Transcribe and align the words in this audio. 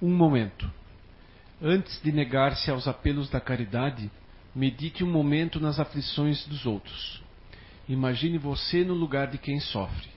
Um 0.00 0.14
momento. 0.14 0.70
Antes 1.60 2.02
de 2.02 2.12
negar-se 2.12 2.70
aos 2.70 2.86
apelos 2.86 3.30
da 3.30 3.40
caridade, 3.40 4.10
medite 4.54 5.02
um 5.02 5.10
momento 5.10 5.58
nas 5.58 5.80
aflições 5.80 6.46
dos 6.46 6.66
outros. 6.66 7.22
Imagine 7.88 8.36
você 8.36 8.84
no 8.84 8.92
lugar 8.92 9.28
de 9.28 9.38
quem 9.38 9.58
sofre. 9.58 10.08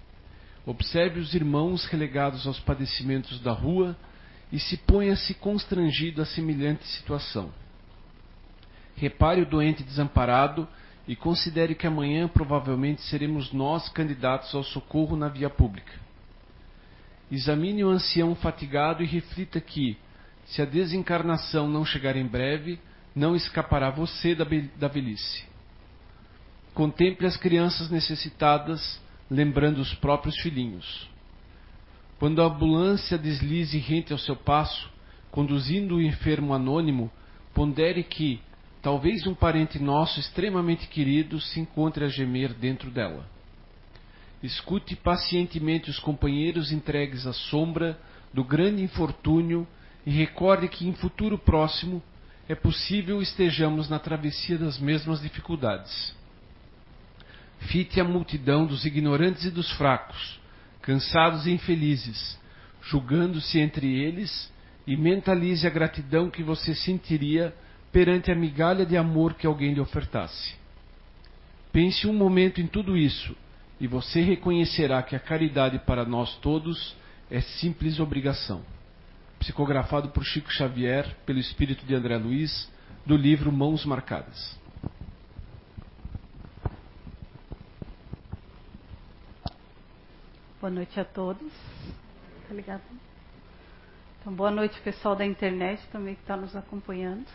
Observe 0.65 1.21
os 1.21 1.33
irmãos 1.33 1.85
relegados 1.85 2.45
aos 2.45 2.59
padecimentos 2.59 3.39
da 3.39 3.53
rua 3.53 3.95
e 4.51 4.59
se 4.59 4.75
ponha-se 4.75 5.33
constrangido 5.35 6.21
a 6.21 6.25
semelhante 6.25 6.85
situação. 6.85 7.49
Repare 8.97 9.41
o 9.41 9.45
doente 9.45 9.81
desamparado 9.81 10.67
e 11.07 11.15
considere 11.15 11.73
que 11.73 11.87
amanhã 11.87 12.27
provavelmente 12.27 13.01
seremos 13.03 13.53
nós 13.53 13.87
candidatos 13.87 14.53
ao 14.53 14.63
socorro 14.63 15.15
na 15.15 15.29
via 15.29 15.49
pública. 15.49 16.08
Examine 17.31 17.83
o 17.83 17.89
ancião 17.89 18.35
fatigado 18.35 19.03
e 19.03 19.05
reflita 19.05 19.61
que, 19.61 19.97
se 20.45 20.61
a 20.61 20.65
desencarnação 20.65 21.67
não 21.67 21.85
chegar 21.85 22.15
em 22.15 22.25
breve, 22.25 22.79
não 23.15 23.35
escapará 23.35 23.91
você 23.91 24.33
da, 24.33 24.45
da 24.77 24.87
velhice. 24.87 25.45
Contemple 26.73 27.27
as 27.27 27.37
crianças 27.37 27.89
necessitadas, 27.89 28.99
lembrando 29.29 29.79
os 29.79 29.93
próprios 29.95 30.37
filhinhos. 30.39 31.09
Quando 32.17 32.41
a 32.41 32.45
ambulância 32.45 33.17
deslize 33.17 33.77
rente 33.77 34.11
ao 34.11 34.19
seu 34.19 34.35
passo, 34.35 34.89
conduzindo 35.31 35.95
o 35.95 36.01
enfermo 36.01 36.53
anônimo, 36.53 37.11
pondere 37.53 38.03
que 38.03 38.41
talvez 38.81 39.27
um 39.27 39.35
parente 39.35 39.77
nosso 39.79 40.19
extremamente 40.19 40.87
querido 40.87 41.39
se 41.39 41.59
encontre 41.59 42.05
a 42.05 42.07
gemer 42.07 42.53
dentro 42.53 42.89
dela. 42.89 43.25
Escute 44.41 44.95
pacientemente 44.95 45.89
os 45.89 45.99
companheiros 45.99 46.71
entregues 46.71 47.27
à 47.27 47.33
sombra 47.33 47.99
do 48.33 48.43
grande 48.43 48.81
infortúnio 48.81 49.67
e 50.05 50.11
recorde 50.11 50.69
que 50.69 50.87
em 50.87 50.93
futuro 50.93 51.37
próximo 51.37 52.01
é 52.47 52.55
possível 52.55 53.21
estejamos 53.21 53.89
na 53.89 53.99
travessia 53.99 54.57
das 54.57 54.79
mesmas 54.79 55.21
dificuldades. 55.21 56.15
Fite 57.59 57.99
a 57.99 58.03
multidão 58.03 58.65
dos 58.65 58.85
ignorantes 58.85 59.43
e 59.43 59.51
dos 59.51 59.69
fracos, 59.73 60.39
cansados 60.81 61.45
e 61.45 61.51
infelizes, 61.51 62.39
julgando-se 62.81 63.59
entre 63.59 64.01
eles, 64.01 64.49
e 64.87 64.95
mentalize 64.95 65.67
a 65.67 65.69
gratidão 65.69 66.29
que 66.31 66.41
você 66.41 66.73
sentiria 66.73 67.53
perante 67.91 68.31
a 68.31 68.35
migalha 68.35 68.85
de 68.85 68.95
amor 68.95 69.33
que 69.33 69.45
alguém 69.45 69.73
lhe 69.73 69.81
ofertasse. 69.81 70.55
Pense 71.73 72.07
um 72.07 72.13
momento 72.13 72.61
em 72.61 72.65
tudo 72.65 72.97
isso 72.97 73.35
e 73.79 73.87
você 73.87 74.21
reconhecerá 74.21 75.01
que 75.01 75.15
a 75.15 75.19
caridade 75.19 75.79
para 75.79 76.05
nós 76.05 76.35
todos 76.37 76.95
é 77.31 77.39
simples 77.39 77.99
obrigação. 77.99 78.61
Psicografado 79.39 80.09
por 80.09 80.23
Chico 80.25 80.51
Xavier, 80.51 81.15
pelo 81.25 81.39
espírito 81.39 81.85
de 81.85 81.95
André 81.95 82.17
Luiz, 82.17 82.69
do 83.05 83.15
livro 83.15 83.51
Mãos 83.51 83.85
Marcadas. 83.85 84.59
Boa 90.59 90.71
noite 90.71 90.99
a 90.99 91.05
todos. 91.05 91.51
Tá 92.49 92.81
então, 94.21 94.33
boa 94.33 94.51
noite, 94.51 94.79
pessoal 94.81 95.15
da 95.15 95.25
internet 95.25 95.81
também 95.91 96.15
que 96.15 96.21
está 96.21 96.35
nos 96.35 96.53
acompanhando. 96.55 97.25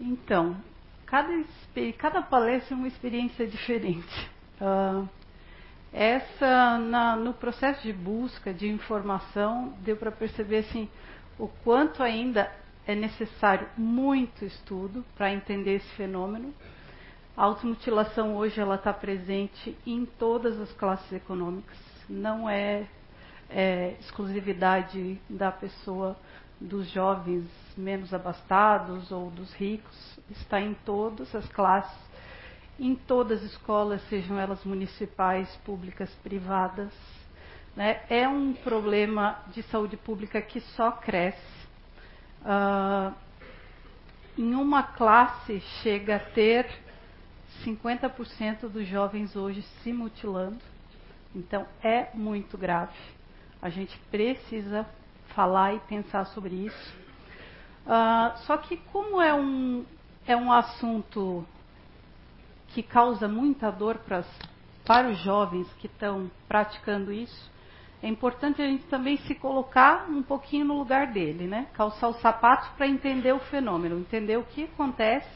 Então, 0.00 0.56
cada, 1.04 1.44
cada 1.98 2.22
palestra 2.22 2.74
é 2.74 2.78
uma 2.78 2.88
experiência 2.88 3.44
diferente. 3.48 4.30
Uh, 4.60 5.06
essa, 5.92 6.78
na, 6.78 7.16
no 7.16 7.32
processo 7.32 7.82
de 7.82 7.92
busca 7.92 8.52
de 8.52 8.68
informação, 8.68 9.72
deu 9.80 9.96
para 9.96 10.10
perceber 10.10 10.58
assim, 10.58 10.88
o 11.38 11.48
quanto 11.48 12.02
ainda 12.02 12.50
é 12.86 12.94
necessário 12.94 13.68
muito 13.76 14.44
estudo 14.44 15.04
para 15.16 15.32
entender 15.32 15.76
esse 15.76 15.88
fenômeno. 15.94 16.52
A 17.36 17.44
automutilação 17.44 18.36
hoje 18.36 18.60
ela 18.60 18.74
está 18.74 18.92
presente 18.92 19.76
em 19.86 20.04
todas 20.04 20.60
as 20.60 20.72
classes 20.72 21.12
econômicas, 21.12 21.78
não 22.08 22.48
é, 22.48 22.86
é 23.48 23.94
exclusividade 24.00 25.20
da 25.28 25.52
pessoa, 25.52 26.16
dos 26.60 26.90
jovens 26.90 27.46
menos 27.76 28.12
abastados 28.12 29.12
ou 29.12 29.30
dos 29.30 29.52
ricos, 29.54 30.18
está 30.28 30.60
em 30.60 30.74
todas 30.84 31.32
as 31.34 31.46
classes 31.52 32.07
em 32.78 32.94
todas 32.94 33.42
as 33.42 33.50
escolas, 33.50 34.00
sejam 34.08 34.38
elas 34.38 34.64
municipais, 34.64 35.48
públicas, 35.64 36.10
privadas. 36.22 36.92
Né? 37.74 38.00
É 38.08 38.28
um 38.28 38.52
problema 38.52 39.38
de 39.52 39.62
saúde 39.64 39.96
pública 39.96 40.40
que 40.40 40.60
só 40.60 40.92
cresce. 40.92 41.58
Uh, 42.42 43.12
em 44.36 44.54
uma 44.54 44.82
classe 44.82 45.60
chega 45.82 46.16
a 46.16 46.20
ter 46.20 46.66
50% 47.64 48.68
dos 48.68 48.86
jovens 48.86 49.34
hoje 49.34 49.62
se 49.82 49.92
mutilando. 49.92 50.58
Então 51.34 51.66
é 51.82 52.08
muito 52.14 52.56
grave. 52.56 52.96
A 53.60 53.68
gente 53.68 53.98
precisa 54.10 54.86
falar 55.34 55.74
e 55.74 55.80
pensar 55.80 56.24
sobre 56.26 56.54
isso. 56.54 56.94
Uh, 57.84 58.38
só 58.46 58.56
que 58.56 58.76
como 58.92 59.20
é 59.20 59.34
um, 59.34 59.84
é 60.26 60.36
um 60.36 60.52
assunto 60.52 61.44
que 62.68 62.82
causa 62.82 63.26
muita 63.26 63.70
dor 63.70 63.98
para, 63.98 64.24
para 64.84 65.08
os 65.08 65.18
jovens 65.18 65.70
que 65.74 65.86
estão 65.86 66.30
praticando 66.46 67.12
isso, 67.12 67.50
é 68.02 68.08
importante 68.08 68.62
a 68.62 68.66
gente 68.66 68.84
também 68.84 69.16
se 69.18 69.34
colocar 69.34 70.08
um 70.08 70.22
pouquinho 70.22 70.64
no 70.64 70.78
lugar 70.78 71.08
dele, 71.08 71.48
né? 71.48 71.66
Calçar 71.74 72.08
os 72.08 72.20
sapatos 72.20 72.68
para 72.76 72.86
entender 72.86 73.32
o 73.32 73.40
fenômeno, 73.40 73.98
entender 73.98 74.36
o 74.36 74.44
que 74.44 74.64
acontece, 74.64 75.28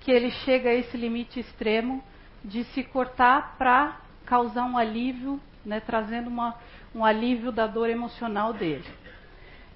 que 0.00 0.10
ele 0.10 0.30
chega 0.30 0.68
a 0.70 0.74
esse 0.74 0.96
limite 0.96 1.40
extremo 1.40 2.04
de 2.44 2.64
se 2.64 2.84
cortar 2.84 3.56
para 3.56 3.98
causar 4.26 4.64
um 4.64 4.76
alívio, 4.76 5.40
né? 5.64 5.80
Trazendo 5.80 6.28
uma, 6.28 6.54
um 6.94 7.02
alívio 7.02 7.50
da 7.50 7.66
dor 7.66 7.88
emocional 7.88 8.52
dele. 8.52 8.84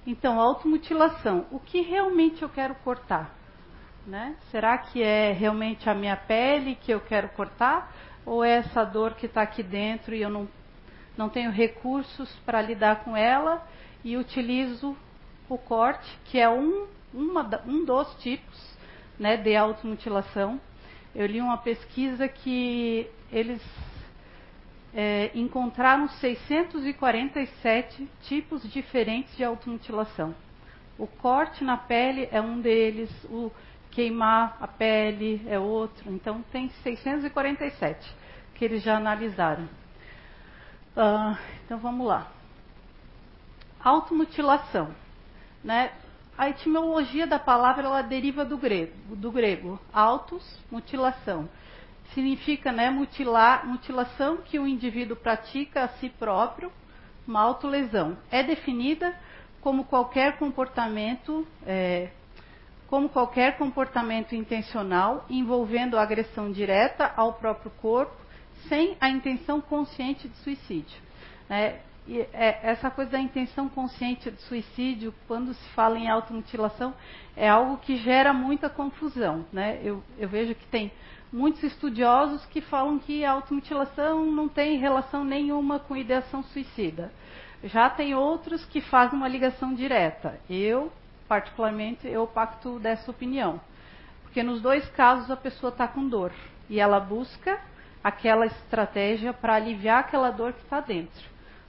Então, 0.07 0.39
automutilação. 0.39 1.47
O 1.51 1.59
que 1.59 1.81
realmente 1.81 2.43
eu 2.43 2.51
quero 2.51 2.75
cortar? 2.77 3.35
Né? 4.07 4.35
Será 4.51 4.79
que 4.79 5.03
é 5.03 5.33
realmente 5.33 5.89
a 5.89 5.95
minha 5.95 6.17
pele 6.17 6.75
que 6.75 6.93
eu 6.93 7.01
quero 7.01 7.29
cortar? 7.31 7.95
Ou 8.25 8.45
é 8.45 8.57
essa 8.57 8.85
dor 8.85 9.15
que 9.15 9.27
está 9.27 9.43
aqui 9.43 9.63
dentro 9.63 10.15
e 10.15 10.23
eu 10.23 10.31
não, 10.31 10.49
não 11.17 11.29
tenho 11.29 11.51
recursos 11.51 12.31
para 12.45 12.63
lidar 12.63 13.05
com 13.05 13.17
ela 13.17 13.67
e 14.05 14.17
utilizo 14.17 14.97
o 15.49 15.59
corte, 15.59 16.19
que 16.25 16.39
é 16.39 16.49
um, 16.49 16.87
uma, 17.13 17.49
um 17.67 17.85
dos 17.85 18.15
tipos 18.17 18.77
né, 19.19 19.37
de 19.37 19.55
automutilação. 19.55 20.61
Eu 21.15 21.27
li 21.27 21.41
uma 21.41 21.59
pesquisa 21.59 22.29
que 22.29 23.09
eles 23.31 23.63
é, 24.95 25.31
encontraram 25.35 26.09
647 26.09 28.09
tipos 28.23 28.63
diferentes 28.71 29.37
de 29.37 29.45
automutilação. 29.45 30.35
O 30.99 31.07
corte 31.07 31.65
na 31.65 31.77
pele 31.77 32.29
é 32.31 32.41
um 32.41 32.61
deles, 32.61 33.11
o 33.25 33.51
queimar 33.91 34.57
a 34.61 34.67
pele 34.67 35.43
é 35.47 35.59
outro. 35.59 36.13
Então 36.13 36.43
tem 36.53 36.71
647 36.83 38.15
que 38.55 38.65
eles 38.65 38.83
já 38.83 38.97
analisaram. 38.97 39.65
Uh, 40.97 41.37
então 41.65 41.79
vamos 41.79 42.07
lá. 42.07 42.31
Automutilação. 43.83 44.95
Né? 45.65 45.91
A 46.37 46.51
etimologia 46.51 47.27
da 47.27 47.39
palavra 47.39 47.85
ela 47.85 48.03
deriva 48.03 48.45
do 48.45 48.57
grego, 48.57 49.17
do 49.17 49.31
grego 49.31 49.81
autos, 49.93 50.59
mutilação. 50.71 51.49
Significa 52.15 52.73
né, 52.73 52.91
mutilar, 52.91 53.67
mutilação 53.67 54.39
que 54.39 54.59
o 54.59 54.67
indivíduo 54.67 55.17
pratica 55.17 55.85
a 55.85 55.89
si 55.89 56.09
próprio, 56.09 56.73
uma 57.27 57.41
autolesão. 57.41 58.19
É 58.31 58.43
definida 58.43 59.15
como 59.61 59.85
qualquer 59.85 60.39
comportamento 60.39 61.47
é, 61.67 62.11
como 62.91 63.09
qualquer 63.09 63.57
comportamento 63.57 64.35
intencional 64.35 65.25
envolvendo 65.31 65.97
agressão 65.97 66.51
direta 66.51 67.13
ao 67.17 67.35
próprio 67.35 67.71
corpo, 67.81 68.17
sem 68.69 68.97
a 69.01 69.09
intenção 69.09 69.61
consciente 69.61 70.29
de 70.29 70.37
suicídio. 70.39 71.01
É, 71.49 71.79
é, 72.09 72.59
essa 72.65 72.91
coisa 72.91 73.13
da 73.13 73.21
intenção 73.21 73.69
consciente 73.69 74.29
de 74.29 74.43
suicídio, 74.43 75.15
quando 75.29 75.55
se 75.55 75.69
fala 75.71 75.99
em 75.99 76.11
automutilação, 76.11 76.93
é 77.37 77.49
algo 77.49 77.77
que 77.77 77.97
gera 77.97 78.33
muita 78.33 78.69
confusão. 78.69 79.47
Né? 79.53 79.81
Eu, 79.85 80.03
eu 80.19 80.29
vejo 80.29 80.57
que 80.57 80.67
tem 80.67 80.91
muitos 81.33 81.63
estudiosos 81.63 82.45
que 82.47 82.61
falam 82.61 82.99
que 82.99 83.25
a 83.25 83.31
automutilação 83.31 84.27
não 84.27 84.49
tem 84.49 84.79
relação 84.79 85.25
nenhuma 85.25 85.79
com 85.79 85.97
ideação 85.97 86.43
suicida. 86.43 87.13
Já 87.63 87.89
tem 87.89 88.17
outros 88.17 88.65
que 88.65 88.81
fazem 88.81 89.17
uma 89.17 89.29
ligação 89.29 89.73
direta. 89.75 90.41
Eu 90.51 90.91
particularmente, 91.31 92.09
eu 92.09 92.27
pacto 92.27 92.81
dessa 92.81 93.09
opinião. 93.09 93.61
Porque 94.25 94.43
nos 94.43 94.61
dois 94.61 94.85
casos 94.91 95.31
a 95.31 95.37
pessoa 95.37 95.71
está 95.71 95.87
com 95.87 96.09
dor 96.09 96.33
e 96.69 96.81
ela 96.81 96.99
busca 96.99 97.61
aquela 98.03 98.47
estratégia 98.47 99.33
para 99.33 99.55
aliviar 99.55 100.01
aquela 100.01 100.33
dor 100.33 100.53
que 100.53 100.63
está 100.65 100.81
dentro. 100.81 101.25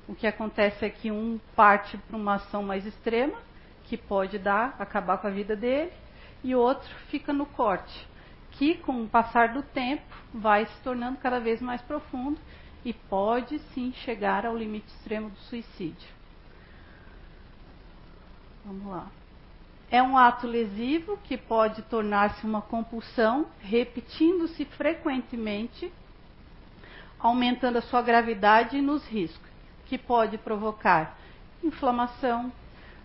O 0.07 0.15
que 0.15 0.25
acontece 0.25 0.83
é 0.83 0.89
que 0.89 1.11
um 1.11 1.39
parte 1.55 1.95
para 1.95 2.17
uma 2.17 2.35
ação 2.35 2.63
mais 2.63 2.87
extrema 2.87 3.37
que 3.83 3.95
pode 3.95 4.39
dar, 4.39 4.75
acabar 4.79 5.19
com 5.19 5.27
a 5.27 5.31
vida 5.31 5.55
dele, 5.55 5.93
e 6.43 6.55
outro 6.55 6.89
fica 7.11 7.31
no 7.31 7.45
corte, 7.45 8.07
que 8.53 8.73
com 8.75 9.03
o 9.03 9.07
passar 9.07 9.49
do 9.49 9.61
tempo 9.61 10.15
vai 10.33 10.65
se 10.65 10.81
tornando 10.81 11.19
cada 11.19 11.39
vez 11.39 11.61
mais 11.61 11.83
profundo 11.83 12.39
e 12.83 12.93
pode 12.93 13.59
sim 13.75 13.93
chegar 13.93 14.43
ao 14.43 14.57
limite 14.57 14.87
extremo 14.87 15.29
do 15.29 15.37
suicídio. 15.41 16.09
Vamos 18.65 18.87
lá. 18.87 19.20
É 19.91 20.01
um 20.01 20.17
ato 20.17 20.47
lesivo 20.47 21.19
que 21.25 21.35
pode 21.35 21.81
tornar-se 21.81 22.45
uma 22.45 22.61
compulsão, 22.61 23.47
repetindo-se 23.59 24.63
frequentemente, 24.63 25.91
aumentando 27.19 27.77
a 27.77 27.81
sua 27.81 28.01
gravidade 28.01 28.79
nos 28.81 29.05
riscos, 29.05 29.49
que 29.87 29.97
pode 29.97 30.37
provocar 30.37 31.17
inflamação, 31.61 32.53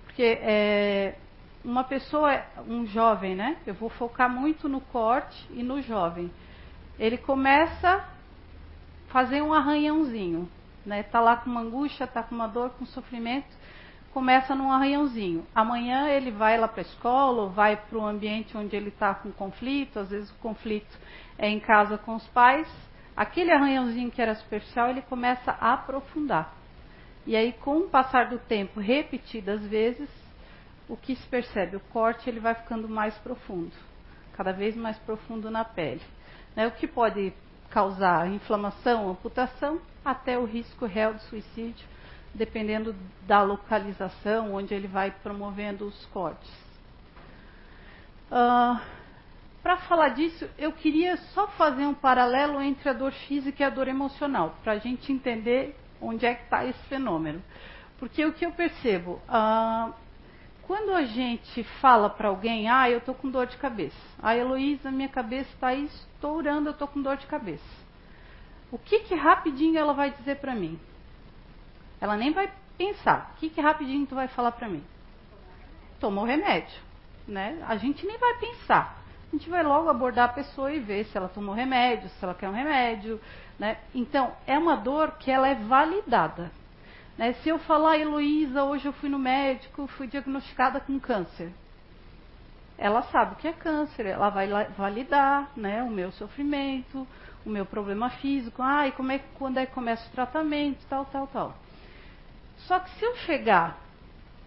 porque 0.04 0.38
é, 0.40 1.16
uma 1.64 1.82
pessoa, 1.82 2.40
um 2.68 2.86
jovem, 2.86 3.34
né? 3.34 3.56
Eu 3.66 3.74
vou 3.74 3.90
focar 3.90 4.30
muito 4.30 4.68
no 4.68 4.80
corte 4.80 5.44
e 5.50 5.64
no 5.64 5.82
jovem. 5.82 6.30
Ele 7.00 7.18
começa 7.18 7.96
a 7.96 8.04
fazer 9.08 9.42
um 9.42 9.52
arranhãozinho, 9.52 10.48
né? 10.84 11.02
Tá 11.02 11.18
lá 11.18 11.36
com 11.36 11.50
uma 11.50 11.62
angústia, 11.62 12.06
tá 12.06 12.22
com 12.22 12.36
uma 12.36 12.46
dor, 12.46 12.70
com 12.78 12.86
sofrimento, 12.86 13.48
começa 14.16 14.54
num 14.54 14.72
arranhãozinho. 14.72 15.46
Amanhã 15.54 16.08
ele 16.08 16.30
vai 16.30 16.56
lá 16.56 16.66
para 16.66 16.80
a 16.80 16.86
escola, 16.86 17.42
ou 17.42 17.50
vai 17.50 17.76
para 17.76 17.98
o 17.98 18.06
ambiente 18.06 18.56
onde 18.56 18.74
ele 18.74 18.88
está 18.88 19.14
com 19.14 19.30
conflito, 19.30 19.98
às 19.98 20.08
vezes 20.08 20.30
o 20.30 20.34
conflito 20.36 20.98
é 21.36 21.50
em 21.50 21.60
casa 21.60 21.98
com 21.98 22.14
os 22.14 22.26
pais. 22.28 22.66
Aquele 23.14 23.52
arranhãozinho 23.52 24.10
que 24.10 24.22
era 24.22 24.34
superficial, 24.34 24.88
ele 24.88 25.02
começa 25.02 25.50
a 25.60 25.74
aprofundar. 25.74 26.54
E 27.26 27.36
aí, 27.36 27.52
com 27.52 27.76
o 27.76 27.90
passar 27.90 28.30
do 28.30 28.38
tempo, 28.38 28.80
repetidas 28.80 29.60
vezes, 29.66 30.08
o 30.88 30.96
que 30.96 31.14
se 31.14 31.28
percebe? 31.28 31.76
O 31.76 31.80
corte 31.92 32.26
ele 32.30 32.40
vai 32.40 32.54
ficando 32.54 32.88
mais 32.88 33.14
profundo, 33.18 33.76
cada 34.32 34.50
vez 34.50 34.74
mais 34.74 34.96
profundo 35.00 35.50
na 35.50 35.62
pele. 35.62 36.00
Né? 36.56 36.66
O 36.66 36.70
que 36.70 36.86
pode 36.86 37.34
causar 37.68 38.26
inflamação, 38.28 39.10
amputação, 39.10 39.78
até 40.02 40.38
o 40.38 40.46
risco 40.46 40.86
real 40.86 41.12
de 41.12 41.22
suicídio, 41.24 41.86
dependendo 42.36 42.94
da 43.26 43.42
localização 43.42 44.54
onde 44.54 44.74
ele 44.74 44.86
vai 44.86 45.10
promovendo 45.10 45.86
os 45.86 46.06
cortes. 46.06 46.50
Uh, 48.30 48.80
para 49.62 49.78
falar 49.78 50.10
disso, 50.10 50.48
eu 50.58 50.72
queria 50.72 51.16
só 51.16 51.48
fazer 51.48 51.86
um 51.86 51.94
paralelo 51.94 52.60
entre 52.60 52.88
a 52.88 52.92
dor 52.92 53.12
física 53.12 53.62
e 53.62 53.66
a 53.66 53.70
dor 53.70 53.88
emocional, 53.88 54.54
para 54.62 54.72
a 54.72 54.78
gente 54.78 55.12
entender 55.12 55.76
onde 56.00 56.24
é 56.24 56.34
que 56.34 56.44
está 56.44 56.64
esse 56.64 56.82
fenômeno. 56.84 57.42
Porque 57.98 58.24
o 58.24 58.32
que 58.32 58.44
eu 58.44 58.52
percebo, 58.52 59.20
uh, 59.28 59.92
quando 60.62 60.92
a 60.92 61.04
gente 61.04 61.64
fala 61.80 62.10
para 62.10 62.28
alguém, 62.28 62.68
ah, 62.68 62.90
eu 62.90 62.98
estou 62.98 63.14
com 63.14 63.30
dor 63.30 63.46
de 63.46 63.56
cabeça. 63.56 63.96
Ah, 64.22 64.36
Heloísa, 64.36 64.90
minha 64.90 65.08
cabeça 65.08 65.48
está 65.54 65.72
estourando, 65.72 66.68
eu 66.68 66.72
estou 66.72 66.88
com 66.88 67.00
dor 67.00 67.16
de 67.16 67.26
cabeça. 67.26 67.86
O 68.70 68.78
que 68.78 69.00
que 69.00 69.14
rapidinho 69.14 69.78
ela 69.78 69.92
vai 69.92 70.10
dizer 70.10 70.36
para 70.36 70.54
mim? 70.54 70.78
Ela 72.00 72.16
nem 72.16 72.32
vai 72.32 72.50
pensar. 72.76 73.32
O 73.34 73.40
que 73.40 73.48
que 73.48 73.60
rapidinho 73.60 74.06
tu 74.06 74.14
vai 74.14 74.28
falar 74.28 74.52
para 74.52 74.68
mim? 74.68 74.82
Tomou 75.98 76.24
remédio, 76.24 76.78
né? 77.26 77.62
A 77.66 77.76
gente 77.76 78.06
nem 78.06 78.18
vai 78.18 78.34
pensar. 78.38 79.02
A 79.32 79.36
gente 79.36 79.50
vai 79.50 79.62
logo 79.62 79.88
abordar 79.88 80.26
a 80.26 80.32
pessoa 80.32 80.72
e 80.72 80.78
ver 80.78 81.04
se 81.06 81.16
ela 81.16 81.28
tomou 81.28 81.54
remédio, 81.54 82.08
se 82.08 82.24
ela 82.24 82.34
quer 82.34 82.48
um 82.48 82.52
remédio, 82.52 83.20
né? 83.58 83.78
Então, 83.94 84.32
é 84.46 84.58
uma 84.58 84.76
dor 84.76 85.12
que 85.18 85.30
ela 85.30 85.48
é 85.48 85.54
validada. 85.54 86.50
Né? 87.16 87.32
Se 87.34 87.48
eu 87.48 87.58
falar, 87.60 87.98
Heloísa, 87.98 88.62
hoje 88.64 88.86
eu 88.86 88.92
fui 88.92 89.08
no 89.08 89.18
médico, 89.18 89.86
fui 89.88 90.06
diagnosticada 90.06 90.80
com 90.80 91.00
câncer. 91.00 91.50
Ela 92.78 93.02
sabe 93.04 93.32
o 93.32 93.36
que 93.36 93.48
é 93.48 93.52
câncer, 93.52 94.04
ela 94.04 94.28
vai 94.28 94.48
validar 94.76 95.50
né, 95.56 95.82
o 95.82 95.90
meu 95.90 96.12
sofrimento, 96.12 97.06
o 97.44 97.48
meu 97.48 97.64
problema 97.64 98.10
físico. 98.10 98.62
Ah, 98.62 98.86
e 98.86 98.92
como 98.92 99.12
é, 99.12 99.20
quando 99.38 99.58
é 99.58 99.64
que 99.64 99.72
começa 99.72 100.06
o 100.06 100.12
tratamento, 100.12 100.84
tal, 100.88 101.06
tal, 101.06 101.26
tal. 101.28 101.54
Só 102.58 102.78
que 102.80 102.90
se 102.90 103.04
eu 103.04 103.16
chegar, 103.18 103.78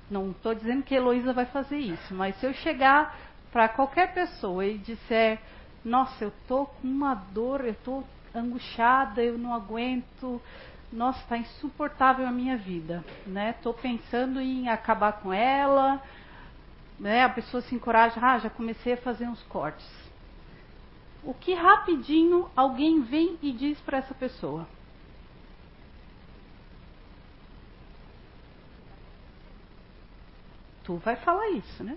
não 0.09 0.31
estou 0.31 0.53
dizendo 0.55 0.83
que 0.83 0.95
Heloísa 0.95 1.33
vai 1.33 1.45
fazer 1.45 1.77
isso, 1.77 2.13
mas 2.13 2.35
se 2.39 2.45
eu 2.45 2.53
chegar 2.53 3.15
para 3.51 3.69
qualquer 3.69 4.13
pessoa 4.13 4.65
e 4.65 4.77
disser, 4.77 5.39
nossa, 5.83 6.23
eu 6.23 6.29
estou 6.29 6.65
com 6.65 6.87
uma 6.87 7.15
dor, 7.15 7.61
eu 7.61 7.71
estou 7.71 8.03
angustiada, 8.33 9.23
eu 9.23 9.37
não 9.37 9.53
aguento, 9.53 10.41
nossa, 10.91 11.19
está 11.19 11.37
insuportável 11.37 12.27
a 12.27 12.31
minha 12.31 12.57
vida, 12.57 13.03
né? 13.25 13.51
Estou 13.51 13.73
pensando 13.73 14.39
em 14.41 14.67
acabar 14.67 15.13
com 15.13 15.31
ela, 15.31 16.01
né? 16.99 17.23
A 17.23 17.29
pessoa 17.29 17.61
se 17.61 17.75
encoraja, 17.75 18.19
ah, 18.21 18.39
já 18.39 18.49
comecei 18.49 18.93
a 18.93 18.97
fazer 18.97 19.25
uns 19.25 19.41
cortes. 19.43 19.87
O 21.23 21.33
que 21.33 21.53
rapidinho 21.53 22.49
alguém 22.55 23.01
vem 23.01 23.37
e 23.41 23.51
diz 23.51 23.79
para 23.81 23.99
essa 23.99 24.13
pessoa? 24.13 24.67
Tu 30.89 30.95
vai 30.95 31.15
falar 31.17 31.49
isso, 31.49 31.83
né? 31.83 31.95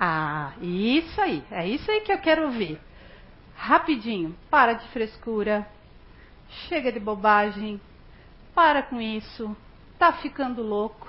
Ah, 0.00 0.54
isso 0.62 1.20
aí, 1.20 1.44
é 1.50 1.68
isso 1.68 1.90
aí 1.90 2.00
que 2.00 2.10
eu 2.10 2.16
quero 2.16 2.44
ouvir. 2.46 2.80
Rapidinho, 3.54 4.34
para 4.48 4.72
de 4.72 4.88
frescura, 4.88 5.68
chega 6.66 6.90
de 6.90 6.98
bobagem, 6.98 7.78
para 8.54 8.82
com 8.82 8.98
isso, 9.02 9.54
tá 9.98 10.14
ficando 10.14 10.62
louco, 10.62 11.06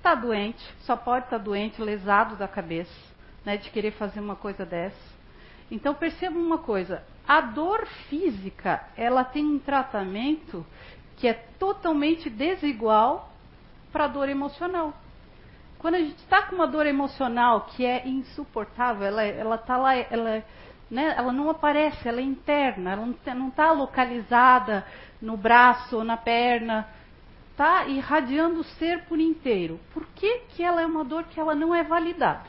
tá 0.00 0.14
doente, 0.14 0.62
só 0.82 0.94
pode 0.94 1.24
estar 1.24 1.38
tá 1.38 1.44
doente, 1.44 1.82
lesado 1.82 2.36
da 2.36 2.46
cabeça, 2.46 2.94
né, 3.44 3.56
de 3.56 3.70
querer 3.70 3.90
fazer 3.90 4.20
uma 4.20 4.36
coisa 4.36 4.64
dessa. 4.64 5.12
Então 5.68 5.96
perceba 5.96 6.38
uma 6.38 6.58
coisa, 6.58 7.02
a 7.26 7.40
dor 7.40 7.88
física, 8.08 8.84
ela 8.96 9.24
tem 9.24 9.44
um 9.44 9.58
tratamento 9.58 10.64
que 11.16 11.26
é 11.26 11.34
totalmente 11.34 12.30
desigual 12.30 13.31
para 13.92 14.04
a 14.04 14.08
dor 14.08 14.28
emocional. 14.28 14.94
Quando 15.78 15.96
a 15.96 15.98
gente 15.98 16.16
está 16.18 16.42
com 16.42 16.56
uma 16.56 16.66
dor 16.66 16.86
emocional 16.86 17.62
que 17.62 17.84
é 17.84 18.06
insuportável, 18.06 19.06
ela 19.18 19.56
está 19.56 19.76
lá, 19.76 19.96
ela 19.96 20.42
né, 20.92 21.14
ela 21.16 21.32
não 21.32 21.48
aparece, 21.48 22.06
ela 22.06 22.20
é 22.20 22.22
interna, 22.22 22.92
ela 22.92 23.06
não 23.34 23.48
está 23.48 23.72
localizada 23.72 24.86
no 25.22 25.38
braço 25.38 25.96
ou 25.96 26.04
na 26.04 26.18
perna, 26.18 26.86
está 27.50 27.86
irradiando 27.86 28.60
o 28.60 28.64
ser 28.64 29.04
por 29.04 29.18
inteiro. 29.18 29.80
Por 29.94 30.04
que, 30.14 30.40
que 30.50 30.62
ela 30.62 30.82
é 30.82 30.86
uma 30.86 31.02
dor 31.02 31.24
que 31.24 31.40
ela 31.40 31.54
não 31.54 31.74
é 31.74 31.82
validada? 31.82 32.44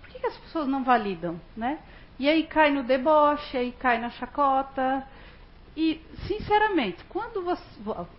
Por 0.00 0.10
que, 0.10 0.18
que 0.18 0.26
as 0.26 0.36
pessoas 0.38 0.66
não 0.66 0.82
validam? 0.82 1.40
Né? 1.56 1.78
E 2.18 2.28
aí 2.28 2.42
cai 2.44 2.72
no 2.72 2.82
deboche, 2.82 3.56
aí 3.56 3.72
cai 3.78 4.00
na 4.00 4.10
chacota. 4.10 5.06
E, 5.82 5.98
sinceramente, 6.26 7.02
quando 7.08 7.42
você, 7.42 7.64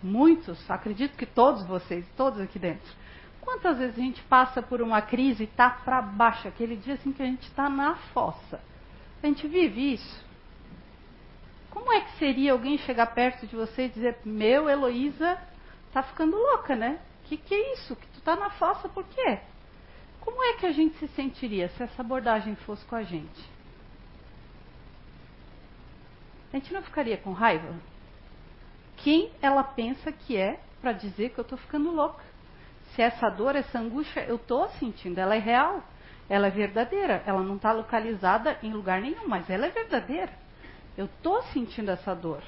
muitos, 0.02 0.68
acredito 0.68 1.16
que 1.16 1.28
todos 1.28 1.64
vocês, 1.68 2.04
todos 2.18 2.40
aqui 2.40 2.58
dentro, 2.58 2.92
quantas 3.40 3.78
vezes 3.78 4.00
a 4.00 4.02
gente 4.02 4.20
passa 4.24 4.64
por 4.64 4.82
uma 4.82 5.00
crise 5.00 5.44
e 5.44 5.46
está 5.46 5.70
para 5.70 6.02
baixo, 6.02 6.48
aquele 6.48 6.76
dia 6.76 6.96
assim 6.96 7.14
que 7.14 7.22
a 7.22 7.26
gente 7.28 7.44
está 7.44 7.70
na 7.70 7.98
fossa? 8.16 8.60
A 9.22 9.28
gente 9.28 9.48
vive 9.48 9.94
isso. 9.94 10.26
Como 11.70 11.94
é 11.94 12.02
que 12.02 12.18
seria 12.18 12.54
alguém 12.54 12.80
chegar 12.80 13.06
perto 13.14 13.46
de 13.46 13.56
você 13.56 13.86
e 13.86 13.90
dizer: 13.90 14.18
Meu, 14.26 14.68
Heloísa, 14.68 15.38
tá 15.94 16.02
ficando 16.02 16.36
louca, 16.36 16.76
né? 16.76 17.00
O 17.24 17.28
que, 17.28 17.38
que 17.38 17.54
é 17.54 17.74
isso? 17.76 17.96
Que 17.96 18.08
tu 18.08 18.22
tá 18.22 18.36
na 18.36 18.50
fossa 18.50 18.90
por 18.90 19.04
quê? 19.04 19.38
Como 20.20 20.44
é 20.44 20.54
que 20.54 20.66
a 20.66 20.72
gente 20.72 20.98
se 20.98 21.08
sentiria 21.10 21.70
se 21.70 21.84
essa 21.84 22.02
abordagem 22.02 22.56
fosse 22.56 22.84
com 22.86 22.96
a 22.96 23.04
gente? 23.04 23.51
A 26.52 26.58
gente 26.58 26.74
não 26.74 26.82
ficaria 26.82 27.18
com 27.18 27.32
raiva? 27.32 27.74
Quem 28.98 29.32
ela 29.42 29.64
pensa 29.64 30.12
que 30.12 30.36
é 30.36 30.60
para 30.82 30.92
dizer 30.92 31.30
que 31.30 31.40
eu 31.40 31.44
estou 31.44 31.58
ficando 31.58 31.92
louca? 31.92 32.24
Se 32.94 33.02
essa 33.02 33.30
dor, 33.30 33.56
essa 33.56 33.80
angústia, 33.80 34.26
eu 34.26 34.36
estou 34.36 34.68
sentindo, 34.72 35.18
ela 35.18 35.36
é 35.36 35.40
real. 35.40 35.84
Ela 36.30 36.48
é 36.48 36.50
verdadeira. 36.50 37.24
Ela 37.26 37.42
não 37.42 37.56
está 37.56 37.72
localizada 37.72 38.58
em 38.62 38.72
lugar 38.72 39.02
nenhum, 39.02 39.28
mas 39.28 39.50
ela 39.50 39.66
é 39.66 39.70
verdadeira. 39.70 40.32
Eu 40.98 41.06
estou 41.06 41.42
sentindo 41.44 41.90
essa 41.92 42.14
dor. 42.14 42.42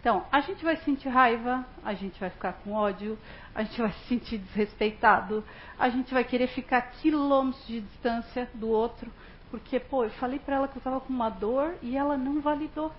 Então, 0.00 0.24
a 0.30 0.40
gente 0.40 0.64
vai 0.64 0.76
sentir 0.76 1.08
raiva, 1.08 1.66
a 1.84 1.92
gente 1.92 2.18
vai 2.20 2.30
ficar 2.30 2.52
com 2.52 2.72
ódio, 2.72 3.18
a 3.54 3.64
gente 3.64 3.80
vai 3.80 3.90
se 3.90 4.08
sentir 4.08 4.38
desrespeitado, 4.38 5.42
a 5.78 5.88
gente 5.88 6.14
vai 6.14 6.22
querer 6.22 6.46
ficar 6.48 6.80
quilômetros 6.82 7.66
de 7.66 7.80
distância 7.80 8.48
do 8.54 8.68
outro, 8.68 9.10
porque, 9.50 9.80
pô, 9.80 10.04
eu 10.04 10.10
falei 10.10 10.38
para 10.38 10.56
ela 10.56 10.68
que 10.68 10.76
eu 10.76 10.80
estava 10.80 11.00
com 11.00 11.12
uma 11.12 11.28
dor 11.28 11.74
e 11.82 11.96
ela 11.96 12.16
não 12.16 12.40
validou. 12.40 12.92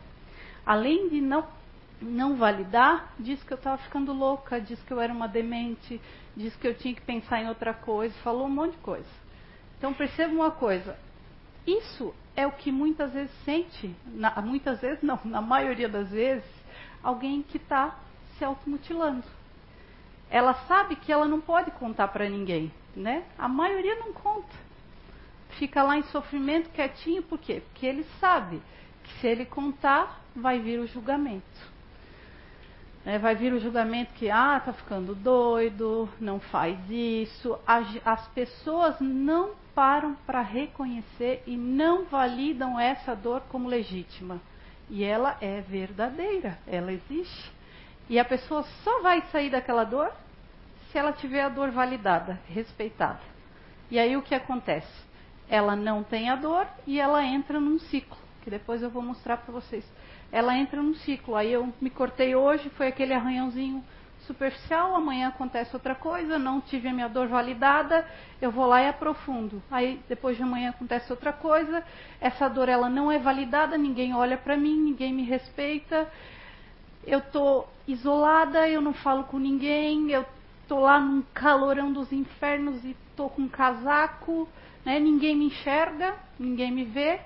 Além 0.68 1.08
de 1.08 1.22
não, 1.22 1.48
não 2.02 2.36
validar, 2.36 3.14
disse 3.18 3.46
que 3.46 3.54
eu 3.54 3.58
estava 3.58 3.78
ficando 3.78 4.12
louca, 4.12 4.60
disse 4.60 4.84
que 4.84 4.92
eu 4.92 5.00
era 5.00 5.14
uma 5.14 5.26
demente, 5.26 6.02
disse 6.36 6.58
que 6.58 6.68
eu 6.68 6.76
tinha 6.76 6.94
que 6.94 7.00
pensar 7.00 7.42
em 7.42 7.48
outra 7.48 7.74
coisa, 7.74 8.14
falou 8.16 8.48
um 8.48 8.50
monte 8.50 8.74
de 8.74 8.80
coisa. 8.80 9.08
Então 9.78 9.94
perceba 9.94 10.34
uma 10.34 10.52
coisa, 10.52 11.00
isso 11.66 12.14
é 12.36 12.46
o 12.46 12.52
que 12.52 12.70
muitas 12.70 13.14
vezes 13.14 13.32
sente, 13.46 13.96
na, 14.08 14.42
muitas 14.42 14.82
vezes 14.82 15.02
não, 15.02 15.18
na 15.24 15.40
maioria 15.42 15.88
das 15.88 16.10
vezes, 16.10 16.44
alguém 17.02 17.44
que 17.44 17.56
está 17.56 17.96
se 18.38 18.44
automutilando. 18.44 19.24
ela 20.30 20.54
sabe 20.68 20.98
que 20.98 21.14
ela 21.14 21.26
não 21.26 21.40
pode 21.40 21.72
contar 21.72 22.10
para 22.10 22.28
ninguém, 22.28 22.74
né? 22.94 23.24
A 23.38 23.48
maioria 23.48 23.96
não 23.96 24.12
conta. 24.12 24.54
Fica 25.52 25.82
lá 25.82 25.98
em 25.98 26.04
sofrimento 26.04 26.70
quietinho, 26.72 27.24
por 27.24 27.40
quê? 27.40 27.62
Porque 27.62 27.86
ele 27.86 28.06
sabe 28.20 28.62
se 29.20 29.28
ele 29.28 29.46
contar, 29.46 30.22
vai 30.36 30.60
vir 30.60 30.80
o 30.80 30.88
julgamento. 30.88 31.78
É, 33.06 33.18
vai 33.18 33.36
vir 33.36 33.54
o 33.54 33.60
julgamento 33.60 34.14
que, 34.16 34.30
ah, 34.30 34.62
tá 34.64 34.74
ficando 34.74 35.16
doido, 35.16 36.10
não 36.20 36.40
faz 36.40 36.78
isso. 36.90 37.58
As, 37.66 37.88
as 38.06 38.28
pessoas 38.30 39.00
não 39.00 39.52
param 39.74 40.16
para 40.26 40.42
reconhecer 40.42 41.42
e 41.48 41.56
não 41.56 42.06
validam 42.06 42.80
essa 42.80 43.16
dor 43.16 43.42
como 43.50 43.70
legítima. 43.70 44.42
E 44.90 45.04
ela 45.04 45.38
é 45.40 45.62
verdadeira, 45.62 46.58
ela 46.68 46.92
existe. 46.92 47.52
E 48.10 48.20
a 48.20 48.26
pessoa 48.26 48.64
só 48.84 49.02
vai 49.02 49.22
sair 49.32 49.50
daquela 49.50 49.84
dor 49.84 50.12
se 50.92 50.98
ela 50.98 51.12
tiver 51.12 51.42
a 51.42 51.50
dor 51.50 51.72
validada, 51.72 52.40
respeitada. 52.48 53.20
E 53.92 54.00
aí 54.00 54.18
o 54.18 54.22
que 54.22 54.36
acontece? 54.36 55.06
Ela 55.50 55.76
não 55.76 56.04
tem 56.04 56.30
a 56.30 56.36
dor 56.36 56.68
e 56.86 57.00
ela 57.00 57.24
entra 57.24 57.60
num 57.60 57.80
ciclo, 57.80 58.18
que 58.48 58.52
depois 58.52 58.82
eu 58.82 58.90
vou 58.90 59.04
mostrar 59.04 59.36
para 59.36 59.52
vocês 59.52 59.84
ela 60.32 60.58
entra 60.58 60.82
num 60.82 60.96
ciclo. 60.96 61.36
Aí 61.36 61.52
eu 61.52 61.74
me 61.82 61.90
cortei 61.90 62.34
hoje, 62.34 62.70
foi 62.72 62.88
aquele 62.88 63.14
arranhãozinho 63.14 63.84
superficial, 64.26 64.96
amanhã 64.96 65.30
acontece 65.30 65.74
outra 65.74 65.96
coisa, 65.96 66.40
não 66.40 66.60
tive 66.60 66.88
a 66.88 66.94
minha 66.94 67.08
dor 67.08 67.28
validada, 67.28 68.06
eu 68.42 68.52
vou 68.52 68.66
lá 68.66 68.82
e 68.82 68.90
aprofundo. 68.90 69.62
Aí 69.72 70.02
depois 70.08 70.36
de 70.36 70.44
amanhã 70.44 70.70
acontece 70.70 71.12
outra 71.12 71.32
coisa, 71.32 71.84
essa 72.20 72.48
dor 72.50 72.68
ela 72.68 72.90
não 72.90 73.12
é 73.12 73.20
validada, 73.20 73.78
ninguém 73.78 74.14
olha 74.14 74.38
para 74.38 74.58
mim, 74.58 74.78
ninguém 74.78 75.14
me 75.14 75.24
respeita. 75.24 76.10
Eu 77.06 77.22
tô 77.22 77.66
isolada, 77.88 78.68
eu 78.68 78.82
não 78.82 78.94
falo 78.94 79.24
com 79.26 79.40
ninguém, 79.40 80.12
eu 80.12 80.26
tô 80.68 80.80
lá 80.80 81.00
num 81.00 81.22
calorão 81.34 81.94
dos 81.94 82.12
infernos 82.12 82.84
e 82.84 82.98
tô 83.16 83.30
com 83.30 83.44
um 83.44 83.48
casaco, 83.48 84.48
né? 84.84 85.00
Ninguém 85.00 85.38
me 85.38 85.46
enxerga, 85.46 86.16
ninguém 86.38 86.70
me 86.70 86.84
vê 86.84 87.22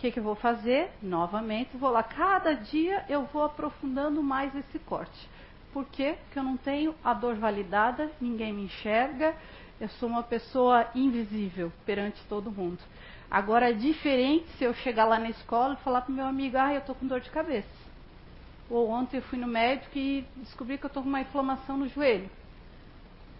que, 0.00 0.10
que 0.10 0.18
eu 0.18 0.24
vou 0.24 0.34
fazer? 0.34 0.90
Novamente, 1.02 1.76
vou 1.76 1.90
lá. 1.90 2.02
Cada 2.02 2.54
dia 2.54 3.04
eu 3.08 3.24
vou 3.26 3.44
aprofundando 3.44 4.22
mais 4.22 4.54
esse 4.56 4.78
corte. 4.78 5.28
Por 5.74 5.84
quê? 5.84 6.16
Porque 6.24 6.38
eu 6.38 6.42
não 6.42 6.56
tenho 6.56 6.94
a 7.04 7.12
dor 7.12 7.34
validada, 7.34 8.10
ninguém 8.20 8.52
me 8.52 8.64
enxerga, 8.64 9.34
eu 9.78 9.88
sou 9.88 10.08
uma 10.08 10.22
pessoa 10.22 10.88
invisível 10.94 11.70
perante 11.84 12.18
todo 12.28 12.50
mundo. 12.50 12.78
Agora 13.30 13.70
é 13.70 13.72
diferente 13.74 14.48
se 14.56 14.64
eu 14.64 14.72
chegar 14.72 15.04
lá 15.04 15.18
na 15.18 15.28
escola 15.28 15.74
e 15.74 15.84
falar 15.84 16.00
para 16.00 16.14
meu 16.14 16.24
amigo, 16.24 16.56
ah, 16.56 16.72
eu 16.72 16.80
estou 16.80 16.94
com 16.94 17.06
dor 17.06 17.20
de 17.20 17.30
cabeça. 17.30 17.68
Ou 18.70 18.88
ontem 18.88 19.18
eu 19.18 19.22
fui 19.24 19.38
no 19.38 19.46
médico 19.46 19.96
e 19.96 20.26
descobri 20.36 20.78
que 20.78 20.86
eu 20.86 20.88
estou 20.88 21.02
com 21.02 21.08
uma 21.08 21.20
inflamação 21.20 21.76
no 21.76 21.88
joelho. 21.88 22.30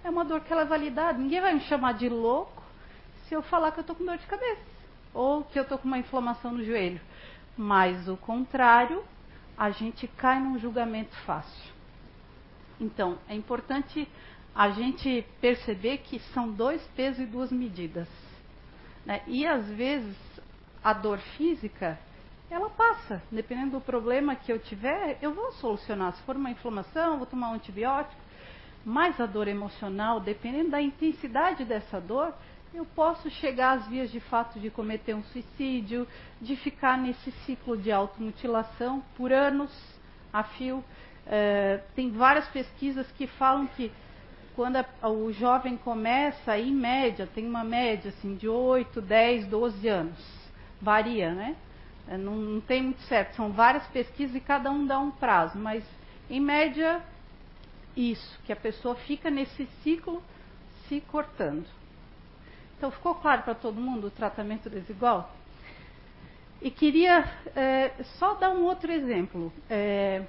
É 0.05 0.11
uma 0.11 0.25
dor 0.25 0.41
que 0.43 0.53
ela 0.53 0.63
é 0.63 0.67
validada. 0.67 1.19
Ninguém 1.19 1.41
vai 1.41 1.55
me 1.55 1.61
chamar 1.61 1.95
de 1.95 2.09
louco 2.09 2.63
se 3.27 3.35
eu 3.35 3.43
falar 3.43 3.73
que 3.73 3.79
eu 3.79 3.83
estou 3.83 3.97
com 3.97 4.05
dor 4.05 4.19
de 4.19 4.27
cabeça 4.27 4.70
ou 5.13 5.45
que 5.45 5.59
eu 5.59 5.63
estou 5.63 5.79
com 5.79 5.89
uma 5.89 5.99
inflamação 5.99 6.53
no 6.53 6.65
joelho. 6.65 7.01
Mas 7.57 8.09
o 8.09 8.17
contrário, 8.17 9.05
a 9.57 9.71
gente 9.71 10.07
cai 10.09 10.41
num 10.41 10.59
julgamento 10.59 11.15
fácil. 11.27 11.73
Então, 12.81 13.19
é 13.29 13.35
importante 13.35 14.09
a 14.55 14.71
gente 14.71 15.25
perceber 15.41 15.99
que 15.99 16.19
são 16.33 16.51
dois 16.51 16.83
pesos 16.97 17.21
e 17.21 17.27
duas 17.27 17.53
medidas. 17.53 18.09
Né? 19.05 19.23
E 19.27 19.47
às 19.47 19.67
vezes 19.69 20.17
a 20.83 20.93
dor 20.93 21.19
física, 21.37 21.99
ela 22.51 22.71
passa. 22.71 23.23
Dependendo 23.31 23.73
do 23.73 23.81
problema 23.81 24.35
que 24.35 24.53
eu 24.53 24.59
tiver, 24.59 25.19
eu 25.23 25.33
vou 25.33 25.53
solucionar. 25.53 26.15
Se 26.15 26.23
for 26.23 26.37
uma 26.37 26.51
inflamação, 26.51 27.19
vou 27.19 27.27
tomar 27.27 27.51
um 27.51 27.55
antibiótico. 27.55 28.21
Mas 28.85 29.21
a 29.21 29.27
dor 29.27 29.47
emocional, 29.47 30.21
dependendo 30.21 30.71
da 30.71 30.81
intensidade 30.81 31.65
dessa 31.65 32.01
dor, 32.01 32.35
eu 32.73 32.85
posso 32.85 33.29
chegar 33.31 33.79
às 33.79 33.87
vias 33.89 34.11
de 34.11 34.21
fato 34.21 34.61
de 34.61 34.71
cometer 34.71 35.15
um 35.15 35.23
suicídio, 35.25 36.07
de 36.41 36.57
ficar 36.57 36.97
nesse 36.97 37.31
ciclo 37.45 37.77
de 37.77 37.91
automutilação 37.91 39.03
por 39.17 39.33
anos 39.33 39.71
a 40.33 40.43
fio. 40.45 40.85
É, 41.27 41.81
tem 41.95 42.11
várias 42.11 42.47
pesquisas 42.49 43.11
que 43.13 43.27
falam 43.27 43.67
que 43.67 43.91
quando 44.55 44.77
a, 44.77 45.09
o 45.09 45.33
jovem 45.33 45.77
começa, 45.77 46.59
em 46.59 46.73
média, 46.73 47.27
tem 47.27 47.47
uma 47.47 47.65
média 47.65 48.11
assim, 48.11 48.37
de 48.37 48.49
8, 48.49 49.01
10, 49.01 49.47
12 49.47 49.89
anos. 49.89 50.41
Varia, 50.81 51.33
né? 51.33 51.57
É, 52.09 52.17
não, 52.17 52.37
não 52.37 52.61
tem 52.61 52.83
muito 52.83 53.03
certo. 53.03 53.35
São 53.35 53.51
várias 53.51 53.87
pesquisas 53.89 54.37
e 54.37 54.41
cada 54.41 54.71
um 54.71 54.87
dá 54.87 54.99
um 54.99 55.11
prazo, 55.11 55.59
mas 55.59 55.85
em 56.29 56.41
média, 56.41 57.03
isso, 57.97 58.39
que 58.45 58.53
a 58.53 58.57
pessoa 58.57 58.95
fica 58.95 59.29
nesse 59.29 59.67
ciclo 59.83 60.23
se 60.89 61.01
cortando. 61.01 61.67
Então, 62.81 62.91
ficou 62.91 63.15
claro 63.15 63.43
para 63.43 63.55
todo 63.55 63.79
mundo 63.79 64.07
o 64.07 64.11
tratamento 64.11 64.71
desigual? 64.71 65.31
E 66.63 66.71
queria 66.71 67.31
é, 67.55 67.93
só 68.19 68.33
dar 68.33 68.49
um 68.49 68.65
outro 68.65 68.91
exemplo. 68.91 69.53
É, 69.69 70.25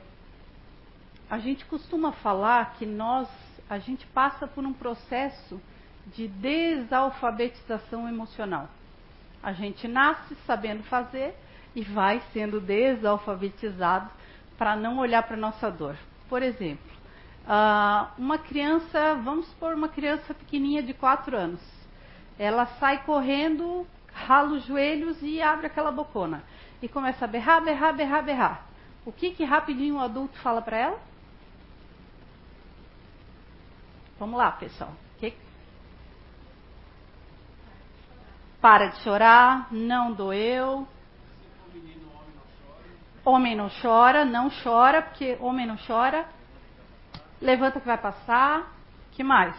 a 1.29 1.39
gente 1.39 1.63
costuma 1.63 2.11
falar 2.11 2.73
que 2.73 2.85
nós, 2.85 3.29
a 3.69 3.79
gente 3.79 4.05
passa 4.07 4.47
por 4.47 4.65
um 4.65 4.73
processo 4.73 5.61
de 6.07 6.27
desalfabetização 6.27 8.05
emocional. 8.05 8.67
A 9.41 9.53
gente 9.53 9.87
nasce 9.87 10.35
sabendo 10.45 10.83
fazer 10.83 11.33
e 11.73 11.83
vai 11.83 12.21
sendo 12.33 12.59
desalfabetizado 12.59 14.11
para 14.57 14.75
não 14.75 14.97
olhar 14.97 15.23
para 15.23 15.37
a 15.37 15.39
nossa 15.39 15.71
dor. 15.71 15.95
Por 16.27 16.43
exemplo, 16.43 16.91
ah, 17.47 18.11
uma 18.17 18.37
criança, 18.37 19.15
vamos 19.23 19.47
supor 19.47 19.73
uma 19.73 19.87
criança 19.87 20.33
pequenininha 20.33 20.83
de 20.83 20.93
4 20.93 21.37
anos 21.37 21.80
ela 22.37 22.65
sai 22.79 23.03
correndo, 23.03 23.85
rala 24.13 24.53
os 24.53 24.65
joelhos 24.65 25.21
e 25.21 25.41
abre 25.41 25.67
aquela 25.67 25.91
bocona. 25.91 26.43
E 26.81 26.87
começa 26.87 27.25
a 27.25 27.27
berrar, 27.27 27.61
berrar, 27.61 27.93
berrar, 27.93 28.23
berrar. 28.23 28.65
O 29.05 29.11
que 29.11 29.31
que 29.31 29.43
rapidinho 29.43 29.95
o 29.95 29.99
adulto 29.99 30.37
fala 30.39 30.61
para 30.61 30.77
ela? 30.77 30.99
Vamos 34.19 34.37
lá, 34.37 34.51
pessoal. 34.51 34.93
Que... 35.19 35.33
Para 38.61 38.87
de 38.87 38.97
chorar, 38.97 39.67
não 39.71 40.13
doeu. 40.13 40.87
Homem 43.25 43.55
não 43.55 43.69
chora, 43.81 44.25
não 44.25 44.49
chora, 44.63 45.01
porque 45.01 45.37
homem 45.39 45.65
não 45.65 45.77
chora. 45.77 46.27
Levanta 47.39 47.79
que 47.79 47.87
vai 47.87 47.97
passar. 47.97 48.71
Que 49.11 49.23
mais? 49.23 49.55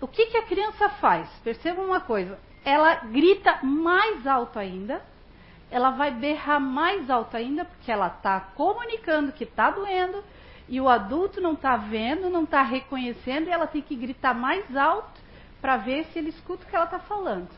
O 0.00 0.08
que, 0.08 0.26
que 0.26 0.36
a 0.36 0.42
criança 0.42 0.88
faz? 0.88 1.28
Perceba 1.44 1.82
uma 1.82 2.00
coisa: 2.00 2.38
ela 2.64 2.94
grita 2.96 3.58
mais 3.62 4.26
alto 4.26 4.58
ainda, 4.58 5.02
ela 5.70 5.90
vai 5.90 6.10
berrar 6.10 6.60
mais 6.60 7.08
alto 7.10 7.36
ainda, 7.36 7.64
porque 7.64 7.92
ela 7.92 8.08
está 8.08 8.40
comunicando 8.40 9.32
que 9.32 9.44
está 9.44 9.70
doendo 9.70 10.22
e 10.68 10.80
o 10.80 10.88
adulto 10.88 11.40
não 11.40 11.54
está 11.54 11.76
vendo, 11.76 12.30
não 12.30 12.44
está 12.44 12.62
reconhecendo 12.62 13.48
e 13.48 13.50
ela 13.50 13.66
tem 13.66 13.82
que 13.82 13.96
gritar 13.96 14.34
mais 14.34 14.76
alto 14.76 15.20
para 15.60 15.76
ver 15.76 16.04
se 16.06 16.18
ele 16.18 16.30
escuta 16.30 16.64
o 16.64 16.66
que 16.66 16.76
ela 16.76 16.84
está 16.84 16.98
falando. 16.98 17.48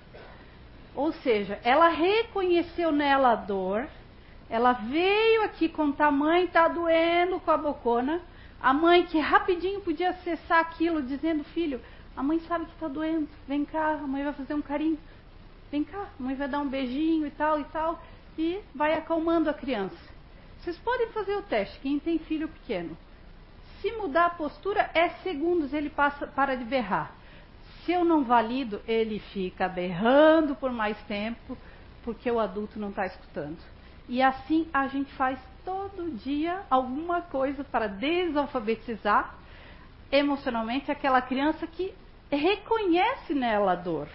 Ou 0.94 1.12
seja, 1.12 1.61
ela 1.62 1.88
reconheceu 1.88 2.90
nela 2.90 3.32
a 3.32 3.37
dor, 3.37 3.87
ela 4.49 4.72
veio 4.72 5.44
aqui 5.44 5.68
contar, 5.68 6.11
mãe 6.11 6.44
está 6.44 6.68
doendo 6.68 7.38
com 7.40 7.50
a 7.50 7.56
bocona, 7.56 8.20
a 8.61 8.72
mãe 8.72 9.04
que 9.04 9.18
rapidinho 9.18 9.80
podia 9.80 10.11
acessar 10.11 10.61
aquilo 10.61 11.02
dizendo, 11.02 11.44
filho, 11.44 11.80
a 12.16 12.23
mãe 12.23 12.40
sabe 12.40 12.66
que 12.66 12.73
está 12.73 12.88
doendo. 12.88 13.28
Vem 13.47 13.64
cá, 13.64 13.92
a 13.95 14.07
mãe 14.07 14.23
vai 14.25 14.33
fazer 14.33 14.54
um 14.54 14.62
carinho. 14.62 14.99
Vem 15.71 15.85
cá, 15.85 16.09
a 16.19 16.23
mãe 16.23 16.35
vai 16.35 16.49
dar 16.49 16.61
um 16.61 16.69
beijinho 16.69 17.26
e 17.26 17.31
tal 17.31 17.61
e 17.61 17.64
tal. 17.64 18.02
E 18.37 18.61
vai 18.75 18.95
acalmando 18.95 19.49
a 19.49 19.54
criança. 19.54 19.97
Vocês 20.61 20.78
podem 20.78 21.09
fazer 21.09 21.37
o 21.37 21.42
teste, 21.42 21.78
quem 21.81 21.99
tem 21.99 22.19
filho 22.19 22.49
pequeno. 22.49 22.97
Se 23.81 23.90
mudar 23.92 24.26
a 24.26 24.31
postura, 24.31 24.90
é 24.95 25.09
segundos, 25.23 25.73
ele 25.73 25.90
passa, 25.90 26.26
para 26.26 26.54
de 26.54 26.64
berrar. 26.64 27.12
Se 27.85 27.92
eu 27.92 28.04
não 28.04 28.23
valido, 28.23 28.81
ele 28.87 29.19
fica 29.19 29.69
berrando 29.69 30.54
por 30.54 30.71
mais 30.71 30.97
tempo, 31.04 31.59
porque 32.04 32.31
o 32.31 32.38
adulto 32.38 32.78
não 32.78 32.90
está 32.90 33.07
escutando. 33.07 33.59
E 34.09 34.23
assim 34.23 34.69
a 34.73 34.87
gente 34.87 35.12
faz 35.14 35.38
todo 35.64 36.16
dia 36.16 36.62
alguma 36.71 37.23
coisa 37.23 37.64
para 37.64 37.88
desalfabetizar 37.88 39.35
emocionalmente 40.12 40.90
aquela 40.90 41.23
criança 41.23 41.66
que 41.66 41.95
reconhece 42.36 43.34
nela 43.34 43.72
a 43.72 43.76
dor. 43.76 44.08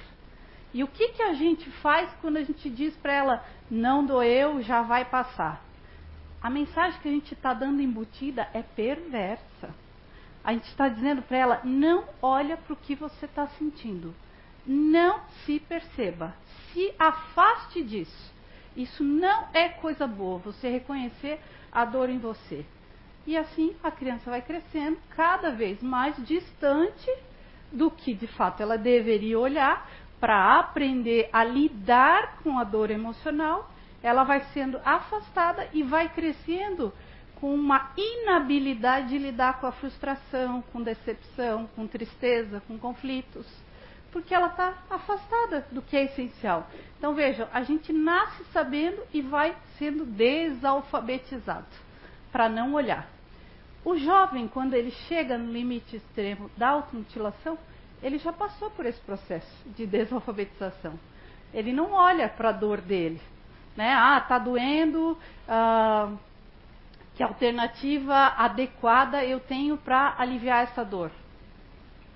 E 0.73 0.83
o 0.83 0.87
que, 0.87 1.09
que 1.09 1.21
a 1.21 1.33
gente 1.33 1.69
faz 1.81 2.09
quando 2.21 2.37
a 2.37 2.43
gente 2.43 2.69
diz 2.69 2.95
para 2.97 3.13
ela, 3.13 3.45
não 3.69 4.05
doeu, 4.05 4.61
já 4.61 4.81
vai 4.81 5.05
passar? 5.05 5.61
A 6.41 6.49
mensagem 6.49 6.99
que 7.01 7.07
a 7.07 7.11
gente 7.11 7.33
está 7.33 7.53
dando 7.53 7.81
embutida 7.81 8.47
é 8.53 8.61
perversa. 8.61 9.73
A 10.43 10.53
gente 10.53 10.67
está 10.67 10.87
dizendo 10.87 11.21
para 11.21 11.37
ela, 11.37 11.61
não 11.63 12.05
olha 12.21 12.57
para 12.57 12.73
o 12.73 12.77
que 12.77 12.95
você 12.95 13.25
está 13.25 13.47
sentindo. 13.47 14.13
Não 14.65 15.21
se 15.45 15.59
perceba. 15.59 16.33
Se 16.71 16.93
afaste 16.99 17.83
disso. 17.83 18.33
Isso 18.75 19.03
não 19.03 19.47
é 19.53 19.69
coisa 19.69 20.05
boa, 20.05 20.37
você 20.37 20.69
reconhecer 20.69 21.39
a 21.71 21.83
dor 21.83 22.09
em 22.09 22.19
você. 22.19 22.63
E 23.25 23.35
assim 23.35 23.75
a 23.83 23.89
criança 23.89 24.29
vai 24.29 24.41
crescendo 24.41 24.97
cada 25.15 25.49
vez 25.51 25.81
mais 25.81 26.15
distante 26.25 27.11
do 27.71 27.91
que 27.91 28.13
de 28.13 28.27
fato 28.27 28.61
ela 28.61 28.77
deveria 28.77 29.39
olhar 29.39 29.89
para 30.19 30.59
aprender 30.59 31.29
a 31.31 31.43
lidar 31.43 32.39
com 32.43 32.57
a 32.57 32.63
dor 32.63 32.89
emocional. 32.89 33.69
Ela 34.01 34.23
vai 34.23 34.41
sendo 34.53 34.79
afastada 34.85 35.67
e 35.73 35.83
vai 35.83 36.09
crescendo 36.09 36.93
com 37.35 37.53
uma 37.53 37.91
inabilidade 37.95 39.09
de 39.09 39.17
lidar 39.17 39.59
com 39.59 39.67
a 39.67 39.71
frustração, 39.71 40.63
com 40.73 40.81
decepção, 40.81 41.69
com 41.75 41.85
tristeza, 41.85 42.61
com 42.67 42.79
conflitos, 42.79 43.45
porque 44.11 44.33
ela 44.33 44.47
está 44.47 44.73
afastada 44.89 45.67
do 45.71 45.81
que 45.81 45.95
é 45.95 46.05
essencial. 46.05 46.67
Então 46.97 47.13
vejam, 47.13 47.47
a 47.53 47.61
gente 47.61 47.93
nasce 47.93 48.43
sabendo 48.45 49.03
e 49.13 49.21
vai 49.21 49.55
sendo 49.77 50.05
desalfabetizado 50.05 51.67
para 52.31 52.49
não 52.49 52.73
olhar. 52.73 53.16
O 53.87 53.95
jovem, 53.95 54.49
quando 54.49 54.73
ele 54.73 54.91
chega 55.07 55.37
no 55.37 55.49
limite 55.49 55.95
extremo 55.95 56.51
da 56.57 56.67
automutilação, 56.71 57.57
ele 58.03 58.17
já 58.17 58.33
passou 58.33 58.69
por 58.71 58.85
esse 58.85 58.99
processo 58.99 59.47
de 59.65 59.87
desalfabetização. 59.87 60.99
Ele 61.53 61.71
não 61.71 61.93
olha 61.93 62.27
para 62.27 62.49
a 62.49 62.51
dor 62.51 62.81
dele. 62.81 63.21
Né? 63.77 63.93
Ah, 63.93 64.17
está 64.17 64.39
doendo, 64.39 65.17
ah, 65.47 66.11
que 67.15 67.23
alternativa 67.23 68.13
adequada 68.37 69.23
eu 69.23 69.39
tenho 69.39 69.77
para 69.77 70.15
aliviar 70.17 70.63
essa 70.63 70.83
dor? 70.83 71.09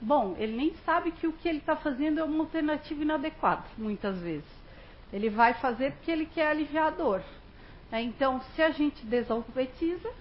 Bom, 0.02 0.36
ele 0.38 0.58
nem 0.58 0.76
sabe 0.86 1.14
que 1.14 1.26
o 1.26 1.32
que 1.32 1.48
ele 1.48 1.60
está 1.60 1.78
fazendo 1.78 2.20
é 2.20 2.24
uma 2.26 2.44
alternativa 2.44 3.02
inadequada, 3.02 3.64
muitas 3.78 4.20
vezes. 4.20 4.52
Ele 5.14 5.30
vai 5.30 5.54
fazer 5.54 5.94
porque 5.94 6.12
ele 6.12 6.26
quer 6.26 6.48
aliviar 6.48 6.88
a 6.88 6.90
dor. 6.90 7.24
Né? 7.90 8.02
Então, 8.02 8.42
se 8.56 8.62
a 8.62 8.72
gente 8.72 9.06
desalfabetiza, 9.06 10.12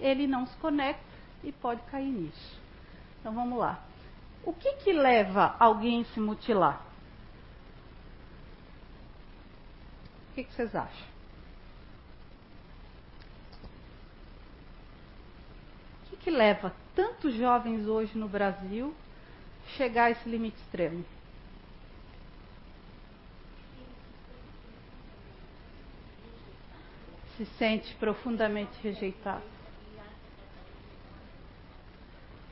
ele 0.00 0.26
não 0.26 0.46
se 0.46 0.56
conecta 0.56 1.02
e 1.42 1.52
pode 1.52 1.80
cair 1.82 2.10
nisso. 2.10 2.60
Então 3.20 3.34
vamos 3.34 3.58
lá. 3.58 3.82
O 4.44 4.52
que, 4.52 4.72
que 4.74 4.92
leva 4.92 5.56
alguém 5.58 6.02
a 6.02 6.04
se 6.06 6.20
mutilar? 6.20 6.80
O 10.30 10.34
que, 10.34 10.44
que 10.44 10.52
vocês 10.52 10.74
acham? 10.74 11.16
que 16.26 16.30
leva 16.32 16.74
tantos 16.92 17.34
jovens 17.34 17.86
hoje 17.86 18.18
no 18.18 18.28
Brasil 18.28 18.92
chegar 19.76 20.06
a 20.06 20.10
esse 20.10 20.28
limite 20.28 20.56
extremo? 20.56 21.04
Se 27.36 27.46
sente 27.56 27.94
profundamente 27.94 28.72
rejeitado. 28.82 29.55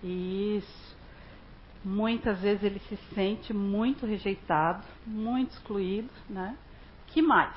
Isso. 0.05 0.95
Muitas 1.83 2.41
vezes 2.41 2.63
ele 2.63 2.79
se 2.81 2.97
sente 3.15 3.53
muito 3.53 4.07
rejeitado, 4.07 4.85
muito 5.07 5.53
excluído, 5.53 6.11
né? 6.29 6.57
Que 7.09 7.23
mais? 7.23 7.57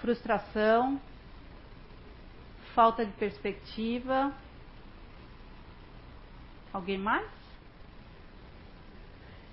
Frustração, 0.00 1.00
falta 2.74 3.04
de 3.04 3.12
perspectiva. 3.12 4.32
Alguém 6.72 6.98
mais? 6.98 7.28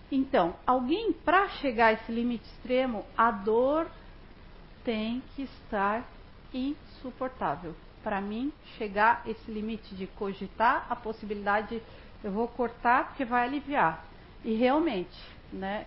Então, 0.09 0.55
alguém 0.65 1.11
para 1.11 1.49
chegar 1.49 1.87
a 1.87 1.93
esse 1.93 2.11
limite 2.11 2.45
extremo, 2.45 3.05
a 3.17 3.31
dor 3.31 3.89
tem 4.83 5.21
que 5.35 5.41
estar 5.41 6.05
insuportável. 6.53 7.75
Para 8.03 8.21
mim, 8.21 8.53
chegar 8.77 9.21
esse 9.25 9.51
limite 9.51 9.95
de 9.95 10.07
cogitar 10.07 10.85
a 10.89 10.95
possibilidade, 10.95 11.81
eu 12.23 12.31
vou 12.31 12.47
cortar 12.47 13.07
porque 13.07 13.25
vai 13.25 13.45
aliviar. 13.45 14.05
E 14.43 14.53
realmente, 14.53 15.17
né, 15.51 15.85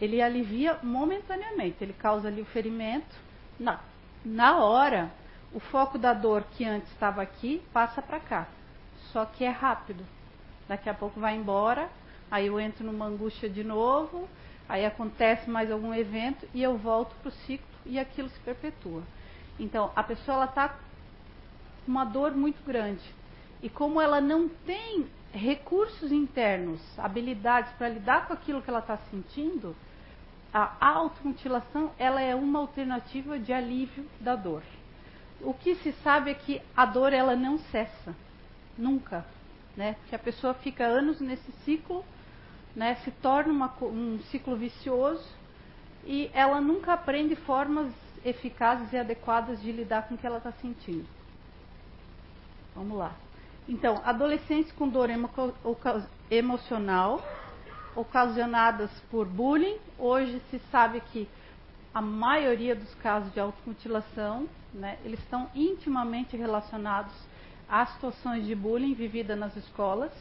ele 0.00 0.20
alivia 0.20 0.78
momentaneamente, 0.82 1.76
ele 1.80 1.92
causa 1.92 2.28
ali 2.28 2.40
o 2.40 2.46
ferimento. 2.46 3.16
Na, 3.58 3.80
na 4.24 4.58
hora, 4.58 5.10
o 5.52 5.58
foco 5.58 5.98
da 5.98 6.12
dor 6.12 6.44
que 6.52 6.64
antes 6.64 6.90
estava 6.92 7.22
aqui 7.22 7.62
passa 7.72 8.02
para 8.02 8.20
cá. 8.20 8.46
Só 9.12 9.24
que 9.24 9.44
é 9.44 9.50
rápido. 9.50 10.04
Daqui 10.68 10.88
a 10.88 10.94
pouco 10.94 11.18
vai 11.18 11.34
embora, 11.34 11.88
aí 12.30 12.46
eu 12.46 12.60
entro 12.60 12.84
numa 12.84 13.06
angústia 13.06 13.48
de 13.48 13.64
novo, 13.64 14.28
aí 14.68 14.84
acontece 14.84 15.48
mais 15.48 15.70
algum 15.72 15.94
evento 15.94 16.46
e 16.52 16.62
eu 16.62 16.76
volto 16.76 17.14
para 17.22 17.30
o 17.30 17.32
ciclo 17.32 17.66
e 17.86 17.98
aquilo 17.98 18.28
se 18.28 18.38
perpetua. 18.40 19.02
Então, 19.58 19.90
a 19.96 20.02
pessoa 20.02 20.44
está 20.44 20.76
uma 21.88 22.04
dor 22.04 22.36
muito 22.36 22.64
grande. 22.64 23.02
E 23.62 23.68
como 23.68 24.00
ela 24.00 24.20
não 24.20 24.48
tem 24.48 25.06
recursos 25.32 26.12
internos, 26.12 26.80
habilidades 26.98 27.72
para 27.72 27.88
lidar 27.88 28.26
com 28.26 28.32
aquilo 28.32 28.62
que 28.62 28.70
ela 28.70 28.78
está 28.78 28.96
sentindo, 29.10 29.74
a 30.52 30.88
automutilação 30.88 31.90
ela 31.98 32.20
é 32.20 32.34
uma 32.34 32.58
alternativa 32.58 33.38
de 33.38 33.52
alívio 33.52 34.06
da 34.20 34.34
dor 34.34 34.62
o 35.40 35.54
que 35.54 35.74
se 35.76 35.92
sabe 36.04 36.30
é 36.30 36.34
que 36.34 36.60
a 36.76 36.84
dor 36.84 37.12
ela 37.12 37.36
não 37.36 37.58
cessa, 37.58 38.14
nunca, 38.76 39.24
né? 39.76 39.96
Que 40.08 40.14
a 40.14 40.18
pessoa 40.18 40.54
fica 40.54 40.84
anos 40.84 41.20
nesse 41.20 41.50
ciclo, 41.64 42.04
né? 42.74 42.96
Se 43.04 43.10
torna 43.10 43.52
uma, 43.52 43.72
um 43.82 44.18
ciclo 44.30 44.56
vicioso 44.56 45.26
e 46.04 46.30
ela 46.32 46.60
nunca 46.60 46.92
aprende 46.92 47.36
formas 47.36 47.92
eficazes 48.24 48.92
e 48.92 48.96
adequadas 48.96 49.60
de 49.62 49.70
lidar 49.70 50.08
com 50.08 50.14
o 50.14 50.18
que 50.18 50.26
ela 50.26 50.38
está 50.38 50.52
sentindo. 50.52 51.06
Vamos 52.78 52.96
lá. 52.96 53.12
Então, 53.68 54.00
adolescentes 54.04 54.70
com 54.70 54.88
dor 54.88 55.10
emo 55.10 55.28
emocional 56.30 57.20
ocasionadas 57.96 58.88
por 59.10 59.26
bullying, 59.26 59.76
hoje 59.98 60.40
se 60.48 60.60
sabe 60.70 61.00
que 61.12 61.28
a 61.92 62.00
maioria 62.00 62.76
dos 62.76 62.94
casos 62.94 63.32
de 63.34 63.40
automutilação, 63.40 64.48
né, 64.72 64.96
eles 65.04 65.18
estão 65.18 65.50
intimamente 65.56 66.36
relacionados 66.36 67.12
às 67.68 67.92
situações 67.94 68.46
de 68.46 68.54
bullying 68.54 68.94
vivida 68.94 69.34
nas 69.34 69.56
escolas. 69.56 70.12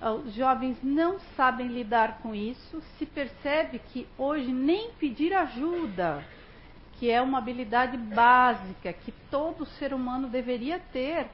Ah, 0.00 0.12
os 0.12 0.32
jovens 0.32 0.78
não 0.82 1.20
sabem 1.36 1.66
lidar 1.66 2.20
com 2.22 2.34
isso, 2.34 2.80
se 2.96 3.04
percebe 3.04 3.78
que 3.92 4.08
hoje 4.16 4.50
nem 4.50 4.92
pedir 4.92 5.34
ajuda, 5.34 6.24
que 6.98 7.10
é 7.10 7.20
uma 7.20 7.38
habilidade 7.38 7.98
básica 7.98 8.90
que 8.90 9.12
todo 9.30 9.66
ser 9.66 9.92
humano 9.92 10.28
deveria 10.28 10.78
ter, 10.78 11.28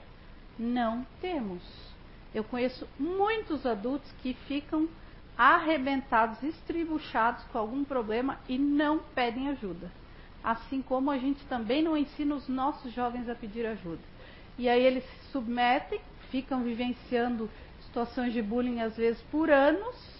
não 0.58 1.06
temos. 1.20 1.62
Eu 2.34 2.44
conheço 2.44 2.88
muitos 2.98 3.64
adultos 3.64 4.10
que 4.22 4.34
ficam 4.46 4.88
arrebentados, 5.36 6.42
estribuchados 6.42 7.44
com 7.52 7.58
algum 7.58 7.84
problema 7.84 8.38
e 8.48 8.58
não 8.58 8.98
pedem 9.14 9.48
ajuda. 9.48 9.90
Assim 10.42 10.82
como 10.82 11.10
a 11.10 11.18
gente 11.18 11.44
também 11.46 11.82
não 11.82 11.96
ensina 11.96 12.34
os 12.34 12.48
nossos 12.48 12.92
jovens 12.92 13.28
a 13.28 13.34
pedir 13.34 13.66
ajuda. 13.66 14.02
E 14.58 14.68
aí 14.68 14.82
eles 14.82 15.04
se 15.04 15.32
submetem, 15.32 16.00
ficam 16.30 16.62
vivenciando 16.62 17.50
situações 17.80 18.32
de 18.32 18.42
bullying 18.42 18.80
às 18.80 18.96
vezes 18.96 19.20
por 19.30 19.50
anos, 19.50 20.14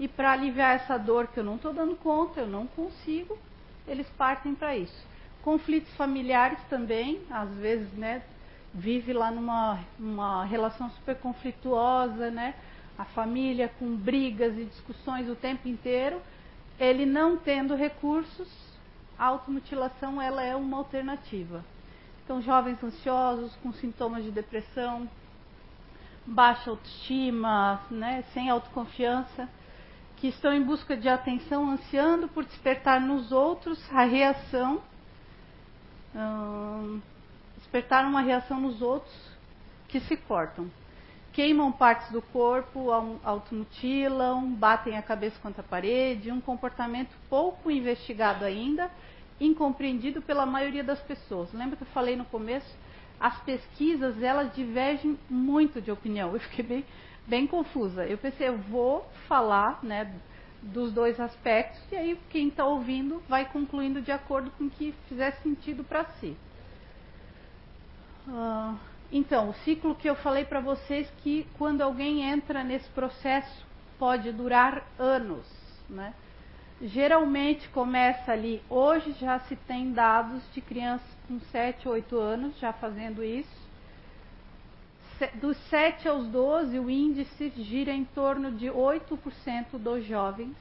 e 0.00 0.08
para 0.08 0.32
aliviar 0.32 0.76
essa 0.76 0.96
dor 0.96 1.26
que 1.26 1.38
eu 1.38 1.44
não 1.44 1.56
estou 1.56 1.74
dando 1.74 1.94
conta, 1.96 2.40
eu 2.40 2.46
não 2.46 2.66
consigo, 2.66 3.36
eles 3.86 4.08
partem 4.16 4.54
para 4.54 4.74
isso. 4.74 5.06
Conflitos 5.42 5.92
familiares 5.94 6.58
também, 6.70 7.20
às 7.30 7.50
vezes, 7.56 7.92
né, 7.92 8.22
vive 8.74 9.12
lá 9.12 9.30
numa 9.30 9.78
uma 9.98 10.44
relação 10.44 10.90
super 10.90 11.16
conflituosa, 11.16 12.30
né? 12.30 12.54
a 13.00 13.04
família 13.06 13.66
com 13.78 13.96
brigas 13.96 14.58
e 14.58 14.66
discussões 14.66 15.26
o 15.26 15.34
tempo 15.34 15.66
inteiro, 15.66 16.20
ele 16.78 17.06
não 17.06 17.34
tendo 17.34 17.74
recursos, 17.74 18.46
a 19.18 19.24
automutilação 19.24 20.20
ela 20.20 20.42
é 20.42 20.54
uma 20.54 20.76
alternativa. 20.76 21.64
Então, 22.22 22.42
jovens 22.42 22.82
ansiosos 22.84 23.56
com 23.62 23.72
sintomas 23.72 24.22
de 24.22 24.30
depressão, 24.30 25.08
baixa 26.26 26.68
autoestima, 26.68 27.80
né, 27.90 28.22
sem 28.34 28.50
autoconfiança, 28.50 29.48
que 30.18 30.28
estão 30.28 30.52
em 30.52 30.62
busca 30.62 30.94
de 30.94 31.08
atenção, 31.08 31.70
ansiando 31.70 32.28
por 32.28 32.44
despertar 32.44 33.00
nos 33.00 33.32
outros 33.32 33.82
a 33.90 34.04
reação, 34.04 34.82
hum, 36.14 37.00
despertar 37.70 38.04
uma 38.04 38.20
reação 38.20 38.60
nos 38.60 38.82
outros 38.82 39.14
que 39.88 40.00
se 40.00 40.16
cortam 40.16 40.70
queimam 41.32 41.70
partes 41.70 42.10
do 42.10 42.20
corpo, 42.20 42.90
automutilam, 43.24 44.50
batem 44.52 44.96
a 44.96 45.02
cabeça 45.02 45.38
contra 45.40 45.62
a 45.62 45.64
parede, 45.64 46.30
um 46.30 46.40
comportamento 46.40 47.16
pouco 47.28 47.70
investigado 47.70 48.44
ainda, 48.44 48.90
incompreendido 49.40 50.20
pela 50.20 50.44
maioria 50.44 50.82
das 50.82 51.00
pessoas. 51.00 51.52
Lembra 51.52 51.76
que 51.76 51.82
eu 51.82 51.88
falei 51.88 52.16
no 52.16 52.24
começo? 52.24 52.76
As 53.18 53.38
pesquisas, 53.42 54.22
elas 54.22 54.54
divergem 54.54 55.18
muito 55.28 55.80
de 55.80 55.90
opinião. 55.90 56.32
Eu 56.34 56.40
fiquei 56.40 56.64
bem, 56.64 56.84
bem 57.26 57.46
confusa. 57.46 58.06
Eu 58.06 58.16
pensei, 58.16 58.48
eu 58.48 58.56
vou 58.56 59.06
falar 59.28 59.78
né, 59.82 60.10
dos 60.62 60.92
dois 60.92 61.20
aspectos, 61.20 61.80
e 61.92 61.96
aí 61.96 62.18
quem 62.30 62.48
está 62.48 62.64
ouvindo 62.64 63.22
vai 63.28 63.44
concluindo 63.44 64.00
de 64.00 64.10
acordo 64.10 64.50
com 64.52 64.64
o 64.64 64.70
que 64.70 64.94
fizer 65.08 65.32
sentido 65.42 65.84
para 65.84 66.04
si. 66.18 66.36
Uh, 68.28 68.76
então, 69.12 69.50
o 69.50 69.54
ciclo 69.54 69.94
que 69.94 70.08
eu 70.08 70.14
falei 70.14 70.44
para 70.44 70.60
vocês 70.60 71.10
que 71.22 71.46
quando 71.58 71.82
alguém 71.82 72.22
entra 72.22 72.62
nesse 72.62 72.88
processo 72.90 73.66
pode 73.98 74.30
durar 74.32 74.86
anos, 74.98 75.46
né? 75.88 76.14
Geralmente 76.82 77.68
começa 77.68 78.32
ali, 78.32 78.62
hoje 78.70 79.12
já 79.20 79.38
se 79.40 79.54
tem 79.54 79.92
dados 79.92 80.42
de 80.54 80.62
crianças 80.62 81.06
com 81.28 81.38
7, 81.38 81.86
8 81.86 82.18
anos 82.18 82.58
já 82.58 82.72
fazendo 82.72 83.22
isso. 83.22 83.68
Dos 85.34 85.58
7 85.68 86.08
aos 86.08 86.26
12, 86.28 86.78
o 86.78 86.88
índice 86.88 87.52
gira 87.56 87.92
em 87.92 88.06
torno 88.06 88.52
de 88.52 88.68
8% 88.68 89.76
dos 89.78 90.06
jovens. 90.06 90.56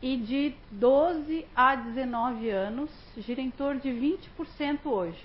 E 0.00 0.16
de 0.16 0.54
12 0.70 1.46
a 1.54 1.74
19 1.74 2.48
anos, 2.48 2.90
gira 3.18 3.42
em 3.42 3.50
torno 3.50 3.78
de 3.78 3.90
20% 3.90 4.86
hoje. 4.86 5.22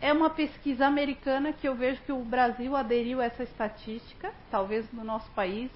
É 0.00 0.12
uma 0.12 0.30
pesquisa 0.30 0.86
americana 0.86 1.52
que 1.52 1.68
eu 1.68 1.74
vejo 1.74 2.00
que 2.02 2.12
o 2.12 2.22
Brasil 2.22 2.76
aderiu 2.76 3.20
a 3.20 3.24
essa 3.24 3.42
estatística, 3.42 4.32
talvez 4.50 4.90
no 4.92 5.02
nosso 5.02 5.28
país 5.30 5.70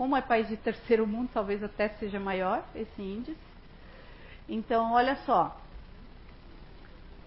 como 0.00 0.16
é 0.16 0.22
país 0.22 0.48
de 0.48 0.56
terceiro 0.56 1.06
mundo, 1.06 1.28
talvez 1.30 1.62
até 1.62 1.90
seja 1.90 2.18
maior 2.18 2.64
esse 2.74 3.02
índice. 3.02 3.36
Então, 4.48 4.92
olha 4.92 5.14
só. 5.26 5.60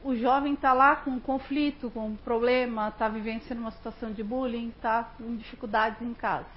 O 0.03 0.15
jovem 0.15 0.55
está 0.55 0.73
lá 0.73 0.95
com 0.95 1.11
um 1.11 1.19
conflito, 1.19 1.91
com 1.91 2.07
um 2.07 2.15
problema, 2.15 2.87
está 2.87 3.07
vivenciando 3.07 3.61
uma 3.61 3.69
situação 3.69 4.11
de 4.11 4.23
bullying, 4.23 4.69
está 4.69 5.03
com 5.03 5.35
dificuldades 5.35 6.01
em 6.01 6.15
casa. 6.15 6.47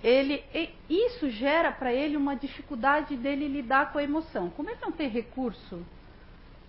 Ele, 0.00 0.44
isso 0.88 1.28
gera 1.28 1.72
para 1.72 1.92
ele 1.92 2.16
uma 2.16 2.36
dificuldade 2.36 3.16
dele 3.16 3.48
lidar 3.48 3.90
com 3.92 3.98
a 3.98 4.04
emoção. 4.04 4.48
Como 4.50 4.70
ele 4.70 4.78
não 4.80 4.92
tem 4.92 5.08
recurso 5.08 5.84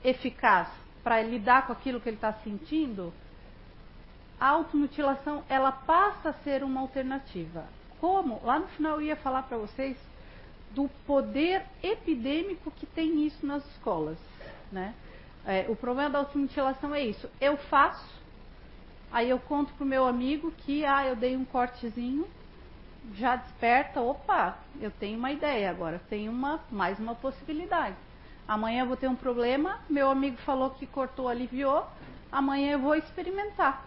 eficaz 0.04 0.68
para 1.04 1.22
lidar 1.22 1.68
com 1.68 1.74
aquilo 1.74 2.00
que 2.00 2.10
ele 2.10 2.18
está 2.18 2.34
sentindo, 2.34 3.14
a 4.40 4.48
automutilação 4.50 5.44
ela 5.50 5.72
passa 5.72 6.30
a 6.30 6.34
ser 6.34 6.64
uma 6.64 6.82
alternativa 6.82 7.66
como, 8.00 8.42
lá 8.44 8.60
no 8.60 8.68
final 8.70 8.96
eu 8.96 9.08
ia 9.08 9.16
falar 9.16 9.44
para 9.44 9.58
vocês 9.58 9.98
do 10.72 10.90
poder 11.06 11.64
epidêmico 11.84 12.72
que 12.72 12.86
tem 12.86 13.26
isso 13.26 13.46
nas 13.46 13.66
escolas. 13.72 14.18
Né? 14.72 14.94
É, 15.46 15.66
o 15.68 15.76
problema 15.76 16.10
da 16.10 16.20
automutilação 16.20 16.94
é 16.94 17.04
isso. 17.04 17.30
Eu 17.42 17.58
faço, 17.58 18.08
aí 19.12 19.30
eu 19.30 19.40
conto 19.40 19.74
pro 19.74 19.86
meu 19.86 20.06
amigo 20.06 20.52
que 20.52 20.86
ah, 20.86 21.06
eu 21.06 21.16
dei 21.16 21.36
um 21.36 21.46
cortezinho, 21.46 22.28
já 23.16 23.36
desperta, 23.36 24.00
opa, 24.02 24.58
eu 24.80 24.92
tenho 24.92 25.18
uma 25.18 25.32
ideia 25.32 25.70
agora, 25.70 26.02
tenho 26.10 26.32
uma, 26.32 26.60
mais 26.72 27.00
uma 27.00 27.16
possibilidade. 27.16 27.96
Amanhã 28.50 28.82
eu 28.82 28.88
vou 28.88 28.98
ter 28.98 29.08
um 29.08 29.16
problema, 29.16 29.80
meu 29.90 30.10
amigo 30.10 30.38
falou 30.38 30.72
que 30.72 30.88
cortou, 30.88 31.30
aliviou, 31.30 31.86
amanhã 32.32 32.72
eu 32.72 32.80
vou 32.80 32.96
experimentar. 32.96 33.86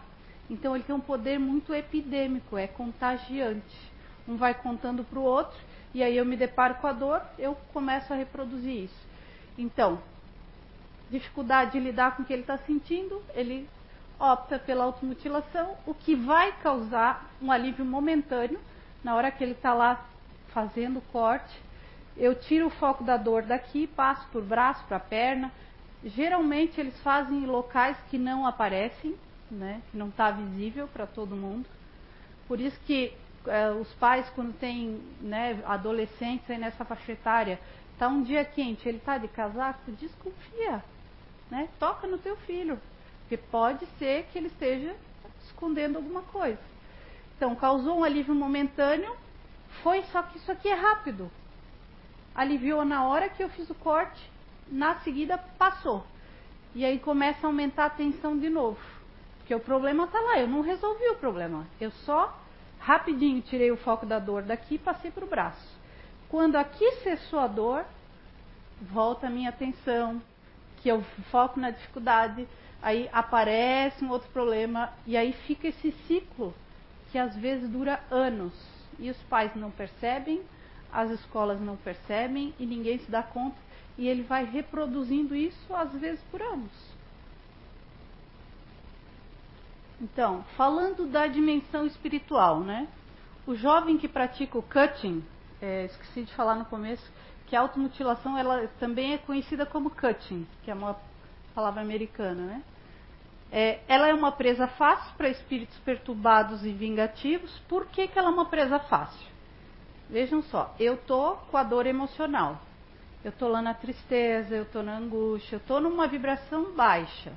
Então 0.49 0.73
ele 0.73 0.85
tem 0.85 0.95
um 0.95 1.01
poder 1.01 1.37
muito 1.37 1.73
epidêmico, 1.73 2.57
é 2.57 2.65
contagiante 2.65 3.93
um 4.27 4.37
vai 4.37 4.53
contando 4.53 5.03
para 5.03 5.19
o 5.19 5.23
outro, 5.23 5.57
e 5.93 6.01
aí 6.01 6.15
eu 6.15 6.25
me 6.25 6.35
deparo 6.35 6.75
com 6.75 6.87
a 6.87 6.93
dor, 6.93 7.21
eu 7.37 7.55
começo 7.73 8.11
a 8.11 8.15
reproduzir 8.15 8.85
isso. 8.85 9.07
Então, 9.57 9.99
dificuldade 11.09 11.73
de 11.73 11.79
lidar 11.79 12.15
com 12.15 12.23
o 12.23 12.25
que 12.25 12.33
ele 12.33 12.41
está 12.41 12.57
sentindo, 12.59 13.21
ele 13.35 13.69
opta 14.19 14.57
pela 14.57 14.85
automutilação, 14.85 15.75
o 15.85 15.93
que 15.93 16.15
vai 16.15 16.53
causar 16.63 17.29
um 17.41 17.51
alívio 17.51 17.85
momentâneo 17.85 18.59
na 19.03 19.15
hora 19.15 19.29
que 19.29 19.43
ele 19.43 19.51
está 19.51 19.73
lá 19.73 20.03
fazendo 20.53 20.99
o 20.99 21.03
corte. 21.11 21.53
Eu 22.15 22.35
tiro 22.35 22.67
o 22.67 22.71
foco 22.71 23.03
da 23.03 23.17
dor 23.17 23.43
daqui, 23.43 23.87
passo 23.87 24.27
por 24.29 24.43
braço, 24.43 24.83
para 24.85 24.99
perna. 24.99 25.51
Geralmente 26.03 26.79
eles 26.79 26.97
fazem 27.01 27.43
em 27.43 27.45
locais 27.45 27.97
que 28.09 28.17
não 28.17 28.45
aparecem, 28.45 29.15
né, 29.49 29.81
que 29.89 29.97
não 29.97 30.09
está 30.09 30.31
visível 30.31 30.87
para 30.87 31.07
todo 31.07 31.35
mundo. 31.35 31.65
Por 32.47 32.59
isso 32.59 32.79
que 32.85 33.13
é, 33.47 33.71
os 33.71 33.91
pais, 33.93 34.29
quando 34.35 34.57
tem 34.57 35.01
né, 35.21 35.61
adolescentes 35.65 36.49
aí 36.49 36.57
nessa 36.57 36.85
faixa 36.85 37.11
etária, 37.11 37.59
tá 37.97 38.07
um 38.07 38.23
dia 38.23 38.43
quente, 38.43 38.87
ele 38.87 38.99
tá 38.99 39.17
de 39.17 39.27
casaco, 39.27 39.91
desconfia. 39.91 40.83
Né? 41.49 41.69
Toca 41.79 42.07
no 42.07 42.17
teu 42.17 42.35
filho. 42.37 42.79
Porque 43.21 43.37
pode 43.37 43.85
ser 43.97 44.27
que 44.31 44.37
ele 44.37 44.47
esteja 44.47 44.95
escondendo 45.45 45.97
alguma 45.97 46.21
coisa. 46.21 46.59
Então, 47.35 47.55
causou 47.55 47.99
um 47.99 48.03
alívio 48.03 48.35
momentâneo, 48.35 49.15
foi 49.81 50.03
só 50.11 50.21
que 50.23 50.37
isso 50.37 50.51
aqui 50.51 50.67
é 50.67 50.73
rápido. 50.73 51.29
Aliviou 52.35 52.83
na 52.83 53.05
hora 53.05 53.29
que 53.29 53.43
eu 53.43 53.49
fiz 53.49 53.69
o 53.69 53.75
corte, 53.75 54.21
na 54.67 54.95
seguida 55.01 55.37
passou. 55.37 56.05
E 56.73 56.83
aí 56.83 56.99
começa 56.99 57.45
a 57.45 57.49
aumentar 57.49 57.85
a 57.85 57.89
tensão 57.89 58.37
de 58.37 58.49
novo. 58.49 58.79
Porque 59.39 59.53
o 59.53 59.59
problema 59.59 60.05
está 60.05 60.19
lá, 60.19 60.39
eu 60.39 60.47
não 60.47 60.61
resolvi 60.61 61.07
o 61.09 61.15
problema. 61.15 61.67
Eu 61.79 61.91
só 61.91 62.33
Rapidinho 62.83 63.41
tirei 63.41 63.71
o 63.71 63.77
foco 63.77 64.05
da 64.05 64.19
dor 64.19 64.41
daqui 64.41 64.75
e 64.75 64.77
passei 64.77 65.09
para 65.09 65.23
o 65.23 65.27
braço. 65.27 65.79
Quando 66.27 66.57
aqui 66.57 66.91
cessou 66.95 67.39
a 67.39 67.47
dor, 67.47 67.85
volta 68.81 69.27
a 69.27 69.29
minha 69.29 69.47
atenção, 69.47 70.21
que 70.81 70.89
eu 70.89 71.01
foco 71.31 71.61
na 71.61 71.69
dificuldade, 71.69 72.45
aí 72.81 73.09
aparece 73.13 74.03
um 74.03 74.09
outro 74.09 74.29
problema, 74.31 74.91
e 75.07 75.15
aí 75.15 75.31
fica 75.31 75.69
esse 75.69 75.93
ciclo 76.07 76.53
que 77.09 77.17
às 77.17 77.33
vezes 77.37 77.69
dura 77.69 78.01
anos. 78.11 78.53
E 78.99 79.09
os 79.09 79.17
pais 79.29 79.55
não 79.55 79.71
percebem, 79.71 80.41
as 80.93 81.09
escolas 81.09 81.59
não 81.59 81.75
percebem 81.75 82.53
e 82.59 82.65
ninguém 82.65 82.99
se 82.99 83.09
dá 83.09 83.23
conta, 83.23 83.57
e 83.97 84.07
ele 84.07 84.23
vai 84.23 84.45
reproduzindo 84.45 85.35
isso 85.35 85.75
às 85.75 85.91
vezes 85.93 86.21
por 86.31 86.41
anos. 86.41 86.71
Então, 89.99 90.43
falando 90.57 91.05
da 91.07 91.27
dimensão 91.27 91.85
espiritual, 91.85 92.59
né? 92.59 92.87
O 93.47 93.55
jovem 93.55 93.97
que 93.97 94.07
pratica 94.07 94.57
o 94.57 94.63
cutting, 94.63 95.23
é, 95.61 95.85
esqueci 95.85 96.23
de 96.23 96.33
falar 96.33 96.55
no 96.55 96.65
começo, 96.65 97.03
que 97.47 97.55
a 97.55 97.61
automutilação 97.61 98.37
ela 98.37 98.67
também 98.79 99.13
é 99.13 99.17
conhecida 99.17 99.65
como 99.65 99.89
cutting, 99.89 100.47
que 100.63 100.71
é 100.71 100.73
uma 100.73 100.97
palavra 101.53 101.81
americana, 101.81 102.41
né? 102.41 102.63
É, 103.51 103.81
ela 103.87 104.07
é 104.07 104.13
uma 104.13 104.31
presa 104.31 104.67
fácil 104.67 105.13
para 105.15 105.29
espíritos 105.29 105.77
perturbados 105.79 106.65
e 106.65 106.71
vingativos. 106.71 107.59
Por 107.69 107.85
que, 107.85 108.07
que 108.07 108.17
ela 108.17 108.29
é 108.29 108.31
uma 108.31 108.45
presa 108.45 108.79
fácil? 108.79 109.32
Vejam 110.13 110.43
só, 110.43 110.75
eu 110.79 110.95
tô 110.95 111.37
com 111.49 111.57
a 111.57 111.63
dor 111.63 111.87
emocional. 111.87 112.61
Eu 113.25 113.31
tô 113.31 113.47
lá 113.47 113.63
na 113.63 113.73
tristeza, 113.73 114.53
eu 114.53 114.63
tô 114.63 114.83
na 114.83 114.95
angústia, 114.95 115.55
eu 115.55 115.59
tô 115.59 115.79
numa 115.79 116.07
vibração 116.07 116.75
baixa. 116.75 117.33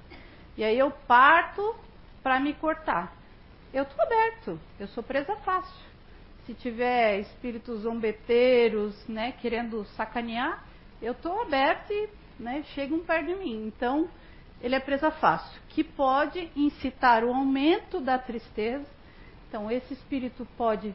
E 0.59 0.62
aí 0.62 0.79
eu 0.79 0.91
parto 0.91 1.75
para 2.23 2.39
me 2.39 2.53
cortar. 2.53 3.17
Eu 3.73 3.85
estou 3.85 4.05
aberto, 4.05 4.61
eu 4.79 4.87
sou 4.89 5.03
presa 5.03 5.35
fácil. 5.37 5.87
Se 6.45 6.53
tiver 6.53 7.21
espíritos 7.21 7.81
zombeteiros, 7.81 9.09
né, 9.09 9.33
querendo 9.41 9.83
sacanear, 9.97 10.62
eu 11.01 11.12
estou 11.12 11.41
aberto 11.41 11.91
e 11.91 12.11
né, 12.39 12.62
chegam 12.75 12.99
perto 12.99 13.29
de 13.29 13.37
mim. 13.37 13.67
Então, 13.69 14.07
ele 14.61 14.75
é 14.75 14.81
presa 14.81 15.11
fácil, 15.11 15.62
que 15.71 15.83
pode 15.83 16.51
incitar 16.55 17.25
o 17.25 17.33
aumento 17.33 18.03
da 18.03 18.19
tristeza. 18.19 18.87
Então, 19.49 19.71
esse 19.71 19.95
espírito 19.95 20.47
pode 20.59 20.95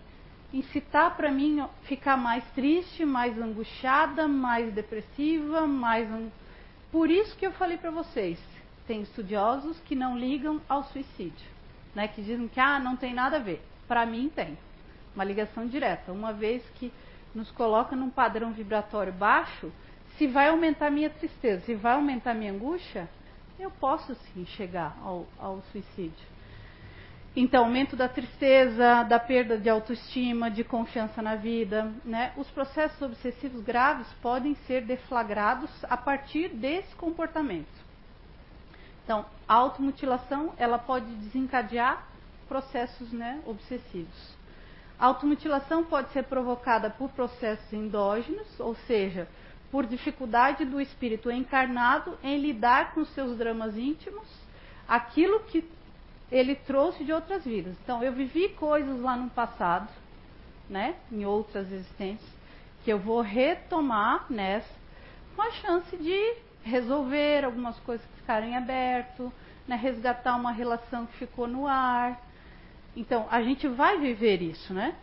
incitar 0.54 1.16
para 1.16 1.32
mim 1.32 1.64
ficar 1.84 2.18
mais 2.18 2.44
triste, 2.54 3.06
mais 3.06 3.38
angustiada, 3.38 4.28
mais 4.28 4.74
depressiva, 4.74 5.66
mais. 5.66 6.08
Por 6.92 7.10
isso 7.10 7.36
que 7.38 7.46
eu 7.46 7.52
falei 7.54 7.78
para 7.78 7.92
vocês, 7.92 8.40
tem 8.86 9.02
estudiosos 9.02 9.80
que 9.82 9.96
não 9.96 10.18
ligam 10.18 10.62
ao 10.68 10.84
suicídio, 10.86 11.48
né? 11.96 12.08
Que 12.08 12.22
dizem 12.22 12.48
que 12.48 12.60
ah, 12.60 12.80
não 12.80 12.96
tem 12.96 13.14
nada 13.14 13.38
a 13.38 13.40
ver. 13.40 13.62
Para 13.88 14.06
mim 14.06 14.30
tem. 14.34 14.58
Uma 15.16 15.24
ligação 15.24 15.66
direta. 15.68 16.12
Uma 16.12 16.34
vez 16.34 16.64
que 16.76 16.92
nos 17.34 17.52
coloca 17.52 17.96
num 17.96 18.10
padrão 18.10 18.52
vibratório 18.52 19.14
baixo, 19.14 19.72
se 20.18 20.28
vai 20.28 20.50
aumentar 20.50 20.92
minha 20.92 21.10
tristeza, 21.10 21.66
se 21.66 21.76
vai 21.76 21.94
aumentar 21.94 22.34
minha 22.34 22.52
angústia, 22.52 23.10
eu 23.60 23.72
posso 23.72 24.16
sim 24.16 24.46
chegar 24.46 24.98
ao, 25.04 25.26
ao 25.40 25.62
suicídio. 25.72 26.31
Então, 27.34 27.64
aumento 27.64 27.96
da 27.96 28.10
tristeza, 28.10 29.04
da 29.04 29.18
perda 29.18 29.58
de 29.58 29.70
autoestima, 29.70 30.52
de 30.52 30.66
confiança 30.66 31.22
na 31.22 31.36
vida. 31.36 31.92
Né? 32.04 32.34
Os 32.36 32.50
processos 32.52 33.02
obsessivos 33.02 33.64
graves 33.64 34.08
podem 34.22 34.54
ser 34.68 34.82
deflagrados 34.82 35.70
a 35.86 35.96
partir 35.96 36.50
desse 36.50 36.94
comportamento. 36.96 37.82
Então, 39.04 39.26
a 39.48 39.54
automutilação 39.54 40.54
ela 40.58 40.78
pode 40.78 41.06
desencadear 41.16 42.06
processos 42.50 43.14
né, 43.14 43.42
obsessivos. 43.46 44.36
A 45.00 45.06
automutilação 45.06 45.86
pode 45.86 46.12
ser 46.12 46.24
provocada 46.26 46.90
por 46.90 47.10
processos 47.12 47.72
endógenos, 47.72 48.60
ou 48.60 48.76
seja, 48.76 49.28
por 49.72 49.86
dificuldade 49.86 50.66
do 50.66 50.82
espírito 50.82 51.32
encarnado 51.32 52.18
em 52.22 52.38
lidar 52.38 52.94
com 52.94 53.06
seus 53.06 53.38
dramas 53.38 53.76
íntimos, 53.78 54.28
aquilo 54.88 55.40
que 55.46 55.62
ele 56.32 56.56
trouxe 56.56 57.04
de 57.04 57.12
outras 57.12 57.44
vidas. 57.44 57.76
Então, 57.84 58.02
eu 58.02 58.14
vivi 58.14 58.50
coisas 58.50 59.02
lá 59.02 59.18
no 59.18 59.30
passado, 59.30 59.90
né, 60.70 60.96
em 61.12 61.26
outras 61.26 61.70
existências, 61.72 62.30
que 62.84 62.92
eu 62.92 62.98
vou 62.98 63.22
retomar 63.22 64.26
nessa, 64.30 64.74
com 65.36 65.42
a 65.42 65.52
chance 65.52 65.98
de 65.98 66.36
resolver 66.64 67.44
algumas 67.44 67.78
coisas 67.80 68.06
que 68.06 68.22
ficarem 68.22 68.56
aberto, 68.56 69.32
né, 69.68 69.76
resgatar 69.76 70.36
uma 70.36 70.52
relação 70.52 71.06
que 71.06 71.18
ficou 71.18 71.48
no 71.48 71.68
ar. 71.68 72.20
Então, 72.96 73.28
a 73.30 73.42
gente 73.42 73.68
vai 73.68 74.00
viver 74.00 74.42
isso, 74.42 74.74
né? 74.74 74.96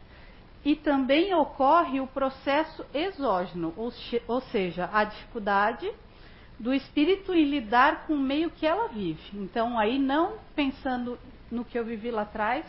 E 0.64 0.75
também 0.77 1.33
ocorre 1.35 2.01
o 2.01 2.07
processo 2.07 2.85
exógeno, 2.93 3.73
ou, 3.77 3.93
ou 4.27 4.41
seja, 4.41 4.88
a 4.93 5.05
dificuldade 5.05 5.91
do 6.59 6.75
espírito 6.75 7.33
em 7.33 7.44
lidar 7.44 8.07
com 8.07 8.14
o 8.14 8.18
meio 8.18 8.51
que 8.51 8.66
ela 8.66 8.88
vive. 8.88 9.21
Então, 9.35 9.79
aí 9.79 9.99
não 9.99 10.38
pensando 10.55 11.18
no 11.51 11.64
que 11.64 11.79
eu 11.79 11.85
vivi 11.85 12.11
lá 12.11 12.23
atrás, 12.23 12.64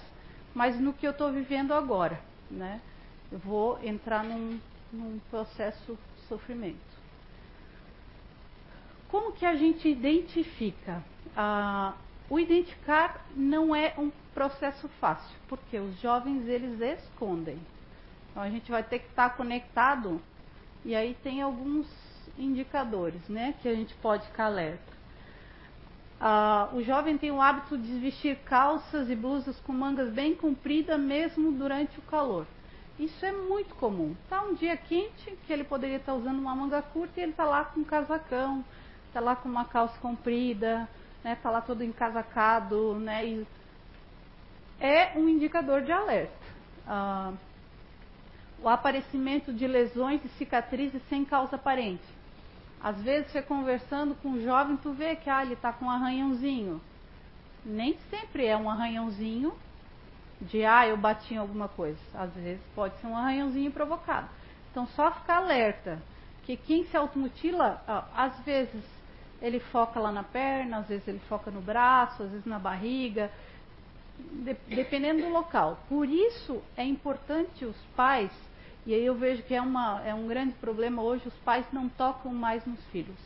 mas 0.54 0.80
no 0.80 0.94
que 0.94 1.08
eu 1.08 1.12
estou 1.12 1.32
vivendo 1.32 1.74
agora, 1.74 2.20
né? 2.50 2.82
Eu 3.32 3.40
vou 3.40 3.80
entrar 3.84 4.24
num, 4.24 4.60
num 4.92 5.20
processo 5.30 5.98
de 6.16 6.22
sofrimento. 6.28 6.78
Como 9.10 9.32
que 9.32 9.46
a 9.46 9.56
gente 9.56 9.88
identifica? 9.88 11.04
Ah, 11.36 11.94
o 12.30 12.40
identificar 12.40 13.26
não 13.36 13.76
é 13.76 13.94
um 13.98 14.12
processo 14.34 14.88
fácil, 15.00 15.36
porque 15.48 15.80
os 15.80 16.00
jovens 16.00 16.48
eles 16.48 16.80
escondem. 16.80 17.60
Então 18.30 18.44
a 18.44 18.50
gente 18.50 18.70
vai 18.70 18.84
ter 18.84 19.00
que 19.00 19.08
estar 19.08 19.36
conectado 19.36 20.22
e 20.86 20.96
aí 20.96 21.16
tem 21.24 21.42
alguns 21.42 21.88
indicadores, 22.40 23.22
né, 23.28 23.54
que 23.62 23.68
a 23.68 23.76
gente 23.76 23.94
pode 23.96 24.26
ficar 24.28 24.46
alerta. 24.46 25.00
Ah, 26.20 26.70
o 26.74 26.82
jovem 26.82 27.18
tem 27.18 27.32
o 27.32 27.42
hábito 27.42 27.78
de 27.78 28.00
vestir 28.00 28.38
calças 28.40 29.10
e 29.10 29.16
blusas 29.16 29.58
com 29.62 29.72
mangas 29.72 30.12
bem 30.12 30.36
compridas 30.36 31.00
mesmo 31.00 31.52
durante 31.52 31.98
o 32.00 32.02
calor. 32.04 32.46
Isso 32.98 33.26
é 33.26 33.32
muito 33.32 33.74
comum. 33.76 34.14
Tá 34.30 34.42
um 34.44 34.54
dia 34.56 34.76
quente 34.76 35.38
que 35.46 35.54
ele 35.54 35.64
poderia 35.64 35.96
estar 35.96 36.14
usando 36.14 36.40
uma 36.40 36.54
manga 36.54 36.82
curta 36.82 37.20
e 37.20 37.24
ele 37.24 37.32
está 37.32 37.46
lá 37.46 37.64
com 37.64 37.80
um 37.80 37.86
casacão, 37.86 38.66
está 39.08 39.22
lá 39.22 39.36
com 39.36 39.48
uma 39.48 39.64
calça 39.64 39.98
comprida, 40.00 40.90
né, 41.24 41.38
tá 41.42 41.50
lá 41.50 41.62
todo 41.62 41.84
encasacado, 41.84 42.96
né, 42.96 43.26
e 43.26 43.48
é 44.80 45.14
um 45.16 45.30
indicador 45.30 45.82
de 45.82 45.92
alerta. 45.92 46.34
Ah, 46.86 47.32
o 48.62 48.68
aparecimento 48.68 49.54
de 49.54 49.66
lesões 49.66 50.24
e 50.26 50.28
cicatrizes 50.30 51.02
sem 51.08 51.24
causa 51.24 51.56
aparente. 51.56 52.19
Às 52.82 53.02
vezes 53.02 53.32
você 53.32 53.42
conversando 53.42 54.16
com 54.16 54.30
um 54.30 54.42
jovem, 54.42 54.78
tu 54.78 54.94
vê 54.94 55.16
que 55.16 55.30
ah, 55.30 55.44
ele 55.44 55.54
está 55.54 55.74
com 55.74 55.86
um 55.86 55.90
arranhãozinho. 55.90 56.82
Nem 57.66 57.98
sempre 58.10 58.46
é 58.46 58.56
um 58.56 58.70
arranhãozinho 58.70 59.54
de 60.42 60.64
ah, 60.64 60.88
eu 60.88 60.96
bati 60.96 61.34
em 61.34 61.38
alguma 61.38 61.68
coisa. 61.68 62.00
Às 62.14 62.34
vezes 62.34 62.62
pode 62.74 62.98
ser 63.00 63.08
um 63.08 63.18
arranhãozinho 63.18 63.72
provocado. 63.72 64.30
Então 64.72 64.88
só 64.88 65.12
ficar 65.12 65.38
alerta 65.38 66.02
que 66.44 66.56
quem 66.56 66.86
se 66.86 66.96
automutila, 66.96 67.84
às 68.16 68.40
vezes 68.40 68.84
ele 69.42 69.60
foca 69.60 70.00
lá 70.00 70.12
na 70.12 70.24
perna, 70.24 70.78
às 70.78 70.88
vezes 70.88 71.08
ele 71.08 71.22
foca 71.28 71.52
no 71.52 71.62
braço, 71.62 72.24
às 72.24 72.32
vezes 72.32 72.46
na 72.46 72.60
barriga, 72.60 73.30
de, 74.18 74.54
dependendo 74.68 75.22
do 75.22 75.30
local. 75.30 75.80
Por 75.88 76.08
isso 76.08 76.62
é 76.78 76.84
importante 76.84 77.66
os 77.66 77.78
pais 77.96 78.32
e 78.86 78.94
aí 78.94 79.06
eu 79.06 79.16
vejo 79.16 79.44
que 79.44 79.54
é, 79.54 79.62
uma, 79.62 80.02
é 80.06 80.14
um 80.14 80.28
grande 80.28 80.54
problema 80.56 81.02
hoje, 81.02 81.28
os 81.28 81.38
pais 81.40 81.66
não 81.72 81.90
tocam 81.90 82.34
mais 82.34 82.66
nos 82.66 82.84
filhos. 82.88 83.20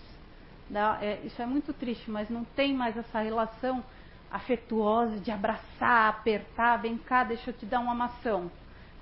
É, 1.01 1.19
isso 1.23 1.41
é 1.41 1.45
muito 1.45 1.71
triste, 1.73 2.09
mas 2.09 2.29
não 2.29 2.43
tem 2.43 2.73
mais 2.73 2.97
essa 2.97 3.19
relação 3.19 3.83
afetuosa 4.31 5.17
de 5.19 5.29
abraçar, 5.29 6.09
apertar, 6.09 6.77
vem 6.77 6.97
cá, 6.97 7.23
deixa 7.23 7.51
eu 7.51 7.53
te 7.53 7.65
dar 7.65 7.79
uma 7.79 7.93
maçã. 7.93 8.49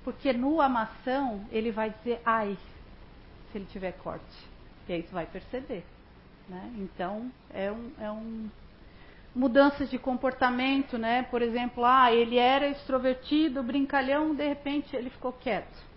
Porque 0.04 0.32
no 0.32 0.60
amação 0.60 1.46
ele 1.50 1.70
vai 1.70 1.90
dizer 1.90 2.20
ai, 2.24 2.58
se 3.50 3.58
ele 3.58 3.66
tiver 3.66 3.92
corte. 3.92 4.50
E 4.88 4.92
aí 4.92 5.02
você 5.02 5.14
vai 5.14 5.24
perceber. 5.24 5.84
Né? 6.48 6.72
Então 6.76 7.30
é 7.54 7.72
um, 7.72 7.90
é 7.98 8.10
um 8.10 8.50
mudanças 9.34 9.88
de 9.88 9.98
comportamento, 9.98 10.98
né? 10.98 11.22
Por 11.22 11.40
exemplo, 11.40 11.84
ah, 11.84 12.12
ele 12.12 12.36
era 12.36 12.68
extrovertido, 12.68 13.62
brincalhão, 13.62 14.34
de 14.34 14.46
repente 14.46 14.94
ele 14.94 15.08
ficou 15.08 15.32
quieto 15.32 15.91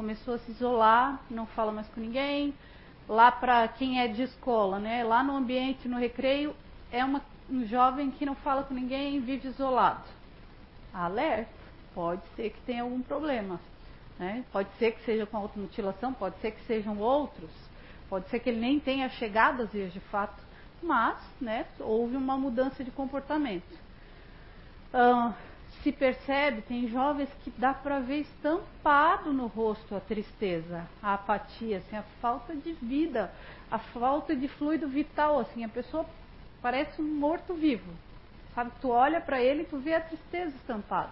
começou 0.00 0.32
a 0.32 0.38
se 0.38 0.52
isolar, 0.52 1.20
não 1.30 1.44
fala 1.44 1.70
mais 1.70 1.86
com 1.88 2.00
ninguém. 2.00 2.54
Lá 3.06 3.30
para 3.30 3.68
quem 3.68 4.00
é 4.00 4.08
de 4.08 4.22
escola, 4.22 4.78
né? 4.78 5.04
Lá 5.04 5.22
no 5.22 5.36
ambiente, 5.36 5.86
no 5.86 5.98
recreio, 5.98 6.56
é 6.90 7.04
uma, 7.04 7.20
um 7.50 7.66
jovem 7.66 8.10
que 8.10 8.24
não 8.24 8.34
fala 8.36 8.62
com 8.62 8.72
ninguém, 8.72 9.20
vive 9.20 9.48
isolado. 9.48 10.04
Alerta, 10.94 11.52
pode 11.94 12.22
ser 12.34 12.48
que 12.48 12.60
tenha 12.62 12.82
algum 12.82 13.02
problema. 13.02 13.60
Né? 14.18 14.42
Pode 14.50 14.70
ser 14.78 14.92
que 14.92 15.04
seja 15.04 15.26
com 15.26 15.36
automutilação, 15.36 16.14
pode 16.14 16.38
ser 16.40 16.52
que 16.52 16.64
sejam 16.64 16.98
outros, 16.98 17.50
pode 18.08 18.26
ser 18.30 18.40
que 18.40 18.48
ele 18.48 18.60
nem 18.60 18.80
tenha 18.80 19.06
chegado 19.10 19.64
às 19.64 19.72
vezes 19.72 19.92
de 19.92 20.00
fato, 20.00 20.42
mas 20.82 21.18
né, 21.38 21.66
houve 21.78 22.16
uma 22.16 22.38
mudança 22.38 22.82
de 22.82 22.90
comportamento. 22.90 23.78
Se 25.82 25.92
percebe, 25.92 26.62
tem 26.62 26.88
jovens 26.88 27.28
que 27.42 27.50
dá 27.50 27.72
para 27.72 28.00
ver 28.00 28.20
estampado 28.20 29.32
no 29.32 29.46
rosto 29.46 29.94
a 29.94 30.00
tristeza, 30.00 30.86
a 31.02 31.14
apatia, 31.14 31.78
assim, 31.78 31.96
a 31.96 32.02
falta 32.20 32.54
de 32.54 32.72
vida, 32.72 33.32
a 33.70 33.78
falta 33.78 34.36
de 34.36 34.48
fluido 34.48 34.88
vital, 34.88 35.38
assim, 35.38 35.64
a 35.64 35.68
pessoa 35.68 36.04
parece 36.60 37.00
um 37.00 37.14
morto-vivo. 37.14 37.90
Sabe, 38.54 38.70
tu 38.80 38.90
olha 38.90 39.20
para 39.20 39.40
ele 39.40 39.62
e 39.62 39.66
tu 39.66 39.78
vê 39.78 39.94
a 39.94 40.00
tristeza 40.00 40.54
estampada. 40.56 41.10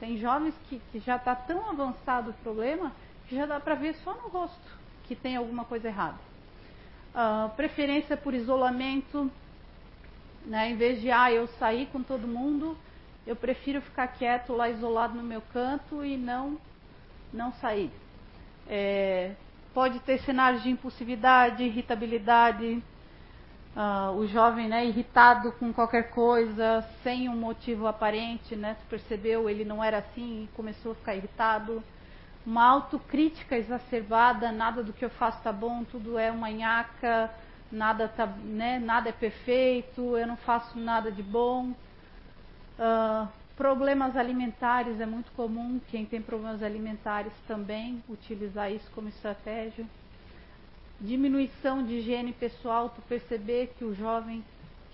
Tem 0.00 0.16
jovens 0.16 0.54
que, 0.68 0.80
que 0.90 1.00
já 1.00 1.16
está 1.16 1.34
tão 1.34 1.68
avançado 1.68 2.30
o 2.30 2.34
problema 2.34 2.92
que 3.28 3.36
já 3.36 3.46
dá 3.46 3.60
para 3.60 3.74
ver 3.74 3.94
só 3.96 4.14
no 4.14 4.28
rosto 4.28 4.78
que 5.04 5.14
tem 5.14 5.36
alguma 5.36 5.64
coisa 5.64 5.88
errada. 5.88 6.18
Uh, 7.14 7.48
preferência 7.56 8.16
por 8.16 8.34
isolamento, 8.34 9.30
né, 10.44 10.70
em 10.70 10.76
vez 10.76 11.00
de, 11.00 11.10
ah, 11.10 11.32
eu 11.32 11.46
sair 11.58 11.86
com 11.86 12.02
todo 12.02 12.28
mundo, 12.28 12.76
eu 13.28 13.36
prefiro 13.36 13.82
ficar 13.82 14.06
quieto 14.08 14.54
lá 14.54 14.70
isolado 14.70 15.14
no 15.14 15.22
meu 15.22 15.42
canto 15.52 16.02
e 16.02 16.16
não 16.16 16.58
não 17.30 17.52
sair. 17.52 17.92
É, 18.66 19.32
pode 19.74 20.00
ter 20.00 20.18
cenários 20.20 20.62
de 20.62 20.70
impulsividade, 20.70 21.62
irritabilidade, 21.62 22.82
uh, 23.76 24.16
o 24.16 24.26
jovem 24.26 24.66
né, 24.66 24.86
irritado 24.86 25.52
com 25.52 25.74
qualquer 25.74 26.10
coisa, 26.10 26.82
sem 27.02 27.28
um 27.28 27.36
motivo 27.36 27.86
aparente, 27.86 28.56
né, 28.56 28.76
se 28.80 28.86
percebeu, 28.86 29.50
ele 29.50 29.62
não 29.62 29.84
era 29.84 29.98
assim 29.98 30.44
e 30.44 30.56
começou 30.56 30.92
a 30.92 30.94
ficar 30.94 31.14
irritado. 31.14 31.82
Uma 32.46 32.64
autocrítica 32.64 33.58
exacerbada, 33.58 34.50
nada 34.50 34.82
do 34.82 34.94
que 34.94 35.04
eu 35.04 35.10
faço 35.10 35.36
está 35.36 35.52
bom, 35.52 35.84
tudo 35.84 36.18
é 36.18 36.32
uma 36.32 36.48
nhaca, 36.50 37.30
nada, 37.70 38.08
tá, 38.08 38.24
né, 38.26 38.78
nada 38.78 39.10
é 39.10 39.12
perfeito, 39.12 40.16
eu 40.16 40.26
não 40.26 40.38
faço 40.38 40.78
nada 40.78 41.12
de 41.12 41.22
bom. 41.22 41.74
Uh, 42.78 43.28
problemas 43.56 44.16
alimentares 44.16 45.00
é 45.00 45.06
muito 45.06 45.32
comum, 45.32 45.80
quem 45.90 46.06
tem 46.06 46.22
problemas 46.22 46.62
alimentares 46.62 47.32
também 47.48 48.02
utilizar 48.08 48.70
isso 48.70 48.88
como 48.94 49.08
estratégia. 49.08 49.84
Diminuição 51.00 51.84
de 51.84 51.94
higiene 51.94 52.32
pessoal, 52.32 52.90
tu 52.90 53.02
perceber 53.02 53.74
que 53.76 53.84
o 53.84 53.94
jovem 53.94 54.44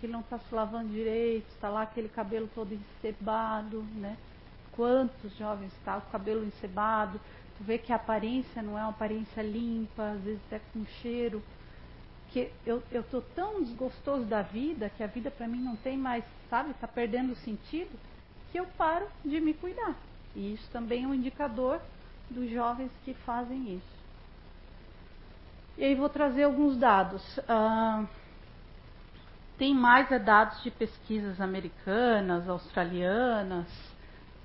que 0.01 0.09
não 0.09 0.21
está 0.21 0.39
se 0.39 0.55
lavando 0.55 0.89
direito, 0.89 1.47
está 1.49 1.69
lá 1.69 1.83
aquele 1.83 2.09
cabelo 2.09 2.49
todo 2.55 2.75
encebado, 2.75 3.83
né? 3.95 4.17
Quantos 4.73 5.37
jovens 5.37 5.73
está 5.79 6.01
com 6.01 6.09
o 6.09 6.13
cabelo 6.13 6.45
encebado, 6.45 7.21
tu 7.57 7.65
vê 7.65 7.79
que 7.79 7.93
a 7.93 7.97
aparência 7.97 8.63
não 8.63 8.79
é 8.79 8.83
uma 8.83 8.91
aparência 8.91 9.43
limpa, 9.43 10.11
às 10.11 10.21
vezes 10.23 10.41
até 10.47 10.61
com 10.73 10.85
cheiro 11.03 11.43
porque 12.35 12.51
eu, 12.67 12.83
eu 12.91 13.05
tô 13.05 13.21
tão 13.21 13.63
desgostoso 13.63 14.25
da 14.25 14.43
vida 14.43 14.91
que 14.91 15.05
a 15.05 15.07
vida 15.07 15.31
para 15.31 15.47
mim 15.47 15.61
não 15.61 15.77
tem 15.77 15.97
mais, 15.97 16.25
sabe, 16.51 16.73
está 16.73 16.89
perdendo 16.89 17.37
sentido, 17.37 17.97
que 18.51 18.59
eu 18.59 18.67
paro 18.77 19.07
de 19.25 19.41
me 19.41 19.55
cuidar. 19.55 19.95
E 20.35 20.55
isso 20.55 20.69
também 20.73 21.05
é 21.05 21.07
um 21.07 21.15
indicador 21.15 21.81
dos 22.29 22.51
jovens 22.51 22.91
que 23.05 23.15
fazem 23.15 23.77
isso. 23.77 23.95
E 25.79 25.85
aí 25.85 25.95
vou 25.95 26.09
trazer 26.09 26.43
alguns 26.43 26.77
dados. 26.77 27.23
Ah, 27.49 28.05
tem 29.57 29.73
mais 29.73 30.11
é, 30.11 30.19
dados 30.19 30.61
de 30.65 30.73
pesquisas 30.73 31.41
americanas, 31.41 32.49
australianas. 32.49 33.69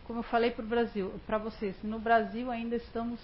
Como 0.05 0.19
eu 0.19 0.23
falei 0.23 0.51
para 0.51 0.63
o 0.63 0.67
Brasil, 0.67 1.11
para 1.25 1.39
vocês, 1.39 1.75
no 1.81 1.97
Brasil 1.97 2.51
ainda 2.51 2.75
estamos 2.75 3.19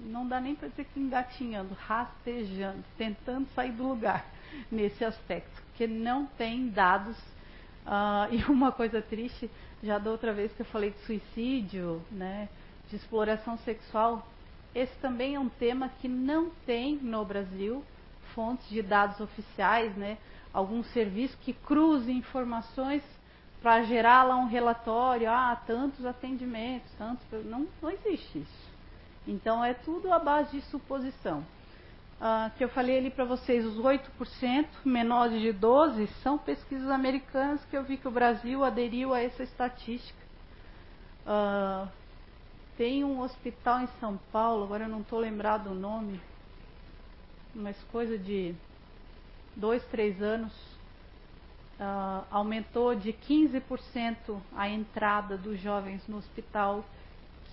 não 0.00 0.26
dá 0.26 0.40
nem 0.40 0.54
para 0.54 0.68
dizer 0.68 0.84
que 0.92 1.00
engatinhando, 1.00 1.74
rastejando, 1.74 2.84
tentando 2.96 3.48
sair 3.54 3.72
do 3.72 3.86
lugar 3.86 4.24
nesse 4.70 5.04
aspecto, 5.04 5.62
porque 5.66 5.86
não 5.86 6.26
tem 6.26 6.68
dados. 6.68 7.16
Uh, 7.86 8.32
e 8.34 8.44
uma 8.50 8.72
coisa 8.72 9.00
triste, 9.00 9.50
já 9.82 9.98
da 9.98 10.10
outra 10.10 10.32
vez 10.32 10.52
que 10.52 10.60
eu 10.60 10.66
falei 10.66 10.90
de 10.90 10.98
suicídio, 11.00 12.02
né, 12.10 12.48
de 12.88 12.96
exploração 12.96 13.56
sexual, 13.58 14.26
esse 14.74 14.94
também 14.98 15.34
é 15.34 15.40
um 15.40 15.48
tema 15.48 15.88
que 16.00 16.08
não 16.08 16.50
tem 16.66 16.96
no 16.96 17.24
Brasil 17.24 17.82
fontes 18.34 18.68
de 18.68 18.82
dados 18.82 19.20
oficiais, 19.20 19.96
né, 19.96 20.18
algum 20.52 20.82
serviço 20.84 21.36
que 21.38 21.52
cruze 21.52 22.12
informações 22.12 23.02
para 23.62 23.82
gerar 23.84 24.22
lá 24.22 24.36
um 24.36 24.46
relatório, 24.46 25.30
ah, 25.30 25.60
tantos 25.66 26.04
atendimentos, 26.04 26.90
tantos, 26.98 27.24
não, 27.46 27.66
não 27.80 27.90
existe 27.90 28.38
isso. 28.38 28.65
Então 29.26 29.64
é 29.64 29.74
tudo 29.74 30.12
à 30.12 30.18
base 30.18 30.52
de 30.52 30.62
suposição. 30.66 31.44
uh, 32.20 32.50
que 32.56 32.64
eu 32.64 32.68
falei 32.68 32.98
ali 32.98 33.10
para 33.10 33.24
vocês, 33.24 33.64
os 33.64 33.76
8% 33.76 34.66
menores 34.84 35.40
de 35.40 35.52
12 35.52 36.06
são 36.22 36.38
pesquisas 36.38 36.88
americanas 36.90 37.64
que 37.66 37.76
eu 37.76 37.82
vi 37.82 37.96
que 37.96 38.08
o 38.08 38.10
Brasil 38.10 38.64
aderiu 38.64 39.12
a 39.12 39.20
essa 39.20 39.42
estatística. 39.42 40.18
Uh, 41.26 41.88
tem 42.76 43.04
um 43.04 43.20
hospital 43.20 43.80
em 43.80 43.88
São 44.00 44.18
Paulo, 44.30 44.64
agora 44.64 44.84
eu 44.84 44.88
não 44.88 45.00
estou 45.00 45.18
lembrado 45.18 45.68
o 45.68 45.74
nome, 45.74 46.20
mas 47.54 47.76
coisa 47.84 48.18
de 48.18 48.54
dois, 49.56 49.82
três 49.86 50.22
anos, 50.22 50.52
uh, 51.80 52.24
aumentou 52.30 52.94
de 52.94 53.12
15% 53.12 54.38
a 54.54 54.68
entrada 54.68 55.36
dos 55.38 55.58
jovens 55.58 56.06
no 56.06 56.18
hospital, 56.18 56.84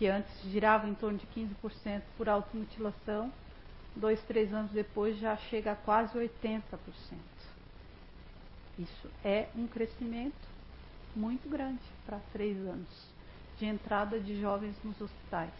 que 0.04 0.08
antes 0.10 0.34
girava 0.52 0.86
em 0.86 0.94
torno 0.94 1.18
de 1.18 1.26
15% 1.28 2.02
por 2.18 2.28
automutilação, 2.28 3.32
dois, 3.96 4.22
três 4.24 4.54
anos 4.54 4.70
depois 4.72 5.18
já 5.18 5.38
chega 5.38 5.72
a 5.72 5.76
quase 5.78 6.18
80%. 6.18 6.62
Isso 8.78 9.10
é 9.24 9.48
um 9.56 9.66
crescimento 9.66 10.36
muito 11.16 11.50
grande 11.50 11.80
para 12.06 12.20
três 12.34 12.58
anos 12.58 12.90
de 13.58 13.66
entrada 13.66 14.20
de 14.20 14.42
jovens 14.42 14.76
nos 14.84 15.00
hospitais. 15.00 15.54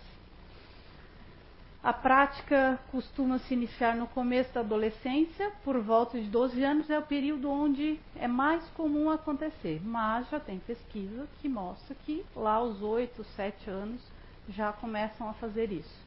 A 1.82 1.94
prática 1.94 2.78
costuma 2.92 3.40
se 3.40 3.54
iniciar 3.54 3.96
no 3.96 4.08
começo 4.08 4.54
da 4.54 4.60
adolescência, 4.60 5.54
por 5.64 5.80
volta 5.80 6.20
de 6.20 6.28
12 6.28 6.62
anos, 6.62 6.90
é 6.90 7.00
o 7.00 7.04
período 7.04 7.50
onde 7.50 7.98
é 8.18 8.28
mais 8.28 8.62
comum 8.72 9.10
acontecer. 9.10 9.82
Mas 9.86 10.30
já 10.30 10.40
tem 10.42 10.60
pesquisa 10.60 11.30
que 11.42 11.48
mostra 11.48 11.96
que 12.06 12.26
lá 12.36 12.56
aos 12.56 12.82
8, 12.82 13.24
7 13.24 13.70
anos 13.70 14.02
já 14.50 14.72
começam 14.74 15.30
a 15.30 15.34
fazer 15.34 15.72
isso. 15.72 16.04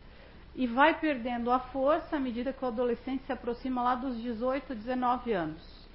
E 0.54 0.66
vai 0.66 0.98
perdendo 0.98 1.50
a 1.50 1.58
força 1.58 2.16
à 2.16 2.20
medida 2.20 2.52
que 2.52 2.64
o 2.64 2.68
adolescente 2.68 3.24
se 3.26 3.32
aproxima 3.32 3.82
lá 3.82 3.94
dos 3.94 4.16
18, 4.20 4.74
19 4.74 5.32
anos. 5.32 5.86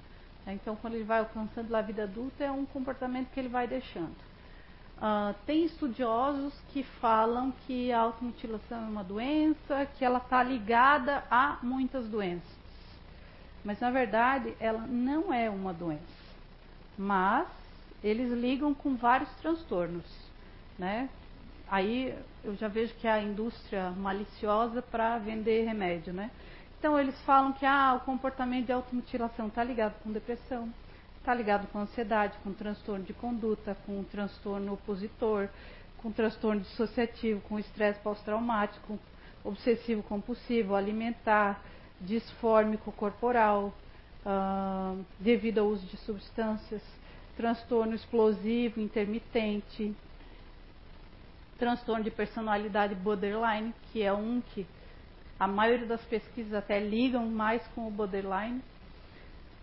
Então, 0.46 0.76
quando 0.76 0.94
ele 0.94 1.04
vai 1.04 1.20
alcançando 1.20 1.74
a 1.74 1.82
vida 1.82 2.04
adulta, 2.04 2.44
é 2.44 2.50
um 2.50 2.66
comportamento 2.66 3.30
que 3.30 3.40
ele 3.40 3.48
vai 3.48 3.66
deixando. 3.66 4.14
Uh, 4.98 5.34
tem 5.46 5.64
estudiosos 5.64 6.54
que 6.72 6.84
falam 6.84 7.52
que 7.66 7.90
a 7.90 8.00
automutilação 8.00 8.78
é 8.84 8.88
uma 8.88 9.02
doença, 9.02 9.86
que 9.98 10.04
ela 10.04 10.18
está 10.18 10.42
ligada 10.42 11.24
a 11.28 11.58
muitas 11.60 12.06
doenças. 12.06 12.62
Mas 13.64 13.80
na 13.80 13.90
verdade 13.90 14.54
ela 14.60 14.86
não 14.86 15.34
é 15.34 15.50
uma 15.50 15.72
doença. 15.72 16.22
Mas 16.96 17.48
eles 18.02 18.30
ligam 18.32 18.72
com 18.74 18.94
vários 18.94 19.28
transtornos. 19.40 20.06
Né? 20.78 21.08
Aí 21.72 22.14
eu 22.44 22.54
já 22.54 22.68
vejo 22.68 22.94
que 22.96 23.06
é 23.06 23.12
a 23.12 23.22
indústria 23.22 23.90
maliciosa 23.92 24.82
para 24.82 25.16
vender 25.16 25.64
remédio. 25.64 26.12
Né? 26.12 26.30
Então 26.78 27.00
eles 27.00 27.18
falam 27.22 27.54
que 27.54 27.64
ah, 27.64 27.94
o 27.94 28.04
comportamento 28.04 28.66
de 28.66 28.72
automutilação 28.72 29.46
está 29.48 29.64
ligado 29.64 29.94
com 30.02 30.12
depressão, 30.12 30.68
Está 31.22 31.32
ligado 31.34 31.68
com 31.68 31.78
ansiedade, 31.78 32.36
com 32.42 32.52
transtorno 32.52 33.04
de 33.04 33.12
conduta, 33.12 33.76
com 33.86 34.02
transtorno 34.02 34.72
opositor, 34.72 35.48
com 35.98 36.10
transtorno 36.10 36.62
dissociativo, 36.62 37.40
com 37.42 37.60
estresse 37.60 38.00
pós-traumático, 38.00 38.98
obsessivo 39.44 40.02
compulsivo, 40.02 40.74
alimentar, 40.74 41.62
disfórmico 42.00 42.90
corporal, 42.90 43.72
devido 45.20 45.58
ao 45.58 45.68
uso 45.68 45.86
de 45.86 45.96
substâncias, 45.98 46.82
transtorno 47.36 47.94
explosivo 47.94 48.80
intermitente, 48.80 49.94
transtorno 51.58 52.02
de 52.02 52.10
personalidade 52.10 52.94
borderline, 52.94 53.74
que 53.92 54.02
é 54.02 54.12
um 54.12 54.40
que 54.40 54.66
a 55.38 55.46
maioria 55.46 55.86
das 55.86 56.02
pesquisas 56.04 56.54
até 56.54 56.78
ligam 56.78 57.26
mais 57.26 57.66
com 57.74 57.86
o 57.88 57.90
borderline, 57.90 58.62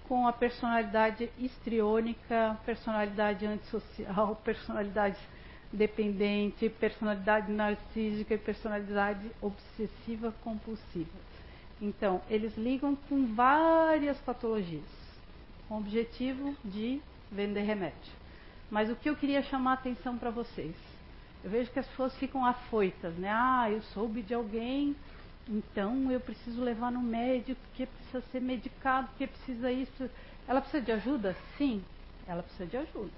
com 0.07 0.27
a 0.27 0.33
personalidade 0.33 1.29
histriônica, 1.37 2.57
personalidade 2.65 3.45
antissocial, 3.45 4.35
personalidade 4.43 5.17
dependente, 5.71 6.67
personalidade 6.67 7.51
narcísica 7.51 8.33
e 8.33 8.37
personalidade 8.37 9.29
obsessiva 9.41 10.33
compulsiva. 10.43 11.29
Então, 11.79 12.21
eles 12.29 12.57
ligam 12.57 12.95
com 12.95 13.33
várias 13.35 14.17
patologias, 14.17 14.83
com 15.67 15.75
o 15.75 15.77
objetivo 15.77 16.55
de 16.65 16.99
vender 17.31 17.61
remédio. 17.61 18.13
Mas 18.69 18.89
o 18.89 18.95
que 18.95 19.09
eu 19.09 19.15
queria 19.15 19.43
chamar 19.43 19.71
a 19.71 19.73
atenção 19.75 20.17
para 20.17 20.29
vocês? 20.31 20.75
Eu 21.43 21.49
vejo 21.49 21.71
que 21.71 21.79
as 21.79 21.87
pessoas 21.87 22.15
ficam 22.17 22.45
afoitas, 22.45 23.15
né? 23.15 23.31
Ah, 23.31 23.69
eu 23.69 23.81
soube 23.81 24.21
de 24.21 24.33
alguém 24.33 24.95
então 25.49 26.11
eu 26.11 26.19
preciso 26.19 26.61
levar 26.63 26.91
no 26.91 27.01
médico, 27.01 27.59
porque 27.61 27.87
precisa 27.87 28.21
ser 28.31 28.39
medicado, 28.39 29.07
porque 29.07 29.25
precisa 29.25 29.71
isso. 29.71 30.07
Ela 30.47 30.61
precisa 30.61 30.85
de 30.85 30.91
ajuda? 30.91 31.35
Sim, 31.57 31.83
ela 32.27 32.43
precisa 32.43 32.67
de 32.67 32.77
ajuda. 32.77 33.11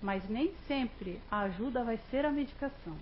Mas 0.00 0.28
nem 0.28 0.54
sempre 0.68 1.20
a 1.28 1.40
ajuda 1.40 1.82
vai 1.82 1.98
ser 2.12 2.24
a 2.24 2.30
medicação. 2.30 2.96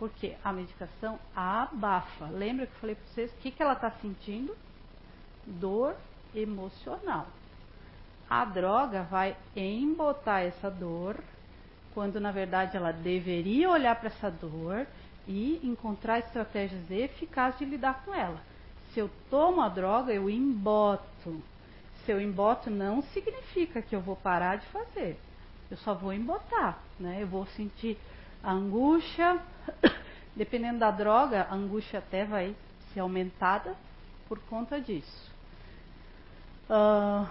Porque 0.00 0.34
a 0.42 0.52
medicação 0.52 1.18
abafa. 1.34 2.26
Lembra 2.26 2.66
que 2.66 2.72
eu 2.72 2.80
falei 2.80 2.96
para 2.96 3.06
vocês 3.06 3.32
o 3.32 3.36
que, 3.36 3.52
que 3.52 3.62
ela 3.62 3.74
está 3.74 3.92
sentindo? 3.92 4.56
Dor 5.46 5.96
emocional. 6.34 7.28
A 8.28 8.44
droga 8.44 9.04
vai 9.04 9.36
embotar 9.54 10.42
essa 10.42 10.68
dor, 10.68 11.22
quando 11.96 12.20
na 12.20 12.30
verdade 12.30 12.76
ela 12.76 12.92
deveria 12.92 13.70
olhar 13.70 13.96
para 13.96 14.08
essa 14.08 14.30
dor 14.30 14.86
e 15.26 15.58
encontrar 15.64 16.18
estratégias 16.18 16.90
eficazes 16.90 17.58
de 17.58 17.64
lidar 17.64 18.02
com 18.04 18.14
ela. 18.14 18.38
Se 18.92 19.00
eu 19.00 19.10
tomo 19.30 19.62
a 19.62 19.70
droga, 19.70 20.12
eu 20.12 20.28
emboto. 20.28 21.42
Se 22.04 22.12
eu 22.12 22.20
emboto, 22.20 22.68
não 22.68 23.00
significa 23.14 23.80
que 23.80 23.96
eu 23.96 24.02
vou 24.02 24.14
parar 24.14 24.56
de 24.56 24.66
fazer. 24.66 25.18
Eu 25.70 25.78
só 25.78 25.94
vou 25.94 26.12
embotar, 26.12 26.78
né? 27.00 27.22
Eu 27.22 27.28
vou 27.28 27.46
sentir 27.46 27.96
a 28.44 28.52
angústia. 28.52 29.40
Dependendo 30.36 30.80
da 30.80 30.90
droga, 30.90 31.46
a 31.48 31.54
angústia 31.54 32.00
até 32.00 32.26
vai 32.26 32.54
ser 32.92 33.00
aumentada 33.00 33.74
por 34.28 34.38
conta 34.40 34.78
disso. 34.78 35.32
Uh, 36.68 37.26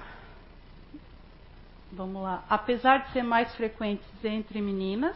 vamos 1.91 2.21
lá. 2.21 2.43
Apesar 2.49 3.05
de 3.05 3.11
ser 3.11 3.23
mais 3.23 3.53
frequentes 3.55 4.07
entre 4.23 4.61
meninas, 4.61 5.15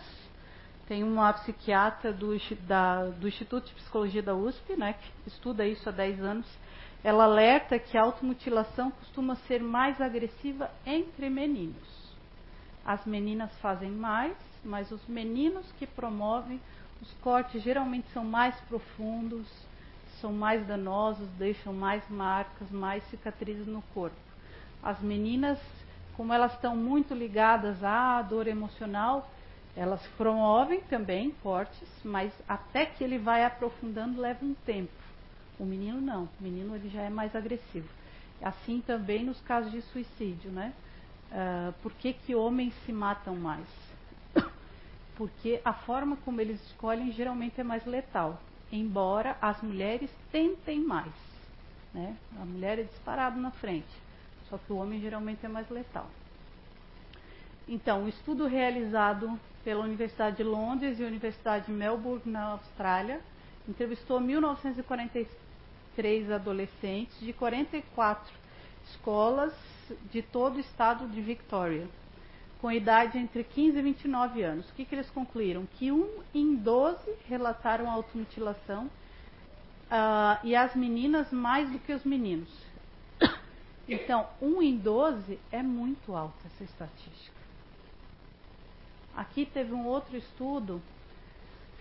tem 0.88 1.03
uma 1.03 1.32
psiquiatra 1.34 2.12
do, 2.12 2.36
da, 2.67 3.05
do 3.05 3.27
Instituto 3.27 3.67
de 3.67 3.75
Psicologia 3.75 4.23
da 4.23 4.34
USP, 4.34 4.75
né, 4.75 4.93
que 4.93 5.29
estuda 5.29 5.65
isso 5.65 5.88
há 5.88 5.91
10 5.91 6.21
anos. 6.21 6.47
Ela 7.03 7.25
alerta 7.25 7.79
que 7.79 7.97
a 7.97 8.01
automutilação 8.01 8.91
costuma 8.91 9.36
ser 9.47 9.62
mais 9.62 10.01
agressiva 10.01 10.69
entre 10.86 11.29
meninos. 11.29 12.10
As 12.86 13.05
meninas 13.05 13.51
fazem 13.60 13.91
mais, 13.91 14.36
mas 14.63 14.91
os 14.91 15.05
meninos 15.08 15.71
que 15.73 15.86
promovem 15.86 16.60
os 17.01 17.13
cortes 17.21 17.62
geralmente 17.63 18.08
são 18.12 18.25
mais 18.25 18.55
profundos, 18.62 19.47
são 20.19 20.34
mais 20.34 20.65
danosos, 20.67 21.29
deixam 21.38 21.73
mais 21.73 22.03
marcas, 22.10 22.69
mais 22.69 23.03
cicatrizes 23.10 23.67
no 23.67 23.82
corpo. 23.93 24.17
As 24.84 24.99
meninas, 24.99 25.60
como 26.19 26.34
elas 26.34 26.51
estão 26.51 26.75
muito 26.75 27.13
ligadas 27.13 27.82
à 27.82 28.21
dor 28.21 28.45
emocional, 28.45 29.32
elas 29.73 30.05
promovem 30.17 30.82
também 30.82 31.32
cortes, 31.41 31.88
mas 32.03 32.29
até 32.45 32.86
que 32.86 33.01
ele 33.05 33.17
vai 33.17 33.45
aprofundando 33.45 34.19
leva 34.19 34.43
um 34.43 34.53
tempo. 34.53 34.91
O 35.58 35.63
menino 35.63 36.01
não, 36.01 36.23
o 36.23 36.43
menino 36.43 36.75
ele 36.75 36.89
já 36.89 37.03
é 37.03 37.10
mais 37.10 37.34
agressivo. 37.34 37.88
Assim 38.41 38.82
também 38.86 39.23
nos 39.23 39.39
casos 39.43 39.71
de 39.71 39.82
suicídio, 39.82 40.51
né? 40.51 40.73
Uh, 41.32 41.71
por 41.82 41.93
que, 41.93 42.12
que 42.12 42.36
homens 42.36 42.73
se 42.86 42.91
matam 42.91 43.38
mais? 43.38 43.69
Porque 45.15 45.62
a 45.63 45.71
forma 45.71 46.17
como 46.25 46.41
eles 46.41 46.62
escolhem 46.65 47.13
geralmente 47.13 47.62
é 47.62 47.63
mais 47.63 47.86
letal, 47.86 48.41
embora 48.69 49.38
as 49.41 49.62
mulheres 49.62 50.12
tentem 50.34 50.82
mais. 50.82 51.13
Né? 51.93 52.17
A 52.41 52.43
mulher 52.43 52.77
é 52.77 52.84
disparada 52.84 53.39
na 53.39 53.51
frente, 53.51 53.88
só 54.50 54.58
que 54.58 54.73
o 54.73 54.77
homem 54.77 55.00
geralmente 55.00 55.45
é 55.45 55.50
mais 55.50 55.69
letal. 55.69 56.10
Então, 57.67 58.06
o 58.06 58.10
estudo 58.10 58.47
realizado 58.47 59.39
pela 59.63 59.83
Universidade 59.83 60.37
de 60.37 60.43
Londres 60.43 61.00
e 61.00 61.04
Universidade 61.04 61.67
de 61.67 61.71
Melbourne, 61.71 62.23
na 62.25 62.54
Austrália, 62.54 63.21
entrevistou 63.67 64.19
1943 64.19 66.31
adolescentes 66.31 67.19
de 67.19 67.31
44 67.33 68.33
escolas 68.89 69.54
de 70.12 70.23
todo 70.23 70.58
o 70.58 70.60
estado 70.60 71.08
de 71.08 71.21
Victoria, 71.21 71.87
com 72.60 72.71
idade 72.71 73.17
entre 73.17 73.43
15 73.43 73.77
e 73.77 73.81
29 73.81 74.41
anos. 74.41 74.69
O 74.69 74.73
que, 74.73 74.85
que 74.85 74.95
eles 74.95 75.10
concluíram? 75.12 75.67
Que 75.77 75.91
um 75.91 76.21
em 76.33 76.56
12 76.56 76.97
relataram 77.27 77.89
automutilação 77.89 78.85
uh, 78.85 80.39
e 80.43 80.56
as 80.56 80.75
meninas 80.75 81.31
mais 81.31 81.69
do 81.69 81.79
que 81.79 81.93
os 81.93 82.04
meninos. 82.04 82.50
Então, 83.92 84.27
um 84.40 84.62
em 84.62 84.77
12 84.77 85.40
é 85.52 85.63
muito 85.63 86.15
alta 86.15 86.37
essa 86.46 86.63
estatística. 86.63 87.40
Aqui 89.15 89.48
teve 89.48 89.73
um 89.73 89.87
outro 89.87 90.15
estudo 90.15 90.79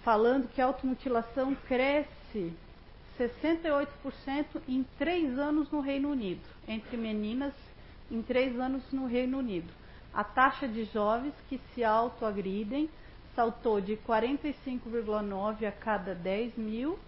falando 0.03 0.49
que 0.49 0.63
a 0.63 0.65
automutilação 0.65 1.55
cresce 1.55 2.51
68% 3.19 4.63
em 4.67 4.87
três 4.97 5.39
anos 5.39 5.71
no 5.71 5.81
Reino 5.81 6.11
Unido, 6.11 6.41
entre 6.67 6.97
meninas 6.97 7.53
em 8.11 8.23
três 8.23 8.59
anos 8.59 8.83
no 8.91 9.07
Reino 9.07 9.39
Unido. 9.39 9.71
A 10.15 10.25
taxa 10.25 10.67
de 10.67 10.85
jovens 10.85 11.35
que 11.47 11.61
se 11.75 11.85
autoagridem 11.85 12.89
saltou 13.35 13.83
de 13.83 13.99
45,9 13.99 15.67
a 15.67 15.73
cada 15.73 16.15
10 16.15 16.57
mil 16.57 16.99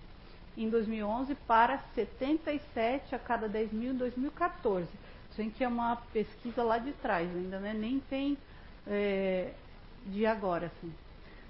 em 0.57 0.69
2011 0.69 1.35
para 1.47 1.79
77 1.95 3.15
a 3.15 3.19
cada 3.19 3.49
10 3.49 3.73
mil 3.73 3.93
em 3.93 3.97
2014. 3.97 4.89
Isso 5.31 5.51
que 5.53 5.65
é 5.65 5.69
uma 5.69 5.97
pesquisa 6.13 6.63
lá 6.63 6.79
de 6.79 6.93
trás, 6.95 7.29
ainda 7.35 7.59
né? 7.61 7.73
nem 7.73 8.01
tem 8.01 8.37
é, 8.87 9.53
de 10.07 10.27
agora. 10.27 10.67
Assim. 10.67 10.93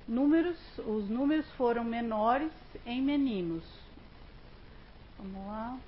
Números, 0.07 0.59
os 0.79 1.09
números 1.09 1.51
foram 1.53 1.83
menores 1.83 2.53
em 2.85 3.01
meninos. 3.01 3.65
Vamos 5.19 5.47
lá. 5.47 5.79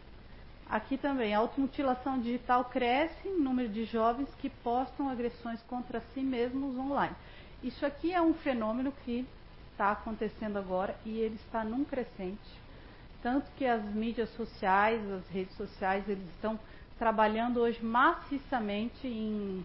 Aqui 0.69 0.97
também, 0.97 1.35
a 1.35 1.39
automutilação 1.39 2.19
digital 2.21 2.65
cresce 2.65 3.29
em 3.29 3.39
número 3.39 3.69
de 3.69 3.85
jovens 3.85 4.29
que 4.39 4.49
postam 4.49 5.09
agressões 5.09 5.61
contra 5.63 6.01
si 6.15 6.21
mesmos 6.21 6.77
online. 6.79 7.15
Isso 7.63 7.85
aqui 7.85 8.13
é 8.13 8.23
um 8.23 8.33
fenômeno 8.33 8.93
que 9.05 9.27
está 9.73 9.93
acontecendo 9.93 10.57
agora 10.57 10.97
e 11.05 11.19
ele 11.19 11.35
está 11.35 11.63
num 11.63 11.85
crescente. 11.85 12.62
Tanto 13.23 13.51
que 13.57 13.65
as 13.65 13.83
mídias 13.85 14.29
sociais, 14.31 15.01
as 15.11 15.29
redes 15.29 15.57
sociais, 15.57 16.09
eles 16.09 16.29
estão 16.31 16.59
trabalhando 16.99 17.61
hoje 17.61 17.83
maciçamente 17.85 19.07
em 19.07 19.65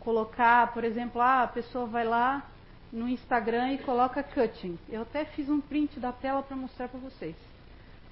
colocar, 0.00 0.72
por 0.72 0.84
exemplo, 0.84 1.20
ah, 1.20 1.42
a 1.42 1.48
pessoa 1.48 1.86
vai 1.86 2.04
lá 2.04 2.46
no 2.92 3.08
Instagram 3.08 3.72
e 3.72 3.78
coloca 3.78 4.22
cutting. 4.22 4.78
Eu 4.88 5.02
até 5.02 5.24
fiz 5.24 5.48
um 5.48 5.60
print 5.60 5.98
da 5.98 6.12
tela 6.12 6.42
para 6.42 6.56
mostrar 6.56 6.88
para 6.88 7.00
vocês. 7.00 7.34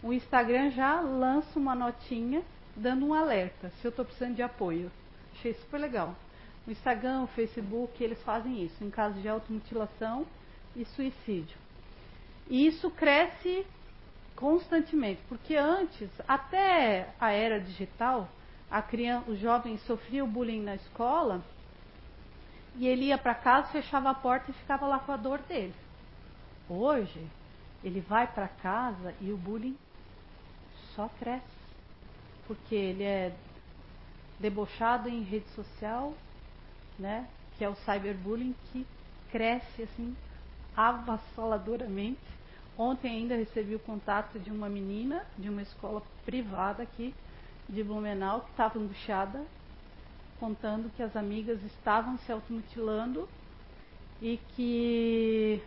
O 0.03 0.13
Instagram 0.13 0.71
já 0.71 1.01
lança 1.01 1.59
uma 1.59 1.75
notinha 1.75 2.43
dando 2.77 3.07
um 3.07 3.15
alerta 3.15 3.71
se 3.81 3.87
eu 3.87 3.91
estou 3.91 4.05
precisando 4.05 4.35
de 4.35 4.43
apoio. 4.43 4.91
Achei 5.33 5.55
super 5.55 5.79
legal. 5.79 6.15
O 6.67 6.71
Instagram, 6.71 7.23
o 7.23 7.27
Facebook, 7.29 8.03
eles 8.03 8.21
fazem 8.23 8.65
isso 8.65 8.83
em 8.83 8.91
caso 8.91 9.21
de 9.21 9.29
automutilação 9.29 10.27
e 10.75 10.85
suicídio. 10.85 11.57
E 12.49 12.67
isso 12.67 12.91
cresce 12.91 13.65
constantemente, 14.37 15.21
porque 15.29 15.57
antes, 15.57 16.09
até 16.27 17.09
a 17.21 17.31
era 17.31 17.61
digital, 17.61 18.29
a 18.71 18.83
criança, 18.83 19.31
o 19.31 19.37
jovem 19.37 19.79
sofria 19.79 20.25
o 20.25 20.29
bullying 20.29 20.63
na 20.63 20.75
escola 20.75 21.43
e 22.77 22.87
ele 22.87 23.07
ia 23.07 23.19
para 23.19 23.35
casa, 23.35 23.69
fechava 23.69 24.11
a 24.11 24.15
porta 24.15 24.51
e 24.51 24.55
ficava 24.55 24.87
lá 24.87 24.99
com 24.99 25.13
a 25.13 25.17
dor 25.17 25.39
dele. 25.41 25.75
Hoje, 26.69 27.25
ele 27.85 28.01
vai 28.01 28.27
para 28.27 28.49
casa 28.49 29.15
e 29.21 29.31
o 29.31 29.37
bullying 29.37 29.77
só 30.95 31.09
cresce, 31.21 31.45
porque 32.47 32.75
ele 32.75 33.05
é 33.05 33.37
debochado 34.41 35.09
em 35.09 35.23
rede 35.23 35.49
social, 35.51 36.15
né? 36.99 37.29
Que 37.57 37.65
é 37.65 37.69
o 37.69 37.77
cyberbullying 37.77 38.55
que 38.73 38.87
cresce 39.31 39.83
assim 39.83 40.17
avassaladoramente. 40.77 42.34
Ontem 42.77 43.09
ainda 43.09 43.37
recebi 43.37 43.75
o 43.75 43.81
contato 43.81 44.39
de 44.39 44.51
uma 44.51 44.69
menina 44.69 45.25
de 45.39 45.49
uma 45.49 45.63
escola 45.63 46.03
privada 46.25 46.83
aqui 46.83 47.15
de 47.69 47.83
Blumenau 47.83 48.43
que 48.43 48.51
estava 48.51 48.79
angustiada, 48.79 49.43
contando 50.39 50.91
que 50.95 51.03
as 51.03 51.17
amigas 51.17 51.63
estavam 51.63 52.19
se 52.19 52.33
automutilando 52.33 53.29
e 54.21 54.39
que 54.55 55.63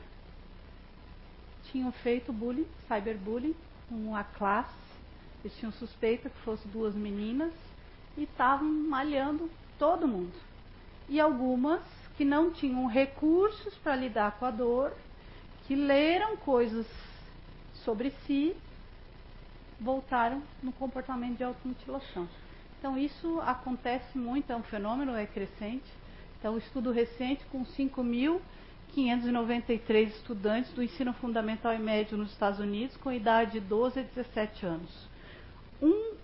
tinham 1.72 1.91
feito 1.91 2.32
bullying, 2.34 2.68
cyberbullying, 2.88 3.55
uma 3.89 4.24
classe. 4.24 4.76
Eles 5.43 5.58
tinham 5.58 5.72
suspeita 5.72 6.30
que 6.30 6.38
fossem 6.39 6.70
duas 6.72 6.93
meninas 6.93 7.53
e 8.18 8.24
estavam 8.24 8.68
malhando 8.68 9.49
todo 9.80 10.08
mundo 10.08 10.47
e 11.10 11.20
algumas 11.20 11.82
que 12.18 12.26
não 12.26 12.51
tinham 12.51 12.86
recursos 12.88 13.74
para 13.76 13.95
lidar 13.95 14.38
com 14.38 14.45
a 14.45 14.51
dor, 14.51 14.93
que 15.68 15.76
leram 15.76 16.38
coisas 16.38 16.88
sobre 17.84 18.11
si, 18.26 18.55
voltaram 19.80 20.41
no 20.63 20.72
comportamento 20.72 21.38
de 21.38 21.43
automutilação. 21.43 22.28
Então 22.80 22.97
isso 22.97 23.39
acontece 23.41 24.18
muito, 24.18 24.51
é 24.51 24.55
um 24.55 24.63
fenômeno, 24.63 25.15
é 25.15 25.26
crescente. 25.26 25.86
Então, 26.39 26.53
um 26.53 26.57
estudo 26.57 26.91
recente 26.91 27.43
com 27.51 27.65
5.593 27.65 30.07
estudantes 30.09 30.72
do 30.72 30.82
ensino 30.84 31.11
fundamental 31.13 31.74
e 31.74 31.80
médio 31.80 32.18
nos 32.18 32.32
Estados 32.32 32.59
Unidos 32.59 32.95
com 32.97 33.11
idade 33.11 33.53
de 33.53 33.59
12 33.59 33.99
a 33.99 34.03
17 34.03 34.65
anos. 34.65 35.09
Um 35.82 36.15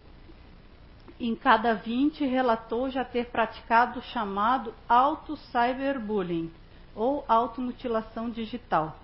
em 1.20 1.36
cada 1.36 1.74
20 1.74 2.26
relatou 2.26 2.90
já 2.90 3.04
ter 3.04 3.26
praticado 3.28 4.00
o 4.00 4.04
chamado 4.04 4.74
auto-cyberbullying 4.88 6.50
ou 6.96 7.26
automutilação 7.28 8.30
digital. 8.30 8.98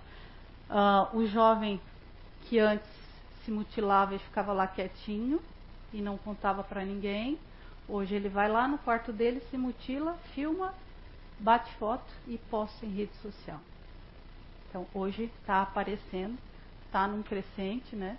Uh, 0.70 1.16
o 1.16 1.26
jovem 1.26 1.80
que 2.42 2.58
antes 2.58 2.88
se 3.44 3.50
mutilava 3.50 4.14
e 4.14 4.18
ficava 4.20 4.52
lá 4.52 4.68
quietinho 4.68 5.42
e 5.92 6.00
não 6.00 6.16
contava 6.16 6.62
para 6.62 6.84
ninguém, 6.84 7.36
hoje 7.88 8.14
ele 8.14 8.28
vai 8.28 8.48
lá 8.48 8.68
no 8.68 8.78
quarto 8.78 9.12
dele, 9.12 9.42
se 9.50 9.58
mutila, 9.58 10.16
filma, 10.32 10.72
bate 11.40 11.72
foto 11.74 12.06
e 12.28 12.38
posta 12.38 12.86
em 12.86 12.90
rede 12.90 13.12
social. 13.16 13.58
Então 14.68 14.86
hoje 14.94 15.24
está 15.40 15.62
aparecendo, 15.62 16.38
está 16.86 17.08
num 17.08 17.22
crescente, 17.22 17.96
né? 17.96 18.16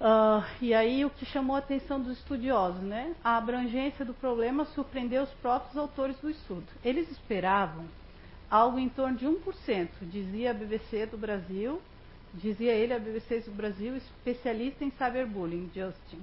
Uh, 0.00 0.42
e 0.60 0.74
aí 0.74 1.04
o 1.04 1.10
que 1.10 1.26
chamou 1.26 1.54
a 1.54 1.60
atenção 1.60 2.00
dos 2.00 2.18
estudiosos, 2.18 2.80
né? 2.80 3.14
A 3.22 3.36
abrangência 3.36 4.04
do 4.04 4.14
problema 4.14 4.64
surpreendeu 4.64 5.22
os 5.22 5.30
próprios 5.34 5.76
autores 5.76 6.18
do 6.18 6.28
estudo. 6.28 6.66
Eles 6.82 7.08
esperavam 7.10 7.84
algo 8.50 8.78
em 8.78 8.88
torno 8.88 9.16
de 9.16 9.26
1%, 9.26 9.88
dizia 10.02 10.50
a 10.50 10.54
BBC 10.54 11.06
do 11.06 11.16
Brasil, 11.16 11.80
dizia 12.34 12.72
ele 12.72 12.92
a 12.92 12.98
BBC 12.98 13.40
do 13.40 13.52
Brasil, 13.52 13.96
especialista 13.96 14.84
em 14.84 14.90
cyberbullying, 14.90 15.70
Justin, 15.72 16.20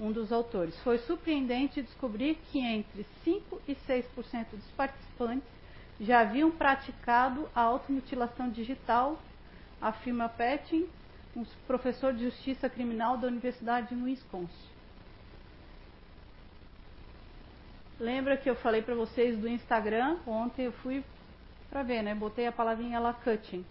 um 0.00 0.10
dos 0.10 0.32
autores. 0.32 0.80
Foi 0.82 0.98
surpreendente 0.98 1.82
descobrir 1.82 2.38
que 2.50 2.58
entre 2.58 3.04
5 3.22 3.60
e 3.68 3.74
6% 3.74 4.46
dos 4.52 4.70
participantes 4.76 5.48
já 6.00 6.20
haviam 6.20 6.50
praticado 6.50 7.48
a 7.54 7.60
automutilação 7.60 8.48
digital, 8.48 9.18
afirma 9.80 10.28
Petting, 10.28 10.88
um 11.36 11.44
professor 11.66 12.12
de 12.14 12.24
justiça 12.24 12.68
criminal 12.68 13.18
da 13.18 13.28
Universidade 13.28 13.94
de 13.94 14.02
Wisconsin. 14.02 14.78
Lembra 18.00 18.36
que 18.36 18.48
eu 18.48 18.54
falei 18.54 18.80
para 18.80 18.94
vocês 18.94 19.36
do 19.36 19.48
Instagram? 19.48 20.18
Ontem 20.24 20.66
eu 20.66 20.72
fui 20.72 21.04
para 21.70 21.82
ver, 21.82 22.02
né? 22.02 22.14
Botei 22.14 22.46
a 22.46 22.52
palavrinha 22.52 22.98
lá 22.98 23.12
cutting. 23.12 23.64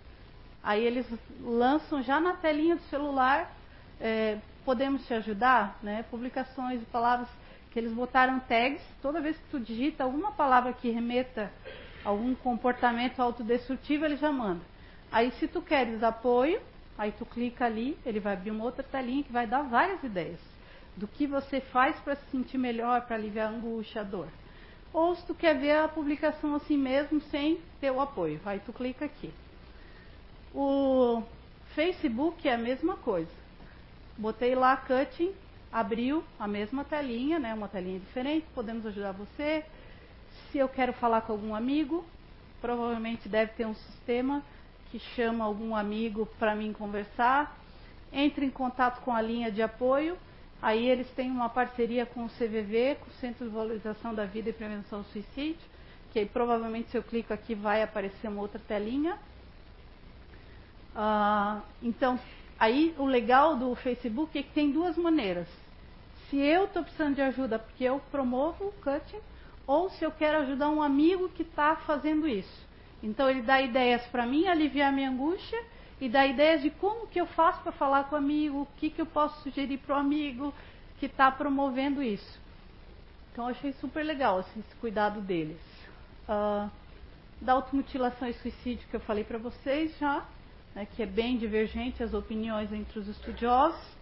Aí 0.63 0.83
eles 0.83 1.05
lançam 1.41 2.01
já 2.03 2.19
na 2.19 2.33
telinha 2.33 2.75
do 2.75 2.81
celular, 2.83 3.51
é, 3.99 4.37
podemos 4.65 5.05
te 5.05 5.13
ajudar, 5.13 5.77
né? 5.81 6.03
Publicações 6.09 6.79
de 6.79 6.85
palavras 6.87 7.27
que 7.71 7.79
eles 7.79 7.93
botaram 7.93 8.39
tags. 8.41 8.81
Toda 9.01 9.21
vez 9.21 9.37
que 9.37 9.49
tu 9.49 9.59
digita 9.59 10.03
alguma 10.03 10.31
palavra 10.31 10.73
que 10.73 10.89
remeta 10.89 11.51
a 12.03 12.09
algum 12.09 12.35
comportamento 12.35 13.19
autodestrutivo, 13.19 14.05
ele 14.05 14.17
já 14.17 14.31
manda. 14.31 14.61
Aí 15.11 15.31
se 15.31 15.47
tu 15.47 15.61
queres 15.61 16.03
apoio, 16.03 16.61
Aí 16.97 17.11
tu 17.11 17.25
clica 17.25 17.65
ali, 17.65 17.97
ele 18.03 18.19
vai 18.19 18.33
abrir 18.33 18.49
uma 18.49 18.63
outra 18.63 18.83
telinha 18.83 19.23
que 19.23 19.31
vai 19.31 19.45
dar 19.45 19.61
várias 19.61 20.03
ideias 20.03 20.39
do 20.95 21.07
que 21.07 21.27
você 21.27 21.61
faz 21.61 21.95
para 21.99 22.15
se 22.15 22.25
sentir 22.31 22.57
melhor, 22.57 23.01
para 23.01 23.15
aliviar 23.15 23.47
a 23.47 23.55
angústia, 23.55 24.01
a 24.01 24.03
dor. 24.03 24.27
Ou 24.97 25.15
se 25.15 25.23
tu 25.27 25.35
quer 25.35 25.55
ver 25.55 25.73
a 25.73 25.87
publicação 25.87 26.55
assim 26.55 26.75
mesmo, 26.75 27.21
sem 27.29 27.59
ter 27.79 27.91
o 27.91 28.01
apoio, 28.01 28.41
aí 28.43 28.59
tu 28.59 28.73
clica 28.73 29.05
aqui. 29.05 29.31
O 30.55 31.21
Facebook 31.75 32.49
é 32.49 32.55
a 32.55 32.57
mesma 32.57 32.95
coisa. 32.95 33.29
Botei 34.17 34.55
lá 34.55 34.75
cutting, 34.75 35.35
abriu 35.71 36.23
a 36.39 36.47
mesma 36.47 36.83
telinha, 36.83 37.37
né, 37.37 37.53
uma 37.53 37.67
telinha 37.67 37.99
diferente, 37.99 38.47
podemos 38.55 38.87
ajudar 38.87 39.11
você. 39.11 39.63
Se 40.51 40.57
eu 40.57 40.67
quero 40.67 40.93
falar 40.93 41.21
com 41.21 41.33
algum 41.33 41.53
amigo, 41.53 42.03
provavelmente 42.59 43.29
deve 43.29 43.51
ter 43.51 43.67
um 43.67 43.75
sistema 43.75 44.41
que 44.89 44.97
chama 44.97 45.45
algum 45.45 45.75
amigo 45.75 46.25
para 46.39 46.55
mim 46.55 46.73
conversar, 46.73 47.55
entre 48.11 48.47
em 48.47 48.49
contato 48.49 49.01
com 49.01 49.13
a 49.13 49.21
linha 49.21 49.51
de 49.51 49.61
apoio. 49.61 50.17
Aí 50.61 50.89
eles 50.89 51.09
têm 51.11 51.29
uma 51.29 51.49
parceria 51.49 52.05
com 52.05 52.25
o 52.25 52.29
CVV, 52.29 52.97
com 52.99 53.09
o 53.09 53.13
Centro 53.15 53.45
de 53.45 53.53
Valorização 53.53 54.13
da 54.13 54.25
Vida 54.25 54.49
e 54.49 54.53
Prevenção 54.53 55.01
do 55.01 55.07
Suicídio, 55.09 55.61
que 56.11 56.19
aí, 56.19 56.25
provavelmente 56.25 56.89
se 56.89 56.97
eu 56.97 57.03
clico 57.03 57.33
aqui 57.33 57.53
vai 57.53 57.83
aparecer 57.83 58.27
uma 58.27 58.41
outra 58.41 58.59
telinha. 58.59 59.19
Ah, 60.95 61.61
então, 61.81 62.19
aí 62.59 62.95
o 62.97 63.05
legal 63.05 63.55
do 63.55 63.75
Facebook 63.75 64.37
é 64.37 64.41
que 64.41 64.51
tem 64.51 64.71
duas 64.71 64.97
maneiras. 64.97 65.47
Se 66.29 66.37
eu 66.37 66.65
estou 66.65 66.81
precisando 66.83 67.15
de 67.15 67.21
ajuda 67.21 67.59
porque 67.59 67.83
eu 67.83 68.01
promovo 68.11 68.65
o 68.65 68.71
cutting, 68.81 69.19
ou 69.67 69.89
se 69.91 70.03
eu 70.03 70.11
quero 70.11 70.39
ajudar 70.39 70.69
um 70.69 70.81
amigo 70.81 71.29
que 71.29 71.43
está 71.43 71.75
fazendo 71.75 72.27
isso. 72.27 72.65
Então 73.03 73.29
ele 73.29 73.43
dá 73.43 73.61
ideias 73.61 74.03
para 74.07 74.25
mim, 74.25 74.47
aliviar 74.47 74.91
minha 74.91 75.09
angústia 75.09 75.63
e 75.99 76.07
dar 76.07 76.27
ideias 76.27 76.61
de 76.61 76.69
como 76.69 77.07
que 77.07 77.19
eu 77.19 77.25
faço 77.25 77.61
para 77.61 77.71
falar 77.71 78.05
com 78.05 78.15
o 78.15 78.17
amigo, 78.17 78.61
o 78.61 78.67
que, 78.77 78.89
que 78.89 79.01
eu 79.01 79.05
posso 79.05 79.41
sugerir 79.41 79.77
para 79.79 79.95
o 79.95 79.99
amigo 79.99 80.53
que 80.99 81.07
está 81.07 81.31
promovendo 81.31 82.01
isso. 82.03 82.39
Então 83.31 83.45
eu 83.45 83.51
achei 83.51 83.73
super 83.73 84.03
legal 84.03 84.39
assim, 84.39 84.59
esse 84.59 84.75
cuidado 84.75 85.21
deles. 85.21 85.61
Uh, 86.27 86.69
da 87.39 87.53
automutilação 87.53 88.27
e 88.27 88.33
suicídio 88.33 88.87
que 88.89 88.95
eu 88.95 88.99
falei 88.99 89.23
para 89.23 89.37
vocês 89.37 89.95
já, 89.99 90.25
né, 90.73 90.87
que 90.95 91.03
é 91.03 91.05
bem 91.05 91.37
divergente 91.37 92.01
as 92.01 92.13
opiniões 92.13 92.71
entre 92.73 92.99
os 92.99 93.07
estudiosos. 93.07 93.97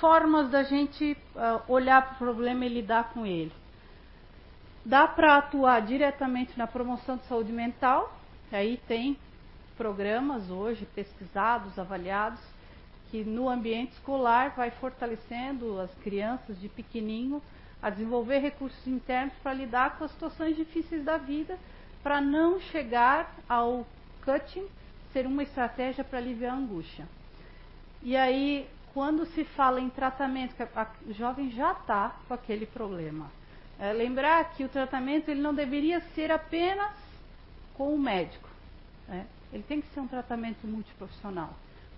Formas 0.00 0.50
da 0.50 0.62
gente 0.62 1.16
uh, 1.34 1.72
olhar 1.72 2.02
para 2.02 2.14
o 2.14 2.18
problema 2.18 2.66
e 2.66 2.68
lidar 2.68 3.10
com 3.12 3.24
ele. 3.24 3.52
Dá 4.84 5.06
para 5.06 5.36
atuar 5.36 5.80
diretamente 5.82 6.56
na 6.58 6.66
promoção 6.66 7.16
de 7.16 7.24
saúde 7.24 7.52
mental, 7.52 8.16
aí 8.52 8.80
tem 8.86 9.16
programas 9.78 10.50
hoje 10.50 10.86
pesquisados, 10.94 11.78
avaliados, 11.78 12.40
que 13.10 13.24
no 13.24 13.48
ambiente 13.48 13.92
escolar 13.92 14.52
vai 14.54 14.70
fortalecendo 14.72 15.80
as 15.80 15.94
crianças 16.02 16.60
de 16.60 16.68
pequenininho 16.68 17.40
a 17.80 17.88
desenvolver 17.88 18.40
recursos 18.40 18.86
internos 18.86 19.32
para 19.42 19.54
lidar 19.54 19.96
com 19.96 20.04
as 20.04 20.10
situações 20.10 20.56
difíceis 20.56 21.04
da 21.04 21.16
vida, 21.16 21.56
para 22.02 22.20
não 22.20 22.60
chegar 22.60 23.32
ao 23.48 23.86
cutting 24.24 24.66
ser 25.12 25.26
uma 25.26 25.44
estratégia 25.44 26.04
para 26.04 26.18
aliviar 26.18 26.52
a 26.52 26.56
angústia. 26.56 27.06
E 28.02 28.16
aí, 28.16 28.68
quando 28.92 29.24
se 29.26 29.44
fala 29.44 29.80
em 29.80 29.88
tratamento, 29.88 30.54
o 31.06 31.12
jovem 31.12 31.50
já 31.50 31.72
está 31.72 32.16
com 32.26 32.34
aquele 32.34 32.66
problema. 32.66 33.30
É, 33.78 33.92
lembrar 33.92 34.52
que 34.54 34.64
o 34.64 34.68
tratamento 34.68 35.30
ele 35.30 35.40
não 35.40 35.54
deveria 35.54 36.00
ser 36.14 36.32
apenas 36.32 36.92
com 37.74 37.94
o 37.94 37.98
médico. 37.98 38.48
Né? 39.06 39.24
Ele 39.52 39.62
tem 39.62 39.80
que 39.80 39.88
ser 39.88 40.00
um 40.00 40.06
tratamento 40.06 40.66
multiprofissional. 40.66 41.50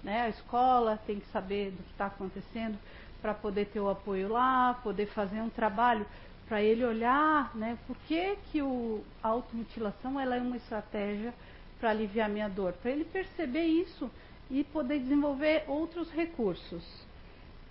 Né? 0.02 0.22
A 0.22 0.28
escola 0.28 0.98
tem 1.06 1.20
que 1.20 1.26
saber 1.28 1.70
do 1.72 1.82
que 1.82 1.90
está 1.90 2.06
acontecendo 2.06 2.78
para 3.20 3.34
poder 3.34 3.66
ter 3.66 3.80
o 3.80 3.88
apoio 3.88 4.28
lá, 4.28 4.74
poder 4.82 5.06
fazer 5.06 5.40
um 5.40 5.50
trabalho 5.50 6.06
para 6.48 6.62
ele 6.62 6.84
olhar 6.84 7.54
né, 7.54 7.78
por 7.86 7.96
que, 8.08 8.36
que 8.50 8.60
o, 8.60 9.04
a 9.22 9.28
automutilação 9.28 10.18
ela 10.18 10.36
é 10.36 10.40
uma 10.40 10.56
estratégia 10.56 11.32
para 11.78 11.90
aliviar 11.90 12.28
minha 12.28 12.48
dor. 12.48 12.72
Para 12.72 12.90
ele 12.90 13.04
perceber 13.04 13.64
isso 13.64 14.10
e 14.50 14.64
poder 14.64 14.98
desenvolver 14.98 15.64
outros 15.68 16.10
recursos. 16.10 16.84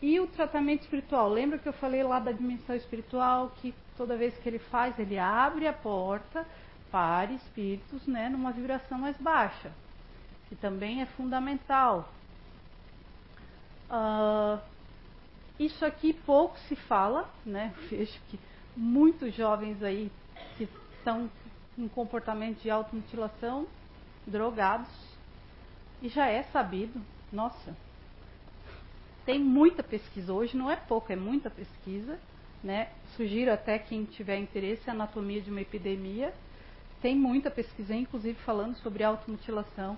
E 0.01 0.17
o 0.19 0.27
tratamento 0.27 0.83
espiritual, 0.83 1.27
lembra 1.27 1.57
que 1.57 1.67
eu 1.67 1.73
falei 1.73 2.03
lá 2.03 2.19
da 2.19 2.31
dimensão 2.31 2.73
espiritual, 2.73 3.51
que 3.61 3.75
toda 3.97 4.15
vez 4.15 4.33
que 4.37 4.47
ele 4.47 4.59
faz, 4.59 4.97
ele 4.97 5.19
abre 5.19 5.67
a 5.67 5.73
porta 5.73 6.47
para 6.91 7.31
espíritos 7.31 8.05
né, 8.07 8.29
numa 8.29 8.51
vibração 8.51 8.97
mais 8.97 9.17
baixa, 9.17 9.71
que 10.47 10.55
também 10.55 11.01
é 11.01 11.05
fundamental. 11.05 12.11
Uh, 13.89 14.59
isso 15.59 15.85
aqui 15.85 16.13
pouco 16.13 16.57
se 16.59 16.75
fala, 16.75 17.29
né? 17.45 17.73
Vejo 17.89 18.19
que 18.29 18.39
muitos 18.75 19.35
jovens 19.35 19.81
aí 19.83 20.11
que 20.57 20.69
estão 20.97 21.29
em 21.77 21.87
comportamento 21.87 22.61
de 22.61 22.69
automutilação, 22.69 23.67
drogados, 24.25 24.89
e 26.01 26.07
já 26.07 26.27
é 26.27 26.43
sabido, 26.43 27.01
nossa, 27.31 27.75
tem 29.25 29.39
muita 29.39 29.83
pesquisa 29.83 30.33
hoje, 30.33 30.55
não 30.55 30.71
é 30.71 30.75
pouco, 30.75 31.11
é 31.11 31.15
muita 31.15 31.49
pesquisa, 31.49 32.19
né? 32.63 32.89
Sugiro 33.15 33.51
até 33.51 33.77
quem 33.77 34.05
tiver 34.05 34.37
interesse, 34.37 34.89
anatomia 34.89 35.41
de 35.41 35.49
uma 35.51 35.61
epidemia, 35.61 36.33
tem 37.01 37.15
muita 37.15 37.49
pesquisa, 37.49 37.95
inclusive 37.95 38.37
falando 38.41 38.75
sobre 38.77 39.03
automutilação. 39.03 39.97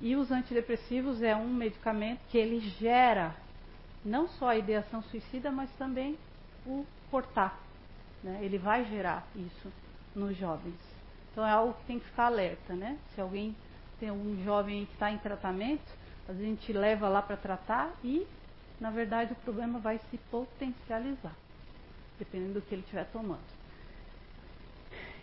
E 0.00 0.14
os 0.14 0.30
antidepressivos 0.30 1.22
é 1.22 1.34
um 1.34 1.48
medicamento 1.48 2.20
que 2.28 2.38
ele 2.38 2.60
gera 2.60 3.34
não 4.04 4.28
só 4.28 4.48
a 4.48 4.56
ideação 4.56 5.02
suicida, 5.02 5.50
mas 5.50 5.70
também 5.72 6.16
o 6.64 6.86
cortar. 7.10 7.58
Né? 8.22 8.38
Ele 8.42 8.58
vai 8.58 8.84
gerar 8.84 9.26
isso 9.34 9.72
nos 10.14 10.36
jovens. 10.36 10.78
Então 11.32 11.46
é 11.46 11.50
algo 11.50 11.74
que 11.74 11.84
tem 11.86 11.98
que 11.98 12.06
ficar 12.06 12.26
alerta, 12.26 12.74
né? 12.74 12.98
Se 13.14 13.20
alguém 13.20 13.54
tem 14.00 14.10
um 14.10 14.42
jovem 14.44 14.86
que 14.86 14.92
está 14.92 15.10
em 15.10 15.18
tratamento, 15.18 15.90
a 16.28 16.32
gente 16.32 16.72
leva 16.72 17.08
lá 17.08 17.22
para 17.22 17.36
tratar 17.36 17.92
e, 18.02 18.26
na 18.80 18.90
verdade, 18.90 19.32
o 19.32 19.36
problema 19.36 19.78
vai 19.78 19.98
se 20.10 20.18
potencializar, 20.30 21.34
dependendo 22.18 22.54
do 22.54 22.62
que 22.62 22.74
ele 22.74 22.82
estiver 22.82 23.06
tomando. 23.06 23.57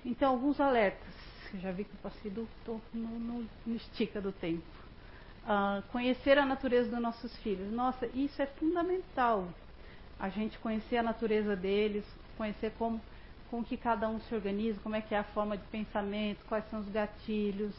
Então, 0.06 0.34
alguns 0.34 0.62
alertas. 0.62 1.14
Eu 1.52 1.60
já 1.62 1.72
vi 1.72 1.84
que 1.84 1.92
eu 1.92 2.00
passei 2.04 2.30
do, 2.30 2.48
no, 2.94 3.08
no, 3.20 3.50
no 3.66 3.76
estica 3.76 4.22
do 4.22 4.32
tempo. 4.32 4.64
Uh, 5.46 5.82
conhecer 5.92 6.38
a 6.38 6.46
natureza 6.46 6.92
dos 6.92 7.00
nossos 7.00 7.36
filhos. 7.38 7.72
Nossa, 7.72 8.08
isso 8.14 8.40
é 8.40 8.46
fundamental. 8.46 9.48
A 10.20 10.30
gente 10.30 10.60
conhecer 10.60 10.98
a 10.98 11.04
natureza 11.04 11.56
deles, 11.56 12.06
conhecer 12.38 12.72
como, 12.78 13.02
como 13.50 13.64
que 13.64 13.78
cada 13.78 14.08
um 14.08 14.20
se 14.20 14.36
organiza, 14.36 14.80
como 14.82 14.96
é 14.96 15.02
que 15.02 15.16
é 15.16 15.18
a 15.18 15.24
forma 15.24 15.58
de 15.58 15.64
pensamento, 15.66 16.46
quais 16.48 16.70
são 16.70 16.82
os 16.82 16.90
gatilhos. 16.90 17.76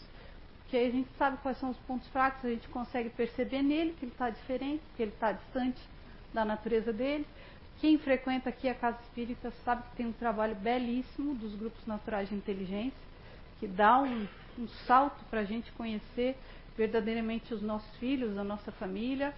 Porque 0.62 0.77
aí 0.77 0.89
a 0.89 0.91
gente 0.91 1.09
sabe 1.16 1.37
quais 1.43 1.59
são 1.59 1.70
os 1.70 1.79
pontos 1.79 2.09
fracos, 2.09 2.45
a 2.45 2.51
gente 2.51 2.66
consegue 2.68 3.11
perceber 3.11 3.62
nele 3.62 3.95
que 3.97 4.05
ele 4.05 4.12
está 4.12 4.31
diferente, 4.31 4.83
que 4.97 5.03
ele 5.03 5.12
está 5.12 5.31
distante 5.31 5.81
da 6.35 6.45
natureza 6.45 6.93
dele. 6.93 7.24
Quem 7.81 7.99
frequenta 7.99 8.49
aqui 8.49 8.68
a 8.68 8.74
Casa 8.74 8.99
Espírita 9.03 9.53
sabe 9.64 9.83
que 9.83 9.97
tem 9.97 10.07
um 10.07 10.12
trabalho 10.12 10.55
belíssimo 10.55 11.35
dos 11.35 11.55
grupos 11.55 11.85
naturais 11.87 12.29
de 12.29 12.35
inteligência, 12.35 12.99
que 13.61 13.66
dá 13.66 13.99
um, 14.01 14.27
um 14.59 14.68
salto 14.87 15.22
para 15.31 15.41
a 15.41 15.45
gente 15.45 15.70
conhecer 15.72 16.37
verdadeiramente 16.77 17.53
os 17.53 17.62
nossos 17.62 17.95
filhos, 17.97 18.37
a 18.39 18.45
nossa 18.45 18.72
família, 18.72 19.35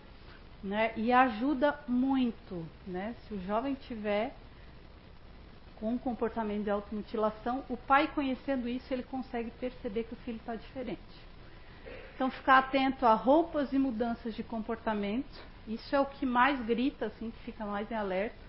né? 0.62 0.92
E 0.96 1.12
ajuda 1.12 1.78
muito, 1.86 2.66
né? 2.86 3.14
Se 3.26 3.34
o 3.34 3.40
jovem 3.46 3.74
tiver 3.74 4.34
com 5.78 5.92
um 5.92 5.98
comportamento 5.98 6.64
de 6.64 6.70
automutilação, 6.70 7.64
o 7.68 7.76
pai 7.76 8.08
conhecendo 8.08 8.68
isso, 8.68 8.92
ele 8.92 9.04
consegue 9.04 9.50
perceber 9.52 10.04
que 10.04 10.14
o 10.14 10.16
filho 10.18 10.38
está 10.38 10.56
diferente. 10.56 11.00
Então, 12.14 12.30
ficar 12.30 12.58
atento 12.58 13.06
a 13.06 13.14
roupas 13.14 13.72
e 13.72 13.78
mudanças 13.78 14.34
de 14.34 14.42
comportamento, 14.42 15.38
isso 15.68 15.94
é 15.94 16.00
o 16.00 16.06
que 16.06 16.24
mais 16.24 16.60
grita, 16.64 17.06
assim, 17.06 17.30
que 17.30 17.38
fica 17.44 17.64
mais 17.64 17.90
em 17.90 17.94
alerta. 17.94 18.48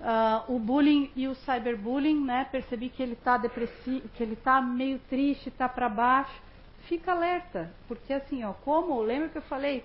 Uh, 0.00 0.54
o 0.54 0.58
bullying 0.60 1.10
e 1.16 1.26
o 1.26 1.34
cyberbullying, 1.34 2.24
né? 2.24 2.46
Percebi 2.52 2.88
que 2.88 3.02
ele 3.02 3.14
está 3.14 3.36
depressivo, 3.36 4.08
que 4.10 4.22
ele 4.22 4.34
está 4.34 4.60
meio 4.60 5.00
triste, 5.10 5.48
está 5.48 5.68
para 5.68 5.88
baixo. 5.88 6.40
Fica 6.82 7.10
alerta, 7.10 7.74
porque 7.88 8.12
assim, 8.12 8.44
ó, 8.44 8.52
como 8.52 9.00
lembra 9.02 9.28
que 9.28 9.38
eu 9.38 9.42
falei, 9.42 9.84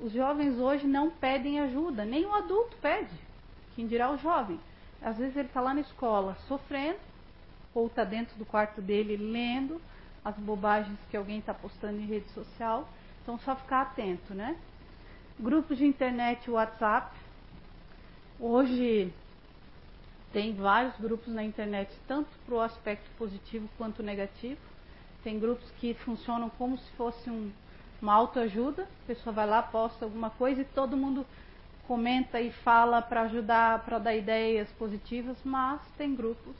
os 0.00 0.12
jovens 0.12 0.58
hoje 0.58 0.86
não 0.86 1.10
pedem 1.10 1.60
ajuda, 1.60 2.04
nem 2.04 2.24
o 2.24 2.34
adulto 2.34 2.76
pede. 2.78 3.14
Quem 3.76 3.86
dirá 3.86 4.10
o 4.10 4.18
jovem? 4.18 4.58
Às 5.00 5.18
vezes 5.18 5.36
ele 5.36 5.48
está 5.48 5.60
lá 5.60 5.74
na 5.74 5.82
escola 5.82 6.34
sofrendo, 6.48 6.98
ou 7.74 7.86
está 7.86 8.04
dentro 8.04 8.36
do 8.36 8.46
quarto 8.46 8.80
dele 8.80 9.16
lendo 9.16 9.80
as 10.24 10.34
bobagens 10.36 10.98
que 11.10 11.16
alguém 11.16 11.38
está 11.38 11.52
postando 11.52 12.00
em 12.00 12.06
rede 12.06 12.28
social. 12.30 12.88
Então, 13.22 13.38
só 13.38 13.54
ficar 13.54 13.82
atento, 13.82 14.34
né? 14.34 14.56
Grupos 15.40 15.78
de 15.78 15.86
internet, 15.86 16.50
WhatsApp. 16.50 17.16
Hoje 18.38 19.12
tem 20.32 20.54
vários 20.54 20.94
grupos 20.96 21.32
na 21.32 21.42
internet, 21.42 21.90
tanto 22.06 22.28
para 22.44 22.54
o 22.54 22.60
aspecto 22.60 23.10
positivo 23.16 23.68
quanto 23.78 24.02
negativo. 24.02 24.60
Tem 25.24 25.38
grupos 25.38 25.68
que 25.80 25.94
funcionam 25.94 26.50
como 26.50 26.76
se 26.76 26.90
fosse 26.92 27.30
um, 27.30 27.50
uma 28.00 28.12
autoajuda. 28.12 28.82
A 28.82 29.06
pessoa 29.06 29.32
vai 29.32 29.46
lá, 29.46 29.62
posta 29.62 30.04
alguma 30.04 30.30
coisa 30.30 30.60
e 30.60 30.66
todo 30.66 30.96
mundo 30.96 31.26
comenta 31.88 32.40
e 32.40 32.52
fala 32.52 33.00
para 33.00 33.22
ajudar, 33.22 33.80
para 33.84 33.98
dar 33.98 34.14
ideias 34.14 34.70
positivas, 34.72 35.36
mas 35.44 35.80
tem 35.96 36.14
grupos 36.14 36.54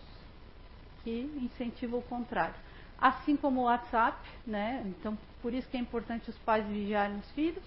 que 1.05 1.31
incentivam 1.43 1.99
o 2.01 2.03
contrário. 2.03 2.55
Assim 2.99 3.37
como 3.37 3.61
o 3.61 3.65
WhatsApp, 3.65 4.19
né? 4.47 4.83
Então, 4.87 5.17
por 5.43 5.53
isso 5.53 5.69
que 5.69 5.77
é 5.77 5.81
importante 5.81 6.31
os 6.31 6.39
pais 6.39 6.65
vigiarem 6.67 7.19
os 7.19 7.31
filhos, 7.33 7.65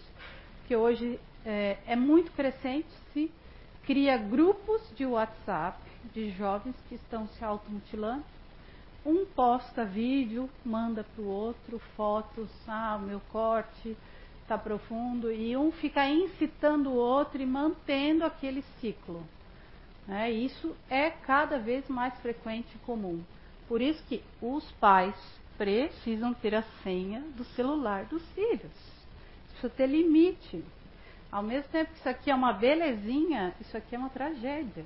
que 0.67 0.75
hoje 0.75 1.19
é, 1.45 1.77
é 1.87 1.95
muito 1.95 2.31
crescente, 2.31 2.87
se 3.13 3.31
cria 3.85 4.17
grupos 4.17 4.81
de 4.95 5.05
WhatsApp 5.05 5.77
de 6.13 6.31
jovens 6.31 6.75
que 6.89 6.95
estão 6.95 7.27
se 7.27 7.43
automutilando. 7.43 8.23
Um 9.05 9.25
posta 9.25 9.85
vídeo, 9.85 10.49
manda 10.65 11.03
para 11.03 11.23
o 11.23 11.27
outro 11.27 11.79
fotos, 11.95 12.49
ah, 12.67 12.97
o 12.99 13.05
meu 13.05 13.21
corte, 13.31 13.95
está 14.41 14.57
profundo, 14.57 15.31
e 15.31 15.55
um 15.55 15.71
fica 15.71 16.07
incitando 16.07 16.89
o 16.89 16.95
outro 16.95 17.41
e 17.41 17.45
mantendo 17.45 18.25
aquele 18.25 18.63
ciclo. 18.79 19.23
É, 20.07 20.29
isso 20.29 20.75
é 20.89 21.09
cada 21.09 21.57
vez 21.57 21.87
mais 21.87 22.13
frequente 22.19 22.67
e 22.75 22.79
comum. 22.79 23.23
Por 23.67 23.81
isso 23.81 24.03
que 24.07 24.23
os 24.41 24.71
pais 24.73 25.15
precisam 25.57 26.33
ter 26.33 26.53
a 26.53 26.63
senha 26.83 27.21
do 27.35 27.43
celular 27.43 28.05
dos 28.05 28.23
filhos. 28.33 28.94
Precisa 29.55 29.73
ter 29.73 29.87
limite. 29.87 30.63
Ao 31.31 31.41
mesmo 31.41 31.69
tempo 31.69 31.91
que 31.91 31.99
isso 31.99 32.09
aqui 32.09 32.29
é 32.29 32.35
uma 32.35 32.53
belezinha, 32.53 33.53
isso 33.59 33.75
aqui 33.75 33.95
é 33.95 33.97
uma 33.97 34.09
tragédia. 34.09 34.85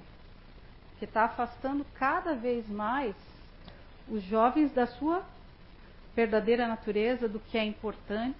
Que 0.98 1.06
está 1.06 1.26
afastando 1.26 1.86
cada 1.96 2.36
vez 2.36 2.68
mais 2.70 3.16
os 4.08 4.24
jovens 4.24 4.72
da 4.74 4.88
sua 4.88 5.24
verdadeira 6.16 6.68
natureza, 6.68 7.30
do 7.30 7.40
que 7.40 7.58
é 7.58 7.64
importante 7.64 8.38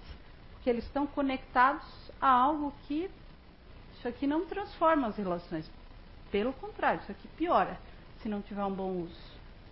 Porque 0.52 0.68
eles 0.68 0.84
estão 0.84 1.06
conectados 1.06 1.86
a 2.20 2.28
algo 2.28 2.72
que 2.86 3.10
isso 3.96 4.06
aqui 4.08 4.26
não 4.26 4.46
transforma 4.46 5.08
as 5.08 5.16
relações. 5.16 5.70
Pelo 6.30 6.52
contrário, 6.54 7.00
isso 7.00 7.12
aqui 7.12 7.28
piora 7.36 7.78
se 8.22 8.28
não 8.28 8.42
tiver 8.42 8.64
um 8.64 8.72
bom 8.72 8.90
uso, 9.02 9.14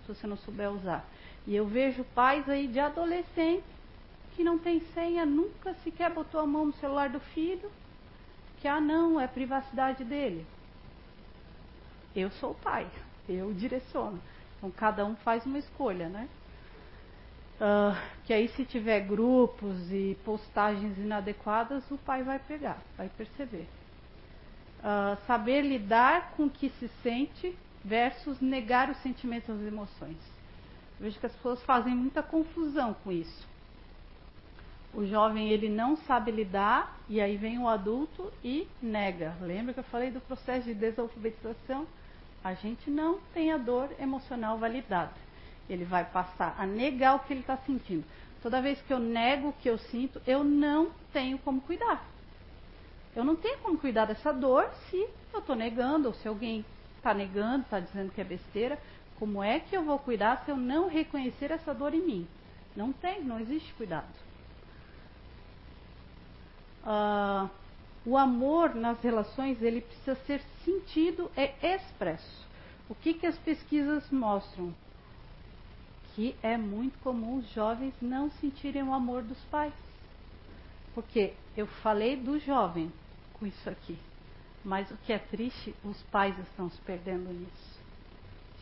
se 0.03 0.09
você 0.15 0.27
não 0.27 0.37
souber 0.37 0.71
usar. 0.71 1.05
E 1.47 1.55
eu 1.55 1.67
vejo 1.67 2.05
pais 2.15 2.49
aí 2.49 2.67
de 2.67 2.81
adolescentes 2.81 3.78
que 4.39 4.45
não 4.45 4.57
tem 4.57 4.79
senha, 4.95 5.27
nunca 5.27 5.75
sequer 5.83 6.13
botou 6.13 6.41
a 6.41 6.47
mão 6.47 6.67
no 6.67 6.73
celular 6.75 7.09
do 7.09 7.19
filho, 7.19 7.69
que 8.61 8.69
ah 8.69 8.81
não, 8.81 9.21
é 9.21 9.27
privacidade 9.27 10.05
dele. 10.05 10.47
Eu 12.15 12.31
sou 12.31 12.53
o 12.53 12.55
pai, 12.55 12.87
eu 13.29 13.53
direciono. 13.53 14.21
Então 14.57 14.71
cada 14.71 15.05
um 15.05 15.17
faz 15.17 15.45
uma 15.45 15.59
escolha, 15.59 16.09
né? 16.09 16.29
Uh, 17.57 17.99
que 18.25 18.33
aí 18.33 18.47
se 18.51 18.65
tiver 18.65 19.01
grupos 19.01 19.91
e 19.91 20.17
postagens 20.25 20.97
inadequadas, 20.97 21.83
o 21.91 21.99
pai 21.99 22.23
vai 22.23 22.39
pegar, 22.39 22.79
vai 22.97 23.09
perceber. 23.09 23.67
Uh, 24.79 25.19
saber 25.27 25.63
lidar 25.63 26.31
com 26.37 26.45
o 26.45 26.51
que 26.51 26.71
se 26.79 26.87
sente 27.03 27.59
versus 27.85 28.41
negar 28.41 28.89
os 28.89 28.99
sentimentos 28.99 29.49
e 29.49 29.53
as 29.53 29.67
emoções. 29.67 30.19
vejo 31.01 31.19
que 31.19 31.27
as 31.27 31.35
pessoas 31.35 31.61
fazem 31.65 31.93
muita 31.93 32.23
confusão 32.23 32.95
com 33.03 33.11
isso. 33.11 33.58
O 34.95 35.05
jovem 35.05 35.51
ele 35.51 35.69
não 35.69 35.97
sabe 35.97 36.31
lidar 36.31 36.99
e 37.09 37.21
aí 37.21 37.37
vem 37.37 37.59
o 37.59 37.69
adulto 37.69 38.33
e 38.43 38.67
nega. 38.81 39.37
Lembra 39.41 39.75
que 39.75 39.81
eu 39.81 39.85
falei 39.85 40.11
do 40.11 40.21
processo 40.21 40.65
de 40.65 40.75
desalfabetização? 40.75 41.87
A 42.43 42.55
gente 42.55 42.91
não 42.91 43.19
tem 43.35 43.53
a 43.53 43.59
dor 43.59 43.91
emocional 44.01 44.59
validada. 44.59 45.13
Ele 45.69 45.85
vai 45.85 46.05
passar 46.05 46.55
a 46.59 46.67
negar 46.67 47.17
o 47.17 47.19
que 47.21 47.33
ele 47.33 47.41
está 47.41 47.57
sentindo. 47.59 48.05
Toda 48.43 48.63
vez 48.63 48.81
que 48.83 48.93
eu 48.93 48.99
nego 48.99 49.49
o 49.49 49.53
que 49.53 49.69
eu 49.69 49.77
sinto, 49.77 50.23
eu 50.27 50.43
não 50.43 50.91
tenho 51.13 51.39
como 51.39 51.61
cuidar. 51.61 52.05
Eu 53.15 53.25
não 53.25 53.37
tenho 53.37 53.59
como 53.59 53.77
cuidar 53.77 54.07
dessa 54.07 54.33
dor 54.33 54.71
se 54.89 55.09
eu 55.33 55.41
estou 55.41 55.57
negando, 55.57 56.09
ou 56.09 56.15
se 56.15 56.29
alguém 56.29 56.65
está 56.97 57.13
negando, 57.13 57.65
está 57.65 57.81
dizendo 57.81 58.13
que 58.13 58.21
é 58.21 58.25
besteira. 58.25 58.79
Como 59.19 59.43
é 59.43 59.59
que 59.59 59.77
eu 59.77 59.83
vou 59.83 59.99
cuidar 59.99 60.45
se 60.45 60.51
eu 60.51 60.57
não 60.57 60.89
reconhecer 60.89 61.51
essa 61.51 61.75
dor 61.75 61.93
em 61.93 62.01
mim? 62.01 62.29
Não 62.77 62.93
tem, 62.93 63.23
não 63.25 63.41
existe 63.41 63.75
cuidado. 63.75 64.07
Uh, 66.85 67.51
o 68.07 68.17
amor 68.17 68.75
nas 68.75 69.01
relações 69.03 69.61
ele 69.61 69.81
precisa 69.81 70.15
ser 70.27 70.41
sentido 70.65 71.31
e 71.37 71.53
expresso. 71.75 72.47
O 72.89 72.95
que, 72.95 73.15
que 73.15 73.27
as 73.27 73.37
pesquisas 73.39 74.09
mostram? 74.11 74.75
Que 76.15 76.35
é 76.43 76.57
muito 76.57 76.99
comum 77.01 77.37
os 77.37 77.53
jovens 77.53 77.93
não 78.01 78.31
sentirem 78.31 78.83
o 78.83 78.95
amor 78.95 79.23
dos 79.23 79.39
pais. 79.51 79.75
Porque 80.95 81.35
eu 81.57 81.67
falei 81.67 82.17
do 82.17 82.39
jovem 82.39 82.91
com 83.35 83.47
isso 83.47 83.69
aqui. 83.69 83.99
Mas 84.65 84.91
o 84.91 84.97
que 84.99 85.13
é 85.13 85.19
triste, 85.19 85.75
os 85.85 86.03
pais 86.05 86.37
estão 86.39 86.71
se 86.71 86.81
perdendo 86.81 87.33
nisso. 87.33 87.79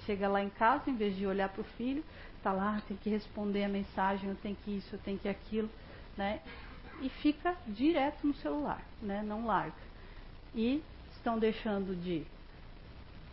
Chega 0.05 0.29
lá 0.29 0.43
em 0.43 0.51
casa, 0.51 0.91
em 0.91 0.97
vez 0.97 1.17
de 1.17 1.27
olhar 1.27 1.49
para 1.49 1.63
o 1.63 1.65
filho, 1.77 2.05
está 2.37 2.53
lá, 2.53 2.83
tem 2.87 2.97
que 2.97 3.11
responder 3.11 3.65
a 3.65 3.69
mensagem, 3.69 4.29
eu 4.29 4.37
tenho 4.37 4.57
que 4.65 4.77
isso, 4.77 4.95
eu 4.95 4.99
tenho 5.01 5.19
que 5.19 5.29
aquilo, 5.29 5.71
né? 6.17 6.41
E 7.03 7.09
fica 7.09 7.55
direto 7.67 8.27
no 8.27 8.35
celular, 8.35 8.83
né? 9.03 9.23
Não 9.23 9.47
larga. 9.47 9.75
E 10.55 10.83
estão 11.13 11.39
deixando 11.39 11.95
de 11.95 12.25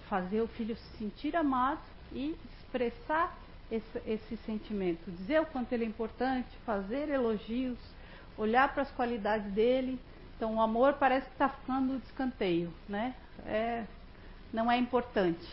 fazer 0.09 0.41
o 0.41 0.47
filho 0.47 0.75
se 0.75 0.97
sentir 0.97 1.35
amado 1.35 1.81
e 2.11 2.35
expressar 2.59 3.35
esse, 3.71 4.01
esse 4.05 4.37
sentimento, 4.45 5.09
dizer 5.11 5.41
o 5.41 5.45
quanto 5.45 5.71
ele 5.71 5.85
é 5.85 5.87
importante, 5.87 6.47
fazer 6.65 7.09
elogios, 7.09 7.79
olhar 8.37 8.73
para 8.73 8.83
as 8.83 8.91
qualidades 8.91 9.51
dele 9.53 9.99
então 10.35 10.55
o 10.55 10.61
amor 10.61 10.95
parece 10.95 11.25
que 11.27 11.31
está 11.31 11.47
ficando 11.47 11.97
de 11.97 12.05
escanteio, 12.05 12.73
né? 12.89 13.15
É, 13.45 13.85
não 14.51 14.69
é 14.69 14.77
importante. 14.77 15.47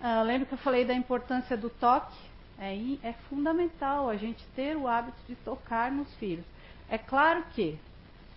Ah, 0.00 0.22
que 0.46 0.54
eu 0.54 0.58
falei 0.58 0.84
da 0.84 0.94
importância 0.94 1.56
do 1.56 1.68
toque? 1.68 2.16
É, 2.60 2.74
é 3.02 3.12
fundamental 3.28 4.08
a 4.08 4.16
gente 4.16 4.44
ter 4.54 4.76
o 4.76 4.86
hábito 4.86 5.18
de 5.26 5.34
tocar 5.36 5.90
nos 5.90 6.12
filhos. 6.14 6.44
É 6.90 6.96
claro 6.96 7.44
que 7.54 7.78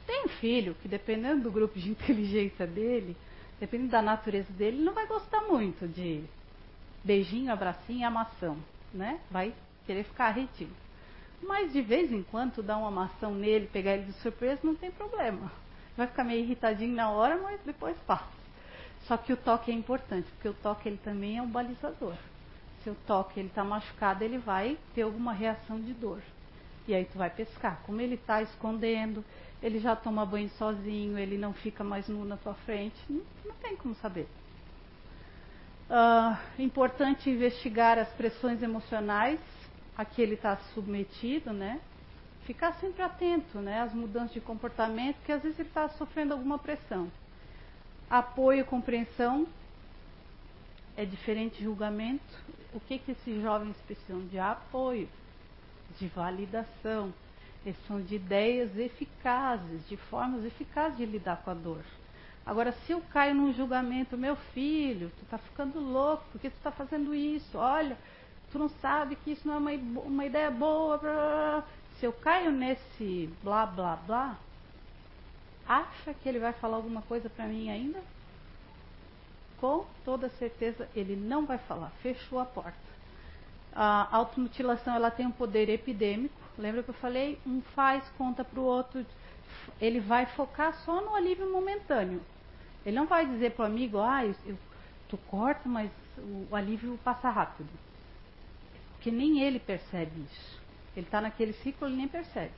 tem 0.05 0.27
filho 0.27 0.75
que, 0.81 0.87
dependendo 0.87 1.43
do 1.43 1.51
grupo 1.51 1.79
de 1.79 1.89
inteligência 1.91 2.67
dele, 2.67 3.15
dependendo 3.59 3.91
da 3.91 4.01
natureza 4.01 4.51
dele, 4.53 4.81
não 4.81 4.93
vai 4.93 5.05
gostar 5.07 5.41
muito 5.41 5.87
de 5.87 6.23
beijinho, 7.03 7.51
abracinho 7.51 7.99
e 7.99 8.03
amação, 8.03 8.57
né? 8.93 9.19
Vai 9.29 9.53
querer 9.85 10.03
ficar 10.03 10.31
retido. 10.31 10.71
Mas 11.41 11.71
de 11.73 11.81
vez 11.81 12.11
em 12.11 12.23
quando 12.23 12.61
dá 12.61 12.77
uma 12.77 12.89
amação 12.89 13.33
nele, 13.33 13.67
pegar 13.67 13.93
ele 13.93 14.05
de 14.05 14.13
surpresa, 14.13 14.61
não 14.63 14.75
tem 14.75 14.91
problema. 14.91 15.51
Vai 15.97 16.07
ficar 16.07 16.23
meio 16.23 16.41
irritadinho 16.41 16.95
na 16.95 17.09
hora, 17.09 17.37
mas 17.37 17.59
depois 17.65 17.97
passa. 18.05 18.41
Só 19.07 19.17
que 19.17 19.33
o 19.33 19.37
toque 19.37 19.71
é 19.71 19.73
importante, 19.73 20.27
porque 20.33 20.49
o 20.49 20.53
toque 20.53 20.87
ele 20.87 20.99
também 21.03 21.37
é 21.37 21.41
um 21.41 21.49
balizador. 21.49 22.13
Se 22.83 22.89
o 22.89 22.95
toque 23.07 23.39
ele 23.39 23.49
está 23.49 23.63
machucado, 23.63 24.23
ele 24.23 24.37
vai 24.37 24.77
ter 24.93 25.01
alguma 25.01 25.33
reação 25.33 25.79
de 25.79 25.93
dor. 25.93 26.21
E 26.87 26.93
aí 26.93 27.05
tu 27.05 27.17
vai 27.17 27.29
pescar. 27.29 27.81
Como 27.85 28.01
ele 28.01 28.15
está 28.15 28.41
escondendo, 28.41 29.23
ele 29.61 29.79
já 29.79 29.95
toma 29.95 30.25
banho 30.25 30.49
sozinho, 30.51 31.17
ele 31.17 31.37
não 31.37 31.53
fica 31.53 31.83
mais 31.83 32.07
nu 32.07 32.25
na 32.25 32.37
tua 32.37 32.53
frente, 32.53 32.95
não, 33.09 33.21
não 33.45 33.55
tem 33.55 33.75
como 33.75 33.95
saber. 33.95 34.27
Uh, 35.89 36.61
importante 36.61 37.29
investigar 37.29 37.99
as 37.99 38.07
pressões 38.13 38.63
emocionais 38.63 39.39
a 39.97 40.05
que 40.05 40.21
ele 40.21 40.35
está 40.35 40.55
submetido, 40.73 41.51
né? 41.51 41.81
Ficar 42.45 42.73
sempre 42.75 43.03
atento, 43.03 43.59
né? 43.59 43.81
Às 43.81 43.93
mudanças 43.93 44.33
de 44.33 44.41
comportamento, 44.41 45.17
que 45.25 45.31
às 45.31 45.43
vezes 45.43 45.59
ele 45.59 45.67
está 45.67 45.89
sofrendo 45.89 46.33
alguma 46.33 46.57
pressão. 46.57 47.11
Apoio 48.09 48.61
e 48.61 48.63
compreensão 48.63 49.45
é 50.97 51.05
diferente 51.05 51.57
de 51.57 51.65
julgamento. 51.65 52.23
O 52.73 52.79
que 52.79 52.97
que 52.97 53.11
esses 53.11 53.41
jovens 53.41 53.75
precisam 53.85 54.25
de 54.27 54.39
apoio, 54.39 55.07
de 55.99 56.07
validação, 56.07 57.13
são 57.87 58.01
de 58.01 58.15
ideias 58.15 58.75
eficazes, 58.77 59.87
de 59.87 59.95
formas 59.95 60.43
eficazes 60.43 60.97
de 60.97 61.05
lidar 61.05 61.37
com 61.43 61.51
a 61.51 61.53
dor. 61.53 61.83
Agora, 62.45 62.71
se 62.71 62.91
eu 62.91 63.01
caio 63.13 63.35
num 63.35 63.53
julgamento, 63.53 64.17
meu 64.17 64.35
filho, 64.35 65.11
tu 65.17 65.23
está 65.23 65.37
ficando 65.37 65.79
louco, 65.79 66.23
porque 66.31 66.49
tu 66.49 66.55
está 66.57 66.71
fazendo 66.71 67.13
isso? 67.13 67.57
Olha, 67.57 67.97
tu 68.51 68.57
não 68.57 68.67
sabe 68.67 69.15
que 69.15 69.31
isso 69.31 69.47
não 69.47 69.55
é 69.55 69.77
uma, 69.77 70.01
uma 70.01 70.25
ideia 70.25 70.49
boa. 70.49 70.97
Blá, 70.97 71.11
blá. 71.11 71.63
Se 71.99 72.05
eu 72.05 72.13
caio 72.13 72.51
nesse 72.51 73.29
blá 73.43 73.65
blá 73.67 73.95
blá, 73.95 74.37
acha 75.67 76.15
que 76.15 76.27
ele 76.27 76.39
vai 76.39 76.51
falar 76.53 76.77
alguma 76.77 77.03
coisa 77.03 77.29
para 77.29 77.45
mim 77.45 77.69
ainda? 77.69 78.01
Com 79.59 79.85
toda 80.03 80.27
certeza 80.29 80.89
ele 80.95 81.15
não 81.15 81.45
vai 81.45 81.59
falar. 81.59 81.91
Fechou 82.01 82.39
a 82.39 82.45
porta. 82.45 82.91
A 83.73 84.07
automutilação 84.15 84.95
ela 84.95 85.09
tem 85.09 85.25
um 85.25 85.31
poder 85.31 85.69
epidêmico. 85.69 86.35
Lembra 86.57 86.83
que 86.83 86.89
eu 86.89 86.95
falei? 86.95 87.39
Um 87.45 87.61
faz, 87.61 88.03
conta 88.17 88.43
para 88.43 88.59
o 88.59 88.63
outro. 88.63 89.05
Ele 89.79 89.99
vai 89.99 90.25
focar 90.25 90.73
só 90.83 91.01
no 91.01 91.15
alívio 91.15 91.51
momentâneo. 91.51 92.21
Ele 92.85 92.95
não 92.95 93.05
vai 93.05 93.25
dizer 93.25 93.51
para 93.51 93.63
o 93.63 93.65
amigo, 93.67 93.99
ah, 93.99 94.25
eu, 94.25 94.35
eu, 94.45 94.57
tu 95.07 95.17
corta, 95.17 95.69
mas 95.69 95.89
o, 96.49 96.55
alívio 96.55 96.99
passa 97.03 97.29
rápido. 97.29 97.69
Porque 98.93 99.11
nem 99.11 99.41
ele 99.41 99.59
percebe 99.59 100.11
isso. 100.21 100.59
Ele 100.95 101.05
está 101.05 101.21
naquele 101.21 101.53
ciclo, 101.53 101.87
ele 101.87 101.95
nem 101.95 102.07
percebe. 102.07 102.53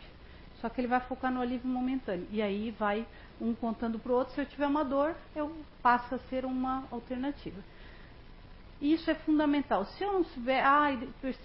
Só 0.60 0.70
que 0.70 0.80
ele 0.80 0.88
vai 0.88 1.00
focar 1.02 1.32
no 1.32 1.42
alívio 1.42 1.70
momentâneo. 1.70 2.28
E 2.32 2.42
aí 2.42 2.72
vai 2.72 3.06
um 3.40 3.54
contando 3.54 4.00
para 4.00 4.12
o 4.12 4.16
outro. 4.16 4.34
Se 4.34 4.42
eu 4.42 4.46
tiver 4.46 4.68
uma 4.68 4.84
dor, 4.84 5.16
eu 5.36 5.54
passo 5.82 6.16
a 6.16 6.20
ser 6.30 6.46
uma 6.46 6.86
alternativa. 6.90 7.62
Isso 8.84 9.10
é 9.10 9.16
fundamental. 9.16 9.86
Se 9.86 10.04
eu 10.04 10.12
não 10.12 10.26
souber, 10.26 10.62
ah, 10.62 10.90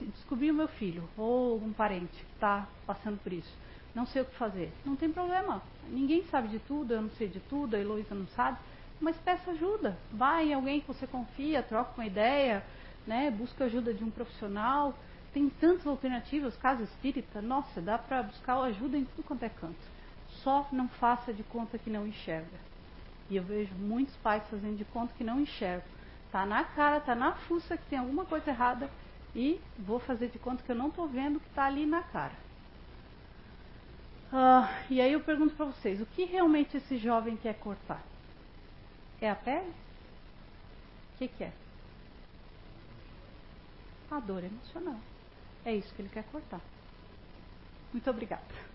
descobri 0.01 0.51
o 0.51 0.55
meu 0.55 0.66
filho 0.66 1.09
ou 1.16 1.57
um 1.57 1.72
parente 1.72 2.12
que 2.12 2.34
está 2.34 2.66
passando 2.84 3.16
por 3.22 3.32
isso, 3.32 3.57
não 3.95 4.05
sei 4.07 4.22
o 4.22 4.24
que 4.24 4.34
fazer. 4.34 4.72
Não 4.84 4.97
tem 4.97 5.09
problema. 5.09 5.62
Ninguém 5.89 6.24
sabe 6.32 6.49
de 6.49 6.59
tudo, 6.59 6.95
eu 6.95 7.03
não 7.03 7.11
sei 7.11 7.28
de 7.28 7.39
tudo, 7.39 7.76
a 7.76 7.78
Heloísa 7.78 8.12
não 8.12 8.26
sabe. 8.28 8.59
Mas 9.01 9.16
peça 9.18 9.53
ajuda. 9.53 9.97
Vai 10.12 10.49
em 10.49 10.55
alguém 10.55 10.80
que 10.80 10.89
você 10.89 11.07
confia, 11.07 11.62
troca 11.62 11.93
uma 11.97 12.07
ideia, 12.07 12.64
né, 13.07 13.30
busca 13.30 13.66
ajuda 13.66 13.95
de 13.95 14.03
um 14.03 14.11
profissional. 14.11 14.93
Tem 15.32 15.49
tantas 15.49 15.86
alternativas, 15.86 16.57
casa 16.57 16.82
espírita, 16.82 17.41
nossa, 17.41 17.80
dá 17.80 17.97
para 17.97 18.24
buscar 18.24 18.61
ajuda 18.62 18.99
em 18.99 19.05
tudo 19.05 19.22
quanto 19.22 19.45
é 19.45 19.49
canto. 19.49 19.78
Só 20.43 20.66
não 20.72 20.89
faça 20.89 21.32
de 21.32 21.45
conta 21.45 21.78
que 21.78 21.89
não 21.89 22.05
enxerga. 22.05 22.59
E 23.30 23.36
eu 23.36 23.45
vejo 23.45 23.72
muitos 23.76 24.16
pais 24.16 24.43
fazendo 24.51 24.76
de 24.76 24.84
conta 24.86 25.14
que 25.16 25.22
não 25.22 25.41
enxergam. 25.41 25.97
Tá 26.33 26.45
na 26.45 26.64
cara, 26.64 27.01
tá 27.01 27.14
na 27.14 27.33
fuça 27.33 27.76
que 27.76 27.87
tem 27.89 27.99
alguma 27.99 28.24
coisa 28.24 28.51
errada 28.51 28.91
e 29.35 29.59
vou 29.79 29.99
fazer 29.99 30.29
de 30.29 30.39
conta 30.39 30.62
que 30.62 30.70
eu 30.70 30.76
não 30.76 30.89
estou 30.89 31.09
vendo 31.09 31.41
que 31.41 31.49
está 31.49 31.64
ali 31.64 31.87
na 31.87 32.03
cara. 32.03 32.35
Ah, 34.33 34.68
e 34.91 35.01
aí 35.01 35.12
eu 35.12 35.20
pergunto 35.20 35.55
para 35.55 35.66
vocês, 35.66 36.01
o 36.01 36.07
que 36.07 36.24
realmente 36.24 36.76
esse 36.76 36.99
jovem 36.99 37.37
quer 37.37 37.55
cortar? 37.55 38.03
É 39.20 39.31
a 39.31 39.35
pele? 39.35 39.70
O 41.14 41.18
que, 41.18 41.29
que 41.29 41.45
é? 41.45 41.53
a 44.11 44.20
dor 44.20 44.43
emocional. 44.43 45.01
É 45.64 45.74
isso 45.74 45.95
que 45.95 46.03
ele 46.03 46.09
quer 46.09 46.24
cortar. 46.24 46.61
Muito 47.93 48.09
obrigada. 48.11 48.67